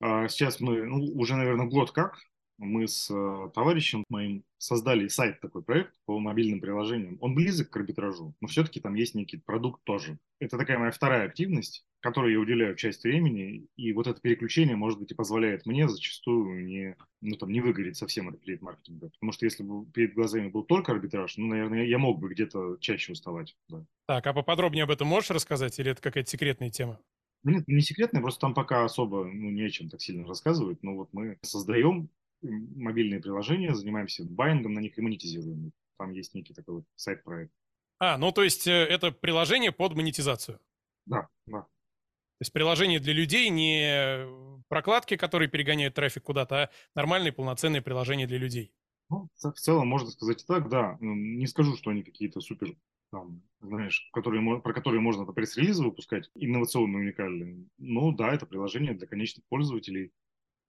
а, 0.00 0.28
сейчас 0.28 0.60
мы, 0.60 0.84
ну, 0.86 0.96
уже, 1.14 1.36
наверное, 1.36 1.66
год 1.66 1.90
как, 1.92 2.18
мы 2.60 2.86
с 2.86 3.10
э, 3.10 3.50
товарищем 3.54 4.04
моим 4.08 4.44
создали 4.58 5.08
сайт, 5.08 5.40
такой 5.40 5.62
проект 5.62 5.94
по 6.04 6.18
мобильным 6.18 6.60
приложениям. 6.60 7.16
Он 7.20 7.34
близок 7.34 7.70
к 7.70 7.76
арбитражу, 7.76 8.34
но 8.40 8.48
все-таки 8.48 8.80
там 8.80 8.94
есть 8.94 9.14
некий 9.14 9.38
продукт 9.38 9.82
тоже. 9.84 10.18
Это 10.40 10.58
такая 10.58 10.78
моя 10.78 10.90
вторая 10.90 11.26
активность, 11.26 11.86
которой 12.00 12.32
я 12.32 12.38
уделяю 12.38 12.76
часть 12.76 13.02
времени, 13.02 13.66
и 13.76 13.92
вот 13.92 14.06
это 14.06 14.20
переключение, 14.20 14.76
может 14.76 14.98
быть, 14.98 15.10
и 15.10 15.14
позволяет 15.14 15.64
мне 15.64 15.88
зачастую 15.88 16.64
не, 16.64 16.96
ну, 17.22 17.36
там, 17.36 17.50
не 17.50 17.60
выгореть 17.60 17.96
совсем 17.96 18.28
от 18.28 18.40
маркетинга. 18.60 19.08
Потому 19.08 19.32
что 19.32 19.46
если 19.46 19.62
бы 19.62 19.86
перед 19.86 20.14
глазами 20.14 20.48
был 20.48 20.62
только 20.62 20.92
арбитраж, 20.92 21.38
ну, 21.38 21.46
наверное, 21.46 21.86
я 21.86 21.98
мог 21.98 22.20
бы 22.20 22.28
где-то 22.28 22.76
чаще 22.80 23.12
уставать. 23.12 23.56
Да. 23.68 23.84
Так, 24.06 24.26
а 24.26 24.34
поподробнее 24.34 24.84
об 24.84 24.90
этом 24.90 25.08
можешь 25.08 25.30
рассказать, 25.30 25.78
или 25.78 25.92
это 25.92 26.02
какая-то 26.02 26.30
секретная 26.30 26.70
тема? 26.70 27.00
Ну, 27.42 27.52
нет, 27.52 27.68
не 27.68 27.80
секретная, 27.80 28.20
просто 28.20 28.40
там 28.40 28.52
пока 28.52 28.84
особо 28.84 29.24
ну, 29.24 29.50
не 29.50 29.62
о 29.62 29.70
чем 29.70 29.88
так 29.88 30.02
сильно 30.02 30.26
рассказывать. 30.26 30.82
Но 30.82 30.94
вот 30.94 31.08
мы 31.12 31.38
создаем 31.42 32.10
мобильные 32.42 33.20
приложения, 33.20 33.74
занимаемся 33.74 34.24
байингом 34.24 34.74
на 34.74 34.80
них 34.80 34.96
и 34.98 35.02
монетизируем. 35.02 35.72
Там 35.98 36.12
есть 36.12 36.34
некий 36.34 36.54
такой 36.54 36.76
вот 36.76 36.84
сайт-проект. 36.96 37.52
А, 37.98 38.16
ну 38.16 38.32
то 38.32 38.42
есть 38.42 38.66
э, 38.66 38.72
это 38.72 39.12
приложение 39.12 39.72
под 39.72 39.94
монетизацию? 39.94 40.58
Да, 41.06 41.28
да. 41.46 41.60
То 41.62 42.44
есть 42.44 42.52
приложение 42.54 43.00
для 43.00 43.12
людей, 43.12 43.50
не 43.50 44.26
прокладки, 44.68 45.16
которые 45.16 45.48
перегоняют 45.48 45.94
трафик 45.94 46.22
куда-то, 46.22 46.56
а 46.56 46.70
нормальные 46.94 47.32
полноценные 47.32 47.82
приложения 47.82 48.26
для 48.26 48.38
людей. 48.38 48.72
Ну, 49.10 49.28
в 49.34 49.52
целом 49.52 49.88
можно 49.88 50.08
сказать 50.10 50.42
и 50.42 50.46
так, 50.46 50.70
да. 50.70 50.96
Ну, 51.00 51.14
не 51.14 51.46
скажу, 51.46 51.76
что 51.76 51.90
они 51.90 52.02
какие-то 52.02 52.40
супер, 52.40 52.76
там, 53.10 53.42
знаешь, 53.60 54.08
которые, 54.12 54.60
про 54.60 54.72
которые 54.72 55.00
можно 55.00 55.26
пресс-релизы 55.26 55.82
выпускать, 55.82 56.30
инновационные, 56.34 57.02
уникальные. 57.02 57.66
Ну 57.76 58.12
да, 58.12 58.32
это 58.32 58.46
приложение 58.46 58.94
для 58.94 59.06
конечных 59.06 59.44
пользователей, 59.48 60.12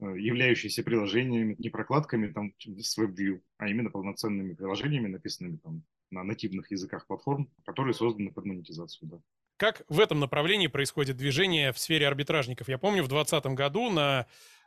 являющиеся 0.01 0.83
приложениями, 0.83 1.55
не 1.57 1.69
прокладками 1.69 2.27
там 2.27 2.53
с 2.59 2.97
WebView, 2.97 3.41
а 3.57 3.67
именно 3.67 3.89
полноценными 3.89 4.53
приложениями, 4.53 5.07
написанными 5.07 5.57
там 5.57 5.83
на 6.09 6.23
нативных 6.23 6.71
языках 6.71 7.07
платформ, 7.07 7.49
которые 7.65 7.93
созданы 7.93 8.31
под 8.31 8.45
монетизацию. 8.45 9.09
Да. 9.09 9.17
Как 9.57 9.83
в 9.89 9.99
этом 9.99 10.19
направлении 10.19 10.67
происходит 10.67 11.17
движение 11.17 11.71
в 11.71 11.79
сфере 11.79 12.07
арбитражников? 12.07 12.67
Я 12.67 12.77
помню, 12.77 13.03
в 13.03 13.07
2020 13.07 13.53
году 13.55 13.91
на 13.91 14.25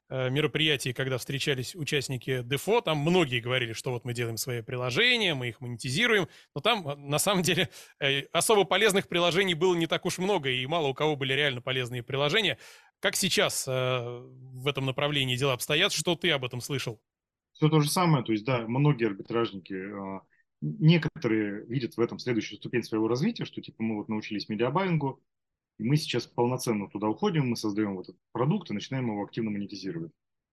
э, 0.09 0.31
мероприятии, 0.31 0.93
когда 0.93 1.19
встречались 1.19 1.75
участники 1.75 2.43
ДЕФО, 2.43 2.81
там 2.81 2.99
многие 2.99 3.41
говорили, 3.41 3.73
что 3.73 3.91
вот 3.91 4.05
мы 4.05 4.15
делаем 4.15 4.37
свои 4.37 4.63
приложения, 4.63 5.35
мы 5.35 5.49
их 5.49 5.61
монетизируем, 5.61 6.29
но 6.55 6.61
там 6.61 6.89
э, 6.89 6.95
на 6.95 7.19
самом 7.19 7.43
деле 7.43 7.69
особо 8.33 8.65
полезных 8.65 9.09
приложений 9.09 9.55
было 9.55 9.75
не 9.75 9.89
так 9.89 10.07
уж 10.07 10.19
много, 10.19 10.49
и 10.49 10.65
мало 10.67 10.87
у 10.87 10.95
кого 10.95 11.17
были 11.17 11.33
реально 11.33 11.61
полезные 11.61 12.05
приложения. 12.05 12.57
Как 13.05 13.17
сейчас 13.17 13.69
э, 13.69 13.71
в 13.71 14.67
этом 14.67 14.87
направлении 14.87 15.37
дела 15.37 15.53
обстоят? 15.53 15.93
Что 15.93 16.17
ты 16.17 16.31
об 16.31 16.43
этом 16.43 16.63
слышал? 16.63 17.03
Все 17.53 17.69
то 17.69 17.81
же 17.81 17.91
самое. 17.91 18.25
То 18.25 18.33
есть, 18.33 18.47
да, 18.47 18.67
многие 18.67 19.09
арбитражники, 19.09 19.75
э, 19.75 20.21
некоторые 20.63 21.67
видят 21.67 21.99
в 21.99 22.01
этом 22.01 22.19
следующую 22.19 22.57
ступень 22.57 22.83
своего 22.83 23.07
развития, 23.07 23.45
что 23.45 23.61
типа 23.61 23.83
мы 23.83 23.97
вот 23.97 24.09
научились 24.09 24.49
медиабайингу, 24.49 25.23
и 25.79 25.85
мы 25.85 25.99
сейчас 25.99 26.27
полноценно 26.27 26.89
туда 26.89 27.09
уходим, 27.09 27.47
мы 27.47 27.57
создаем 27.57 27.95
вот 27.95 28.09
этот 28.09 28.23
продукт 28.33 28.71
и 28.71 28.73
начинаем 28.73 29.11
его 29.11 29.23
активно 29.23 29.51
монетизировать. 29.51 30.13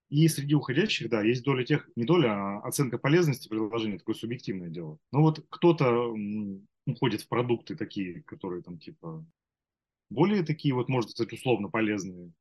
И 0.09 0.27
среди 0.27 0.53
уходящих, 0.53 1.09
да, 1.09 1.21
есть 1.21 1.45
доля 1.45 1.63
тех, 1.63 1.89
не 1.95 2.03
доля, 2.03 2.33
а 2.33 2.67
оценка 2.67 2.97
полезности 2.97 3.47
приложения, 3.47 3.97
такое 3.97 4.15
субъективное 4.15 4.67
дело. 4.67 4.97
Но 5.13 5.21
вот 5.21 5.41
кто-то 5.47 6.13
уходит 6.85 7.21
в 7.21 7.29
продукты 7.29 7.77
такие, 7.77 8.23
которые 8.23 8.61
там 8.61 8.77
типа 8.77 9.25
более 10.09 10.43
такие 10.43 10.73
вот, 10.75 10.89
может 10.89 11.11
сказать, 11.11 11.31
условно 11.31 11.69
полезные, 11.69 12.33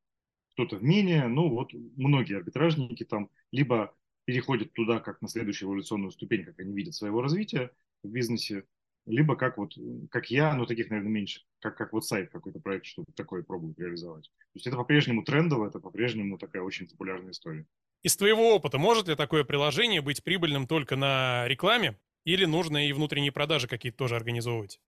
кто-то 0.52 0.76
в 0.76 0.82
менее, 0.82 1.28
ну 1.28 1.48
вот 1.48 1.72
многие 1.72 2.36
арбитражники 2.36 3.04
там 3.04 3.30
либо 3.52 3.94
переходят 4.24 4.72
туда 4.72 5.00
как 5.00 5.20
на 5.22 5.28
следующую 5.28 5.68
эволюционную 5.68 6.10
ступень, 6.10 6.44
как 6.44 6.58
они 6.60 6.72
видят 6.74 6.94
своего 6.94 7.22
развития 7.22 7.70
в 8.02 8.08
бизнесе, 8.08 8.64
либо 9.06 9.36
как 9.36 9.58
вот, 9.58 9.74
как 10.10 10.30
я, 10.30 10.54
но 10.54 10.66
таких, 10.66 10.90
наверное, 10.90 11.10
меньше, 11.10 11.42
как, 11.58 11.76
как 11.76 11.92
вот 11.92 12.04
сайт 12.04 12.30
какой-то 12.30 12.60
проект, 12.60 12.86
что-то 12.86 13.12
такое 13.12 13.42
пробуют 13.42 13.78
реализовать. 13.78 14.24
То 14.24 14.56
есть 14.56 14.66
это 14.66 14.76
по-прежнему 14.76 15.24
трендово, 15.24 15.68
это 15.68 15.80
по-прежнему 15.80 16.38
такая 16.38 16.62
очень 16.62 16.88
популярная 16.88 17.32
история. 17.32 17.66
Из 18.02 18.16
твоего 18.16 18.54
опыта, 18.54 18.78
может 18.78 19.08
ли 19.08 19.14
такое 19.14 19.44
приложение 19.44 20.00
быть 20.00 20.22
прибыльным 20.22 20.66
только 20.66 20.96
на 20.96 21.46
рекламе, 21.48 21.98
или 22.24 22.44
нужно 22.44 22.86
и 22.86 22.92
внутренние 22.92 23.32
продажи 23.32 23.66
какие-то 23.66 23.98
тоже 23.98 24.16
организовывать? 24.16 24.80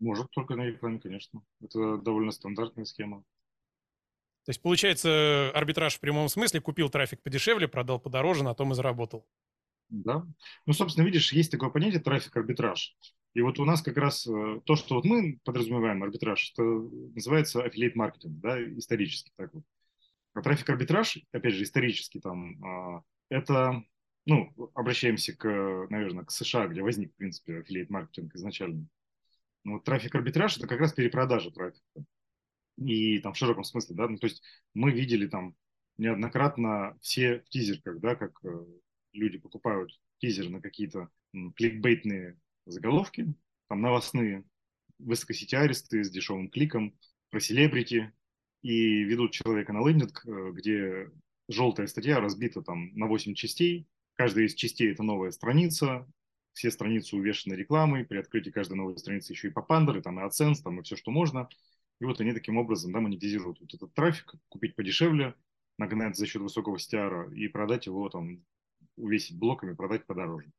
Может, 0.00 0.30
только 0.30 0.56
на 0.56 0.66
рекламе, 0.66 0.98
конечно. 0.98 1.42
Это 1.60 1.96
довольно 1.96 2.32
стандартная 2.32 2.84
схема. 2.84 3.24
То 4.44 4.50
есть, 4.50 4.60
получается, 4.60 5.50
арбитраж 5.54 5.94
в 5.94 6.00
прямом 6.00 6.28
смысле 6.28 6.60
купил 6.60 6.88
трафик 6.90 7.22
подешевле, 7.22 7.68
продал 7.68 8.00
подороже, 8.00 8.42
на 8.42 8.54
том 8.54 8.72
и 8.72 8.74
заработал. 8.74 9.24
Да. 9.88 10.26
Ну, 10.66 10.72
собственно, 10.72 11.04
видишь, 11.04 11.32
есть 11.32 11.52
такое 11.52 11.70
понятие 11.70 12.00
трафик-арбитраж. 12.00 12.96
И 13.34 13.40
вот 13.40 13.60
у 13.60 13.64
нас 13.64 13.82
как 13.82 13.96
раз 13.98 14.26
э, 14.26 14.60
то, 14.64 14.74
что 14.74 14.96
вот 14.96 15.04
мы 15.04 15.38
подразумеваем 15.44 16.02
арбитраж, 16.02 16.52
это 16.52 16.62
называется 16.62 17.62
аффилиат 17.62 17.94
маркетинг, 17.94 18.40
да, 18.40 18.62
исторически 18.78 19.30
так 19.36 19.52
вот. 19.54 19.64
А 20.34 20.42
трафик-арбитраж, 20.42 21.18
опять 21.30 21.54
же, 21.54 21.62
исторически 21.62 22.20
там, 22.20 22.64
а, 22.64 23.02
это, 23.28 23.84
ну, 24.24 24.52
обращаемся 24.74 25.36
к, 25.36 25.46
наверное, 25.90 26.24
к 26.24 26.30
США, 26.30 26.66
где 26.66 26.82
возник, 26.82 27.12
в 27.12 27.16
принципе, 27.16 27.58
аффилиат 27.58 27.90
маркетинг 27.90 28.34
изначально. 28.34 28.86
Ну, 29.64 29.74
вот 29.74 29.84
трафик-арбитраж– 29.84 30.56
это 30.58 30.66
как 30.66 30.80
раз 30.80 30.94
перепродажа 30.94 31.50
трафика 31.50 32.04
и 32.76 33.18
там 33.18 33.32
в 33.32 33.36
широком 33.36 33.64
смысле, 33.64 33.96
да, 33.96 34.08
ну, 34.08 34.18
то 34.18 34.26
есть 34.26 34.42
мы 34.74 34.90
видели 34.90 35.26
там 35.26 35.54
неоднократно 35.98 36.98
все 37.00 37.40
в 37.40 37.48
тизерках, 37.50 38.00
да, 38.00 38.14
как 38.14 38.38
э, 38.44 38.64
люди 39.12 39.38
покупают 39.38 39.90
тизеры 40.18 40.48
на 40.48 40.60
какие-то 40.60 41.08
кликбейтные 41.56 42.38
заголовки, 42.66 43.34
там 43.68 43.80
новостные, 43.80 44.44
высокосетиаристые 44.98 46.04
с 46.04 46.10
дешевым 46.10 46.48
кликом, 46.48 46.96
про 47.30 47.40
селебрити, 47.40 48.12
и 48.62 49.02
ведут 49.02 49.32
человека 49.32 49.72
на 49.72 49.86
лендинг, 49.86 50.24
э, 50.26 50.50
где 50.52 51.10
желтая 51.48 51.86
статья 51.86 52.20
разбита 52.20 52.62
там 52.62 52.94
на 52.94 53.06
8 53.06 53.34
частей, 53.34 53.86
каждая 54.14 54.46
из 54.46 54.54
частей 54.54 54.92
это 54.92 55.02
новая 55.02 55.30
страница, 55.30 56.06
все 56.52 56.70
страницы 56.70 57.16
увешаны 57.16 57.54
рекламой, 57.54 58.04
при 58.04 58.18
открытии 58.18 58.50
каждой 58.50 58.74
новой 58.74 58.98
страницы 58.98 59.32
еще 59.32 59.48
и 59.48 59.52
по 59.52 59.62
пандеры, 59.62 60.02
там 60.02 60.20
и 60.20 60.22
AdSense, 60.22 60.62
там 60.62 60.80
и 60.80 60.82
все, 60.82 60.96
что 60.96 61.10
можно– 61.10 61.48
и 62.02 62.04
вот 62.04 62.20
они 62.20 62.32
таким 62.32 62.56
образом 62.58 62.90
да, 62.90 63.00
монетизируют 63.00 63.60
вот 63.60 63.72
этот 63.74 63.94
трафик, 63.94 64.34
купить 64.48 64.74
подешевле, 64.74 65.36
нагнать 65.78 66.16
за 66.16 66.26
счет 66.26 66.42
высокого 66.42 66.76
стиара 66.76 67.32
и 67.32 67.46
продать 67.46 67.86
его 67.86 68.08
там, 68.08 68.44
увесить 68.96 69.38
блоками, 69.38 69.74
продать 69.74 70.04
подороже. 70.04 70.50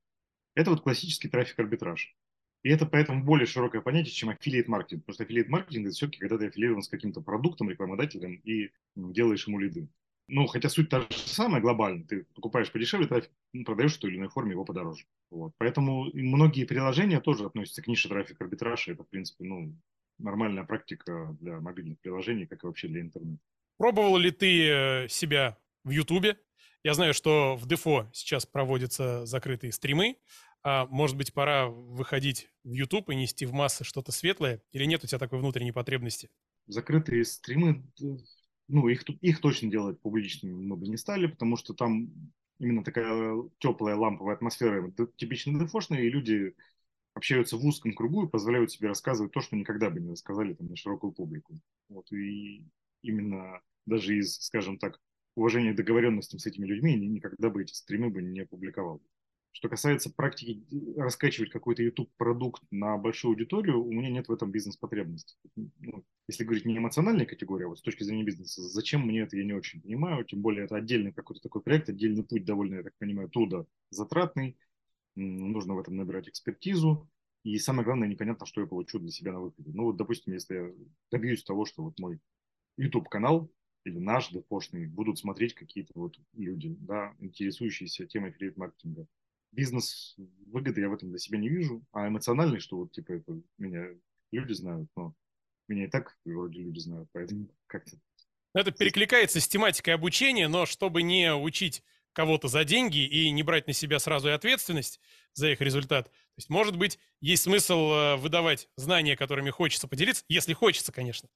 Это 0.55 0.71
вот 0.71 0.83
классический 0.83 1.27
трафик-арбитраж. 1.27 2.15
И 2.61 2.69
это 2.69 2.85
поэтому 2.85 3.25
более 3.25 3.45
широкое 3.45 3.81
понятие, 3.81 4.13
чем 4.13 4.29
аффилиат 4.29 4.69
маркетинг. 4.69 5.01
Потому 5.03 5.15
что 5.15 5.23
аффилиат 5.23 5.49
маркетинг 5.49 5.87
это 5.87 5.95
все-таки 5.95 6.19
когда 6.19 6.37
ты 6.37 6.47
аффилирован 6.47 6.81
с 6.81 6.87
каким-то 6.87 7.19
продуктом, 7.19 7.69
рекламодателем 7.69 8.35
и 8.45 8.71
делаешь 8.95 9.45
ему 9.45 9.59
лиды. 9.59 9.89
Ну, 10.29 10.47
хотя 10.47 10.69
суть 10.69 10.87
та 10.87 11.01
же 11.01 11.07
самая 11.11 11.61
глобально. 11.61 12.05
Ты 12.05 12.23
покупаешь 12.35 12.71
подешевле 12.71 13.07
трафик, 13.07 13.31
ну, 13.51 13.65
продаешь 13.65 13.97
в 13.97 13.99
той 13.99 14.11
или 14.11 14.17
иной 14.17 14.29
форме 14.29 14.51
его 14.51 14.63
подороже. 14.63 15.03
Вот. 15.29 15.51
Поэтому 15.57 16.09
многие 16.13 16.63
приложения 16.63 17.19
тоже 17.19 17.45
относятся 17.45 17.81
к 17.81 17.87
нише 17.87 18.07
трафик 18.07 18.39
арбитража. 18.39 18.93
Это, 18.93 19.03
в 19.03 19.09
принципе, 19.09 19.43
ну, 19.43 19.75
нормальная 20.23 20.63
практика 20.63 21.35
для 21.39 21.59
мобильных 21.59 21.99
приложений, 21.99 22.47
как 22.47 22.63
и 22.63 22.67
вообще 22.67 22.87
для 22.87 23.01
интернета. 23.01 23.41
Пробовал 23.77 24.17
ли 24.17 24.31
ты 24.31 24.67
э, 24.67 25.07
себя 25.09 25.57
в 25.83 25.89
Ютубе? 25.91 26.37
Я 26.83 26.93
знаю, 26.93 27.13
что 27.13 27.55
в 27.55 27.67
Дефо 27.67 28.09
сейчас 28.13 28.45
проводятся 28.45 29.25
закрытые 29.25 29.71
стримы. 29.71 30.17
А 30.63 30.85
может 30.85 31.17
быть, 31.17 31.33
пора 31.33 31.67
выходить 31.67 32.49
в 32.63 32.71
YouTube 32.71 33.09
и 33.09 33.15
нести 33.15 33.45
в 33.45 33.53
массы 33.53 33.83
что-то 33.83 34.11
светлое? 34.11 34.61
Или 34.71 34.85
нет 34.85 35.03
у 35.03 35.07
тебя 35.07 35.19
такой 35.19 35.39
внутренней 35.39 35.71
потребности? 35.71 36.29
Закрытые 36.67 37.25
стримы, 37.25 37.83
ну, 38.69 38.87
их, 38.87 39.03
их 39.21 39.41
точно 39.41 39.69
делать 39.69 39.99
публичными 39.99 40.73
бы 40.73 40.87
не 40.87 40.97
стали, 40.97 41.27
потому 41.27 41.57
что 41.57 41.73
там 41.73 42.09
именно 42.59 42.83
такая 42.83 43.35
теплая 43.59 43.95
ламповая 43.95 44.35
атмосфера, 44.35 44.89
типично 45.17 45.59
дефошная, 45.59 46.01
и 46.01 46.09
люди 46.09 46.55
общаются 47.13 47.57
в 47.57 47.65
узком 47.65 47.93
кругу 47.93 48.25
и 48.25 48.29
позволяют 48.29 48.71
себе 48.71 48.87
рассказывать 48.87 49.31
то, 49.31 49.41
что 49.41 49.55
никогда 49.55 49.89
бы 49.89 49.99
не 49.99 50.11
рассказали 50.11 50.53
там, 50.53 50.67
на 50.67 50.75
широкую 50.75 51.13
публику. 51.13 51.59
Вот, 51.89 52.11
и 52.11 52.65
именно 53.01 53.61
даже 53.85 54.17
из, 54.17 54.37
скажем 54.39 54.77
так, 54.77 54.99
уважения 55.35 55.73
к 55.73 55.77
договоренностям 55.77 56.39
с 56.39 56.45
этими 56.45 56.65
людьми 56.65 56.95
никогда 56.95 57.49
бы 57.49 57.63
эти 57.63 57.73
стримы 57.73 58.09
бы 58.09 58.21
не 58.21 58.41
опубликовал. 58.41 59.01
Что 59.55 59.69
касается 59.69 60.09
практики 60.09 60.65
раскачивать 60.97 61.51
какой-то 61.51 61.83
YouTube-продукт 61.83 62.63
на 62.71 62.97
большую 62.97 63.33
аудиторию, 63.33 63.83
у 63.83 63.91
меня 63.91 64.09
нет 64.09 64.27
в 64.27 64.31
этом 64.31 64.51
бизнес-потребности. 64.51 65.35
Ну, 65.55 66.03
если 66.27 66.43
говорить 66.43 66.65
не 66.65 66.75
эмоциональной 66.75 67.27
категории, 67.27 67.65
а 67.65 67.67
вот 67.67 67.77
с 67.77 67.83
точки 67.83 68.01
зрения 68.01 68.23
бизнеса, 68.23 68.63
зачем 68.63 69.01
мне 69.05 69.21
это, 69.21 69.37
я 69.37 69.43
не 69.43 69.53
очень 69.53 69.79
понимаю. 69.81 70.25
Тем 70.25 70.41
более 70.41 70.65
это 70.65 70.75
отдельный 70.75 71.13
какой-то 71.13 71.39
такой 71.39 71.61
проект, 71.61 71.87
отдельный 71.87 72.23
путь 72.23 72.45
довольно, 72.45 72.75
я 72.75 72.83
так 72.83 72.93
понимаю, 72.97 73.29
труда 73.29 73.65
затратный. 73.91 74.57
Нужно 75.15 75.75
в 75.75 75.79
этом 75.79 75.95
набирать 75.95 76.27
экспертизу. 76.27 77.09
И 77.43 77.57
самое 77.57 77.85
главное, 77.85 78.07
непонятно, 78.07 78.45
что 78.45 78.61
я 78.61 78.67
получу 78.67 78.99
для 78.99 79.11
себя 79.11 79.33
на 79.33 79.41
выходе. 79.41 79.71
Ну 79.73 79.83
вот, 79.83 79.97
допустим, 79.97 80.33
если 80.33 80.55
я 80.55 80.71
добьюсь 81.11 81.43
того, 81.43 81.65
что 81.65 81.83
вот 81.83 81.99
мой 81.99 82.19
YouTube-канал 82.77 83.51
или 83.83 83.99
наш 83.99 84.29
депошный 84.29 84.87
будут 84.87 85.19
смотреть 85.19 85.53
какие-то 85.53 85.91
вот 85.95 86.17
люди, 86.33 86.75
да, 86.79 87.13
интересующиеся 87.19 88.05
темой 88.07 88.29
аффилиат-маркетинга 88.29 89.07
бизнес 89.53 90.15
выгоды 90.47 90.81
я 90.81 90.89
в 90.89 90.93
этом 90.93 91.09
для 91.09 91.19
себя 91.19 91.37
не 91.37 91.49
вижу, 91.49 91.85
а 91.91 92.07
эмоциональный, 92.07 92.59
что 92.59 92.77
вот 92.77 92.91
типа 92.91 93.13
это 93.13 93.39
меня 93.57 93.87
люди 94.31 94.53
знают, 94.53 94.89
но 94.95 95.13
меня 95.67 95.85
и 95.85 95.89
так 95.89 96.17
вроде 96.25 96.61
люди 96.61 96.79
знают, 96.79 97.09
поэтому 97.13 97.47
как-то... 97.67 97.97
Это 98.53 98.71
перекликается 98.71 99.39
с 99.39 99.47
тематикой 99.47 99.95
обучения, 99.95 100.47
но 100.47 100.65
чтобы 100.65 101.01
не 101.01 101.33
учить 101.33 101.83
кого-то 102.13 102.47
за 102.47 102.63
деньги 102.63 103.05
и 103.05 103.29
не 103.31 103.43
брать 103.43 103.67
на 103.67 103.73
себя 103.73 103.99
сразу 103.99 104.29
и 104.29 104.31
ответственность 104.31 104.99
за 105.33 105.49
их 105.49 105.61
результат. 105.61 106.05
То 106.05 106.37
есть, 106.37 106.49
может 106.49 106.77
быть, 106.77 106.99
есть 107.19 107.43
смысл 107.43 107.91
э, 107.91 108.15
выдавать 108.17 108.69
знания, 108.75 109.17
которыми 109.17 109.49
хочется 109.49 109.87
поделиться, 109.87 110.23
если 110.29 110.53
хочется, 110.53 110.91
конечно, 110.91 111.29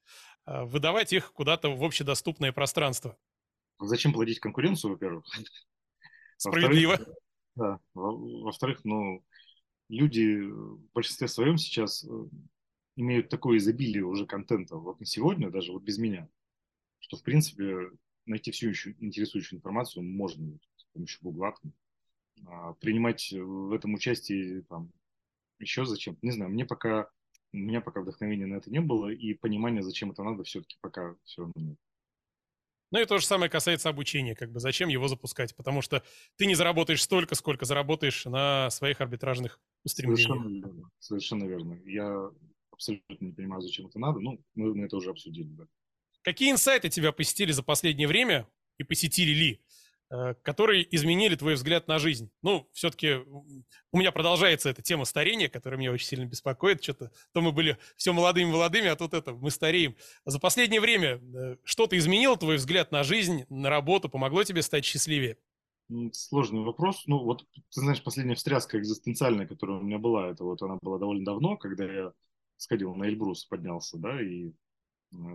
э, 0.46 0.64
выдавать 0.64 1.14
их 1.14 1.34
куда-то 1.34 1.70
в 1.70 1.84
общедоступное 1.84 2.52
пространство. 2.52 3.18
Зачем 3.80 4.14
плодить 4.14 4.40
конкуренцию, 4.40 4.92
во-первых? 4.92 5.26
Справедливо. 6.38 7.00
Да. 7.56 7.80
Во-вторых, 7.94 8.82
ну, 8.84 9.26
люди 9.90 10.42
в 10.42 10.80
большинстве 10.94 11.28
своем 11.28 11.58
сейчас 11.58 12.04
э, 12.04 12.08
имеют 12.96 13.30
такое 13.30 13.58
изобилие 13.58 14.04
уже 14.04 14.26
контента 14.26 14.76
вот 14.76 15.00
на 15.00 15.06
сегодня, 15.06 15.50
даже 15.50 15.72
вот 15.72 15.84
без 15.84 15.98
меня, 15.98 16.30
что, 17.00 17.18
в 17.18 17.24
принципе, 17.24 17.90
найти 18.28 18.52
всю 18.52 18.70
еще 18.70 18.96
интересующую 19.00 19.58
информацию 19.58 20.04
можно 20.04 20.58
с 20.76 20.84
помощью 20.94 21.20
Гугла. 21.22 21.56
А 22.46 22.74
принимать 22.74 23.32
в 23.32 23.74
этом 23.74 23.96
участие 23.96 24.62
там, 24.64 24.92
еще 25.60 25.86
зачем? 25.86 26.18
Не 26.22 26.32
знаю, 26.32 26.52
мне 26.52 26.66
пока, 26.66 27.10
у 27.52 27.58
меня 27.58 27.82
пока 27.82 28.02
вдохновения 28.02 28.46
на 28.46 28.58
это 28.58 28.70
не 28.70 28.80
было, 28.80 29.10
и 29.10 29.34
понимания, 29.34 29.82
зачем 29.82 30.12
это 30.12 30.24
надо, 30.24 30.44
все-таки 30.44 30.78
пока 30.82 31.16
все 31.24 31.42
равно 31.42 31.54
нет. 31.58 31.78
Ну 32.92 33.02
и 33.02 33.06
то 33.06 33.18
же 33.18 33.26
самое 33.26 33.50
касается 33.50 33.90
обучения, 33.90 34.34
как 34.34 34.52
бы 34.52 34.60
зачем 34.60 34.88
его 34.88 35.08
запускать, 35.08 35.56
потому 35.56 35.82
что 35.82 36.04
ты 36.38 36.46
не 36.46 36.56
заработаешь 36.56 37.04
столько, 37.04 37.36
сколько 37.36 37.66
заработаешь 37.66 38.24
на 38.26 38.70
своих 38.70 39.02
арбитражных 39.02 39.60
устремлениях. 39.84 40.28
Совершенно 40.28 40.48
верно. 40.48 40.90
Совершенно 41.00 41.44
верно. 41.46 41.82
Я 41.86 42.32
абсолютно 42.72 43.26
не 43.26 43.34
понимаю, 43.34 43.62
зачем 43.62 43.88
это 43.88 44.00
надо. 44.00 44.20
Ну, 44.20 44.42
мы 44.56 44.86
это 44.86 44.96
уже 44.96 45.10
обсудили, 45.10 45.50
да. 45.50 45.68
Какие 46.28 46.52
инсайты 46.52 46.90
тебя 46.90 47.14
посетили 47.14 47.54
за 47.54 47.64
последнее 47.64 48.06
время 48.06 48.50
и 48.78 48.84
посетили 48.84 49.32
ли? 49.32 49.62
Э, 50.10 50.34
которые 50.42 50.86
изменили 50.94 51.36
твой 51.36 51.54
взгляд 51.54 51.88
на 51.88 52.00
жизнь. 52.00 52.30
Ну, 52.42 52.68
все-таки 52.74 53.14
у 53.94 53.98
меня 53.98 54.12
продолжается 54.12 54.68
эта 54.70 54.82
тема 54.82 55.06
старения, 55.06 55.48
которая 55.48 55.80
меня 55.80 55.94
очень 55.94 56.06
сильно 56.06 56.26
беспокоит. 56.26 56.84
Что-то 56.84 57.14
то 57.32 57.40
мы 57.40 57.54
были 57.54 57.78
все 57.96 58.12
молодыми-молодыми, 58.12 58.88
а 58.88 58.98
тут 58.98 59.14
это, 59.14 59.32
мы 59.32 59.52
стареем. 59.52 59.96
За 60.26 60.38
последнее 60.38 60.82
время 60.82 61.22
э, 61.22 61.56
что-то 61.64 61.98
изменило 61.98 62.36
твой 62.36 62.58
взгляд 62.58 62.92
на 62.92 63.04
жизнь, 63.04 63.46
на 63.48 63.70
работу, 63.70 64.10
помогло 64.10 64.44
тебе 64.44 64.64
стать 64.64 64.84
счастливее? 64.84 65.38
Сложный 66.12 66.66
вопрос. 66.66 67.04
Ну, 67.06 67.20
вот, 67.20 67.46
ты 67.54 67.80
знаешь, 67.80 68.04
последняя 68.04 68.36
встряска 68.36 68.78
экзистенциальная, 68.80 69.48
которая 69.48 69.78
у 69.78 69.82
меня 69.82 69.98
была, 69.98 70.32
это 70.32 70.44
вот 70.44 70.62
она 70.62 70.78
была 70.82 71.00
довольно 71.00 71.24
давно, 71.24 71.56
когда 71.56 71.86
я 71.86 72.12
сходил 72.58 72.94
на 72.96 73.06
Эльбрус, 73.06 73.46
поднялся, 73.46 73.98
да, 73.98 74.22
и 74.22 74.52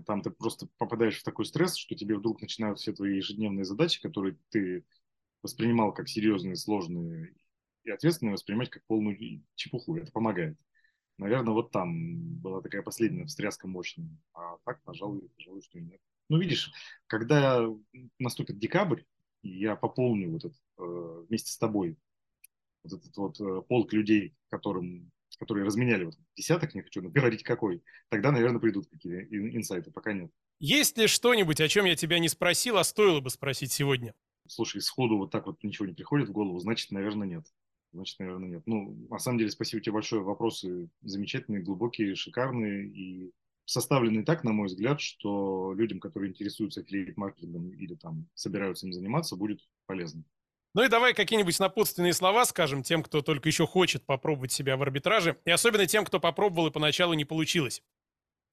там 0.06 0.22
ты 0.22 0.30
просто 0.30 0.68
попадаешь 0.78 1.18
в 1.18 1.24
такой 1.24 1.44
стресс, 1.44 1.76
что 1.76 1.94
тебе 1.94 2.16
вдруг 2.16 2.40
начинают 2.40 2.78
все 2.78 2.92
твои 2.92 3.16
ежедневные 3.16 3.64
задачи, 3.64 4.00
которые 4.00 4.38
ты 4.50 4.84
воспринимал 5.42 5.92
как 5.92 6.08
серьезные, 6.08 6.56
сложные 6.56 7.34
и 7.84 7.90
ответственные, 7.90 8.34
воспринимать 8.34 8.70
как 8.70 8.84
полную 8.86 9.42
чепуху. 9.54 9.96
Это 9.96 10.12
помогает. 10.12 10.56
Наверное, 11.18 11.52
вот 11.52 11.70
там 11.70 12.36
была 12.38 12.60
такая 12.62 12.82
последняя 12.82 13.26
встряска 13.26 13.68
мощная. 13.68 14.08
А 14.34 14.56
так, 14.64 14.82
пожалуй, 14.82 15.28
пожалуй, 15.36 15.62
что 15.62 15.78
и 15.78 15.82
нет. 15.82 16.00
Ну, 16.28 16.38
видишь, 16.38 16.72
когда 17.06 17.66
наступит 18.18 18.58
декабрь, 18.58 19.02
я 19.42 19.76
пополню 19.76 20.30
вот 20.30 20.44
этот, 20.44 20.60
э, 20.78 21.24
вместе 21.28 21.50
с 21.50 21.58
тобой 21.58 21.96
вот 22.84 22.92
этот 22.92 23.16
вот 23.16 23.40
э, 23.40 23.62
полк 23.68 23.92
людей, 23.92 24.34
которым 24.48 25.10
которые 25.42 25.64
разменяли 25.64 26.04
вот 26.04 26.14
десяток, 26.36 26.72
не 26.72 26.82
хочу 26.82 27.02
говорить 27.02 27.42
какой, 27.42 27.82
тогда, 28.10 28.30
наверное, 28.30 28.60
придут 28.60 28.86
какие-то 28.86 29.24
инсайты, 29.56 29.90
пока 29.90 30.12
нет. 30.12 30.30
Есть 30.60 30.96
ли 30.96 31.08
что-нибудь, 31.08 31.60
о 31.60 31.66
чем 31.66 31.84
я 31.84 31.96
тебя 31.96 32.20
не 32.20 32.28
спросил, 32.28 32.76
а 32.76 32.84
стоило 32.84 33.18
бы 33.18 33.28
спросить 33.28 33.72
сегодня? 33.72 34.14
Слушай, 34.46 34.82
сходу 34.82 35.18
вот 35.18 35.32
так 35.32 35.46
вот 35.46 35.60
ничего 35.64 35.86
не 35.86 35.94
приходит 35.94 36.28
в 36.28 36.32
голову, 36.32 36.60
значит, 36.60 36.92
наверное, 36.92 37.26
нет. 37.26 37.44
Значит, 37.92 38.20
наверное, 38.20 38.48
нет. 38.48 38.62
Ну, 38.66 38.96
на 39.10 39.18
самом 39.18 39.38
деле, 39.38 39.50
спасибо 39.50 39.82
тебе 39.82 39.94
большое. 39.94 40.22
Вопросы 40.22 40.88
замечательные, 41.00 41.62
глубокие, 41.62 42.14
шикарные 42.14 42.86
и 42.86 43.32
составлены 43.64 44.24
так, 44.24 44.44
на 44.44 44.52
мой 44.52 44.68
взгляд, 44.68 45.00
что 45.00 45.74
людям, 45.76 45.98
которые 45.98 46.30
интересуются 46.30 46.82
аффилиат-маркетингом 46.82 47.70
или 47.70 47.96
там 47.96 48.28
собираются 48.34 48.86
им 48.86 48.92
заниматься, 48.92 49.34
будет 49.34 49.58
полезно. 49.86 50.22
Ну 50.74 50.82
и 50.82 50.88
давай 50.88 51.12
какие-нибудь 51.12 51.58
напутственные 51.58 52.14
слова 52.14 52.46
скажем 52.46 52.82
тем, 52.82 53.02
кто 53.02 53.20
только 53.20 53.48
еще 53.48 53.66
хочет 53.66 54.06
попробовать 54.06 54.52
себя 54.52 54.78
в 54.78 54.82
арбитраже, 54.82 55.36
и 55.44 55.50
особенно 55.50 55.86
тем, 55.86 56.06
кто 56.06 56.18
попробовал 56.18 56.68
и 56.68 56.72
поначалу 56.72 57.12
не 57.12 57.26
получилось. 57.26 57.82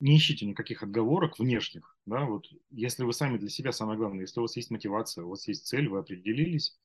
Не 0.01 0.17
ищите 0.17 0.45
никаких 0.45 0.83
отговорок 0.83 1.39
внешних. 1.39 1.97
Да? 2.05 2.25
Вот 2.25 2.45
если 2.71 3.03
вы 3.03 3.13
сами 3.13 3.37
для 3.37 3.49
себя, 3.49 3.71
самое 3.71 3.97
главное, 3.97 4.21
если 4.21 4.39
у 4.39 4.43
вас 4.43 4.57
есть 4.57 4.69
мотивация, 4.69 5.23
у 5.23 5.29
вас 5.29 5.47
есть 5.47 5.65
цель, 5.65 5.87
вы 5.87 5.99
определились, 5.99 6.77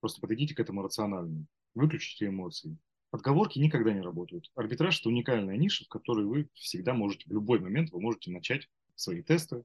просто 0.00 0.20
подойдите 0.20 0.54
к 0.54 0.60
этому 0.60 0.82
рационально. 0.82 1.46
Выключите 1.74 2.26
эмоции. 2.26 2.76
Отговорки 3.12 3.58
никогда 3.58 3.94
не 3.94 4.00
работают. 4.00 4.50
Арбитраж– 4.54 5.00
это 5.00 5.08
уникальная 5.08 5.56
ниша, 5.56 5.84
в 5.84 5.88
которой 5.88 6.26
вы 6.26 6.48
всегда 6.54 6.92
можете, 6.92 7.24
в 7.26 7.32
любой 7.32 7.60
момент 7.60 7.90
вы 7.92 8.00
можете 8.00 8.30
начать 8.30 8.68
свои 8.94 9.22
тесты, 9.22 9.64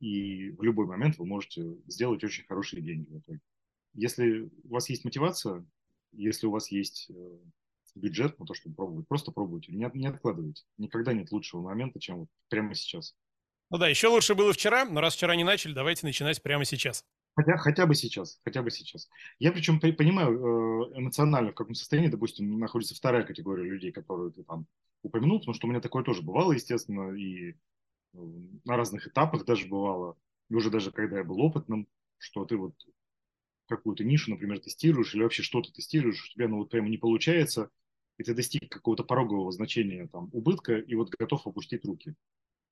и 0.00 0.50
в 0.50 0.62
любой 0.62 0.86
момент 0.86 1.18
вы 1.18 1.26
можете 1.26 1.76
сделать 1.86 2.22
очень 2.24 2.44
хорошие 2.44 2.82
деньги 2.82 3.10
в 3.10 3.18
итоге. 3.18 3.40
Если 3.94 4.50
у 4.64 4.68
вас 4.68 4.88
есть 4.90 5.04
мотивация, 5.04 5.64
если 6.12 6.46
у 6.46 6.50
вас 6.50 6.70
есть 6.70 7.10
э, 7.10 7.38
бюджет 7.94 8.38
на 8.38 8.46
то, 8.46 8.54
чтобы 8.54 8.74
пробовать, 8.74 9.08
просто 9.08 9.32
пробуйте, 9.32 9.72
не, 9.72 9.88
не 9.94 10.06
откладывайте. 10.06 10.64
Никогда 10.78 11.12
нет 11.12 11.30
лучшего 11.32 11.60
момента, 11.60 12.00
чем 12.00 12.20
вот 12.20 12.28
прямо 12.48 12.74
сейчас. 12.74 13.14
Ну 13.70 13.78
да, 13.78 13.88
еще 13.88 14.08
лучше 14.08 14.34
было 14.34 14.52
вчера, 14.52 14.84
но 14.84 15.00
раз 15.00 15.14
вчера 15.14 15.34
не 15.36 15.44
начали, 15.44 15.72
давайте 15.72 16.06
начинать 16.06 16.42
прямо 16.42 16.64
сейчас. 16.64 17.04
Хотя, 17.36 17.56
хотя 17.56 17.86
бы 17.86 17.94
сейчас, 17.94 18.40
хотя 18.44 18.62
бы 18.62 18.70
сейчас. 18.70 19.08
Я 19.40 19.50
причем 19.50 19.80
понимаю 19.80 20.92
э, 20.94 20.98
эмоционально, 20.98 21.50
в 21.50 21.54
каком 21.54 21.74
состоянии, 21.74 22.08
допустим, 22.08 22.58
находится 22.58 22.94
вторая 22.94 23.24
категория 23.24 23.64
людей, 23.64 23.90
которые 23.90 24.30
ты 24.30 24.44
там 24.44 24.66
упомянул, 25.02 25.40
потому 25.40 25.54
что 25.54 25.66
у 25.66 25.70
меня 25.70 25.80
такое 25.80 26.04
тоже 26.04 26.22
бывало, 26.22 26.52
естественно, 26.52 27.12
и 27.12 27.50
э, 27.50 27.54
на 28.64 28.76
разных 28.76 29.08
этапах 29.08 29.44
даже 29.44 29.66
бывало, 29.66 30.16
и 30.48 30.54
уже 30.54 30.70
даже 30.70 30.92
когда 30.92 31.18
я 31.18 31.24
был 31.24 31.40
опытным, 31.40 31.88
что 32.18 32.44
ты 32.44 32.56
вот 32.56 32.74
какую-то 33.76 34.04
нишу, 34.04 34.30
например, 34.30 34.60
тестируешь 34.60 35.14
или 35.14 35.22
вообще 35.22 35.42
что-то 35.42 35.72
тестируешь, 35.72 36.24
у 36.24 36.32
тебя 36.32 36.48
ну 36.48 36.58
вот 36.58 36.70
прямо 36.70 36.88
не 36.88 36.98
получается, 36.98 37.70
и 38.18 38.22
ты 38.22 38.34
достиг 38.34 38.70
какого-то 38.70 39.04
порогового 39.04 39.50
значения 39.52 40.08
там 40.08 40.30
убытка 40.32 40.76
и 40.76 40.94
вот 40.94 41.10
готов 41.10 41.46
опустить 41.46 41.84
руки. 41.84 42.14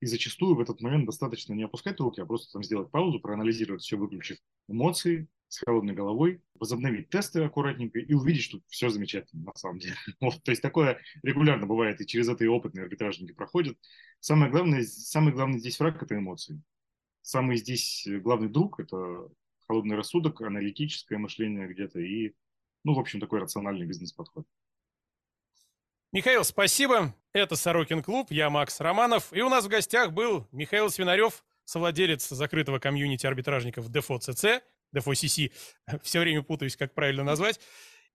И 0.00 0.06
зачастую 0.06 0.56
в 0.56 0.60
этот 0.60 0.80
момент 0.80 1.06
достаточно 1.06 1.54
не 1.54 1.62
опускать 1.62 2.00
руки, 2.00 2.20
а 2.20 2.26
просто 2.26 2.52
там 2.52 2.64
сделать 2.64 2.90
паузу, 2.90 3.20
проанализировать 3.20 3.82
все, 3.82 3.96
выключив 3.96 4.38
эмоции, 4.68 5.28
с 5.52 5.58
холодной 5.58 5.92
головой, 5.92 6.42
возобновить 6.54 7.10
тесты 7.10 7.44
аккуратненько 7.44 7.98
и 7.98 8.14
увидеть, 8.14 8.44
что 8.44 8.60
все 8.68 8.88
замечательно 8.88 9.44
на 9.44 9.52
самом 9.54 9.78
деле. 9.78 9.94
Вот, 10.20 10.42
то 10.42 10.50
есть 10.50 10.62
такое 10.62 10.98
регулярно 11.22 11.66
бывает, 11.66 12.00
и 12.00 12.06
через 12.06 12.28
это 12.28 12.42
и 12.42 12.48
опытные 12.48 12.84
арбитражники 12.84 13.32
проходят. 13.32 13.76
Самое 14.18 14.50
главное, 14.50 14.82
самый 14.82 15.34
главный 15.34 15.58
здесь 15.58 15.78
враг– 15.78 16.02
это 16.02 16.16
эмоции. 16.16 16.62
Самый 17.20 17.58
здесь 17.58 18.08
главный 18.08 18.48
друг– 18.48 18.80
это 18.80 19.28
холодный 19.72 19.96
рассудок, 19.96 20.42
аналитическое 20.42 21.18
мышление 21.18 21.66
где-то 21.66 21.98
и, 21.98 22.34
ну, 22.84 22.92
в 22.92 22.98
общем, 22.98 23.20
такой 23.20 23.40
рациональный 23.40 23.86
бизнес-подход. 23.86 24.46
Михаил, 26.12 26.44
спасибо. 26.44 27.16
Это 27.32 27.56
Сорокин 27.56 28.02
клуб, 28.02 28.30
я 28.30 28.50
Макс 28.50 28.78
Романов. 28.80 29.32
И 29.32 29.40
у 29.40 29.48
нас 29.48 29.64
в 29.64 29.68
гостях 29.68 30.12
был 30.12 30.46
Михаил 30.52 30.90
Свинарев, 30.90 31.42
совладелец 31.64 32.28
закрытого 32.28 32.80
комьюнити 32.80 33.26
арбитражников 33.26 33.90
Дефо 33.90 34.18
ЦЦ, 34.18 34.62
Дефо 34.92 35.14
СС, 35.14 35.38
все 36.02 36.20
время 36.20 36.42
путаюсь, 36.42 36.76
как 36.76 36.92
правильно 36.92 37.24
назвать. 37.24 37.58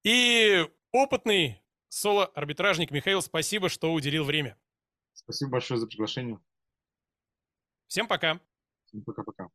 И 0.04 0.64
опытный 0.92 1.60
соло-арбитражник 1.88 2.92
Михаил, 2.92 3.24
спасибо, 3.24 3.68
что 3.68 3.92
уделил 3.94 4.26
время. 4.26 4.60
Спасибо 5.14 5.54
большое 5.54 5.80
за 5.80 5.88
приглашение. 5.88 6.40
Всем 7.88 8.08
пока. 8.08 8.40
Всем 8.86 9.04
пока-пока. 9.04 9.50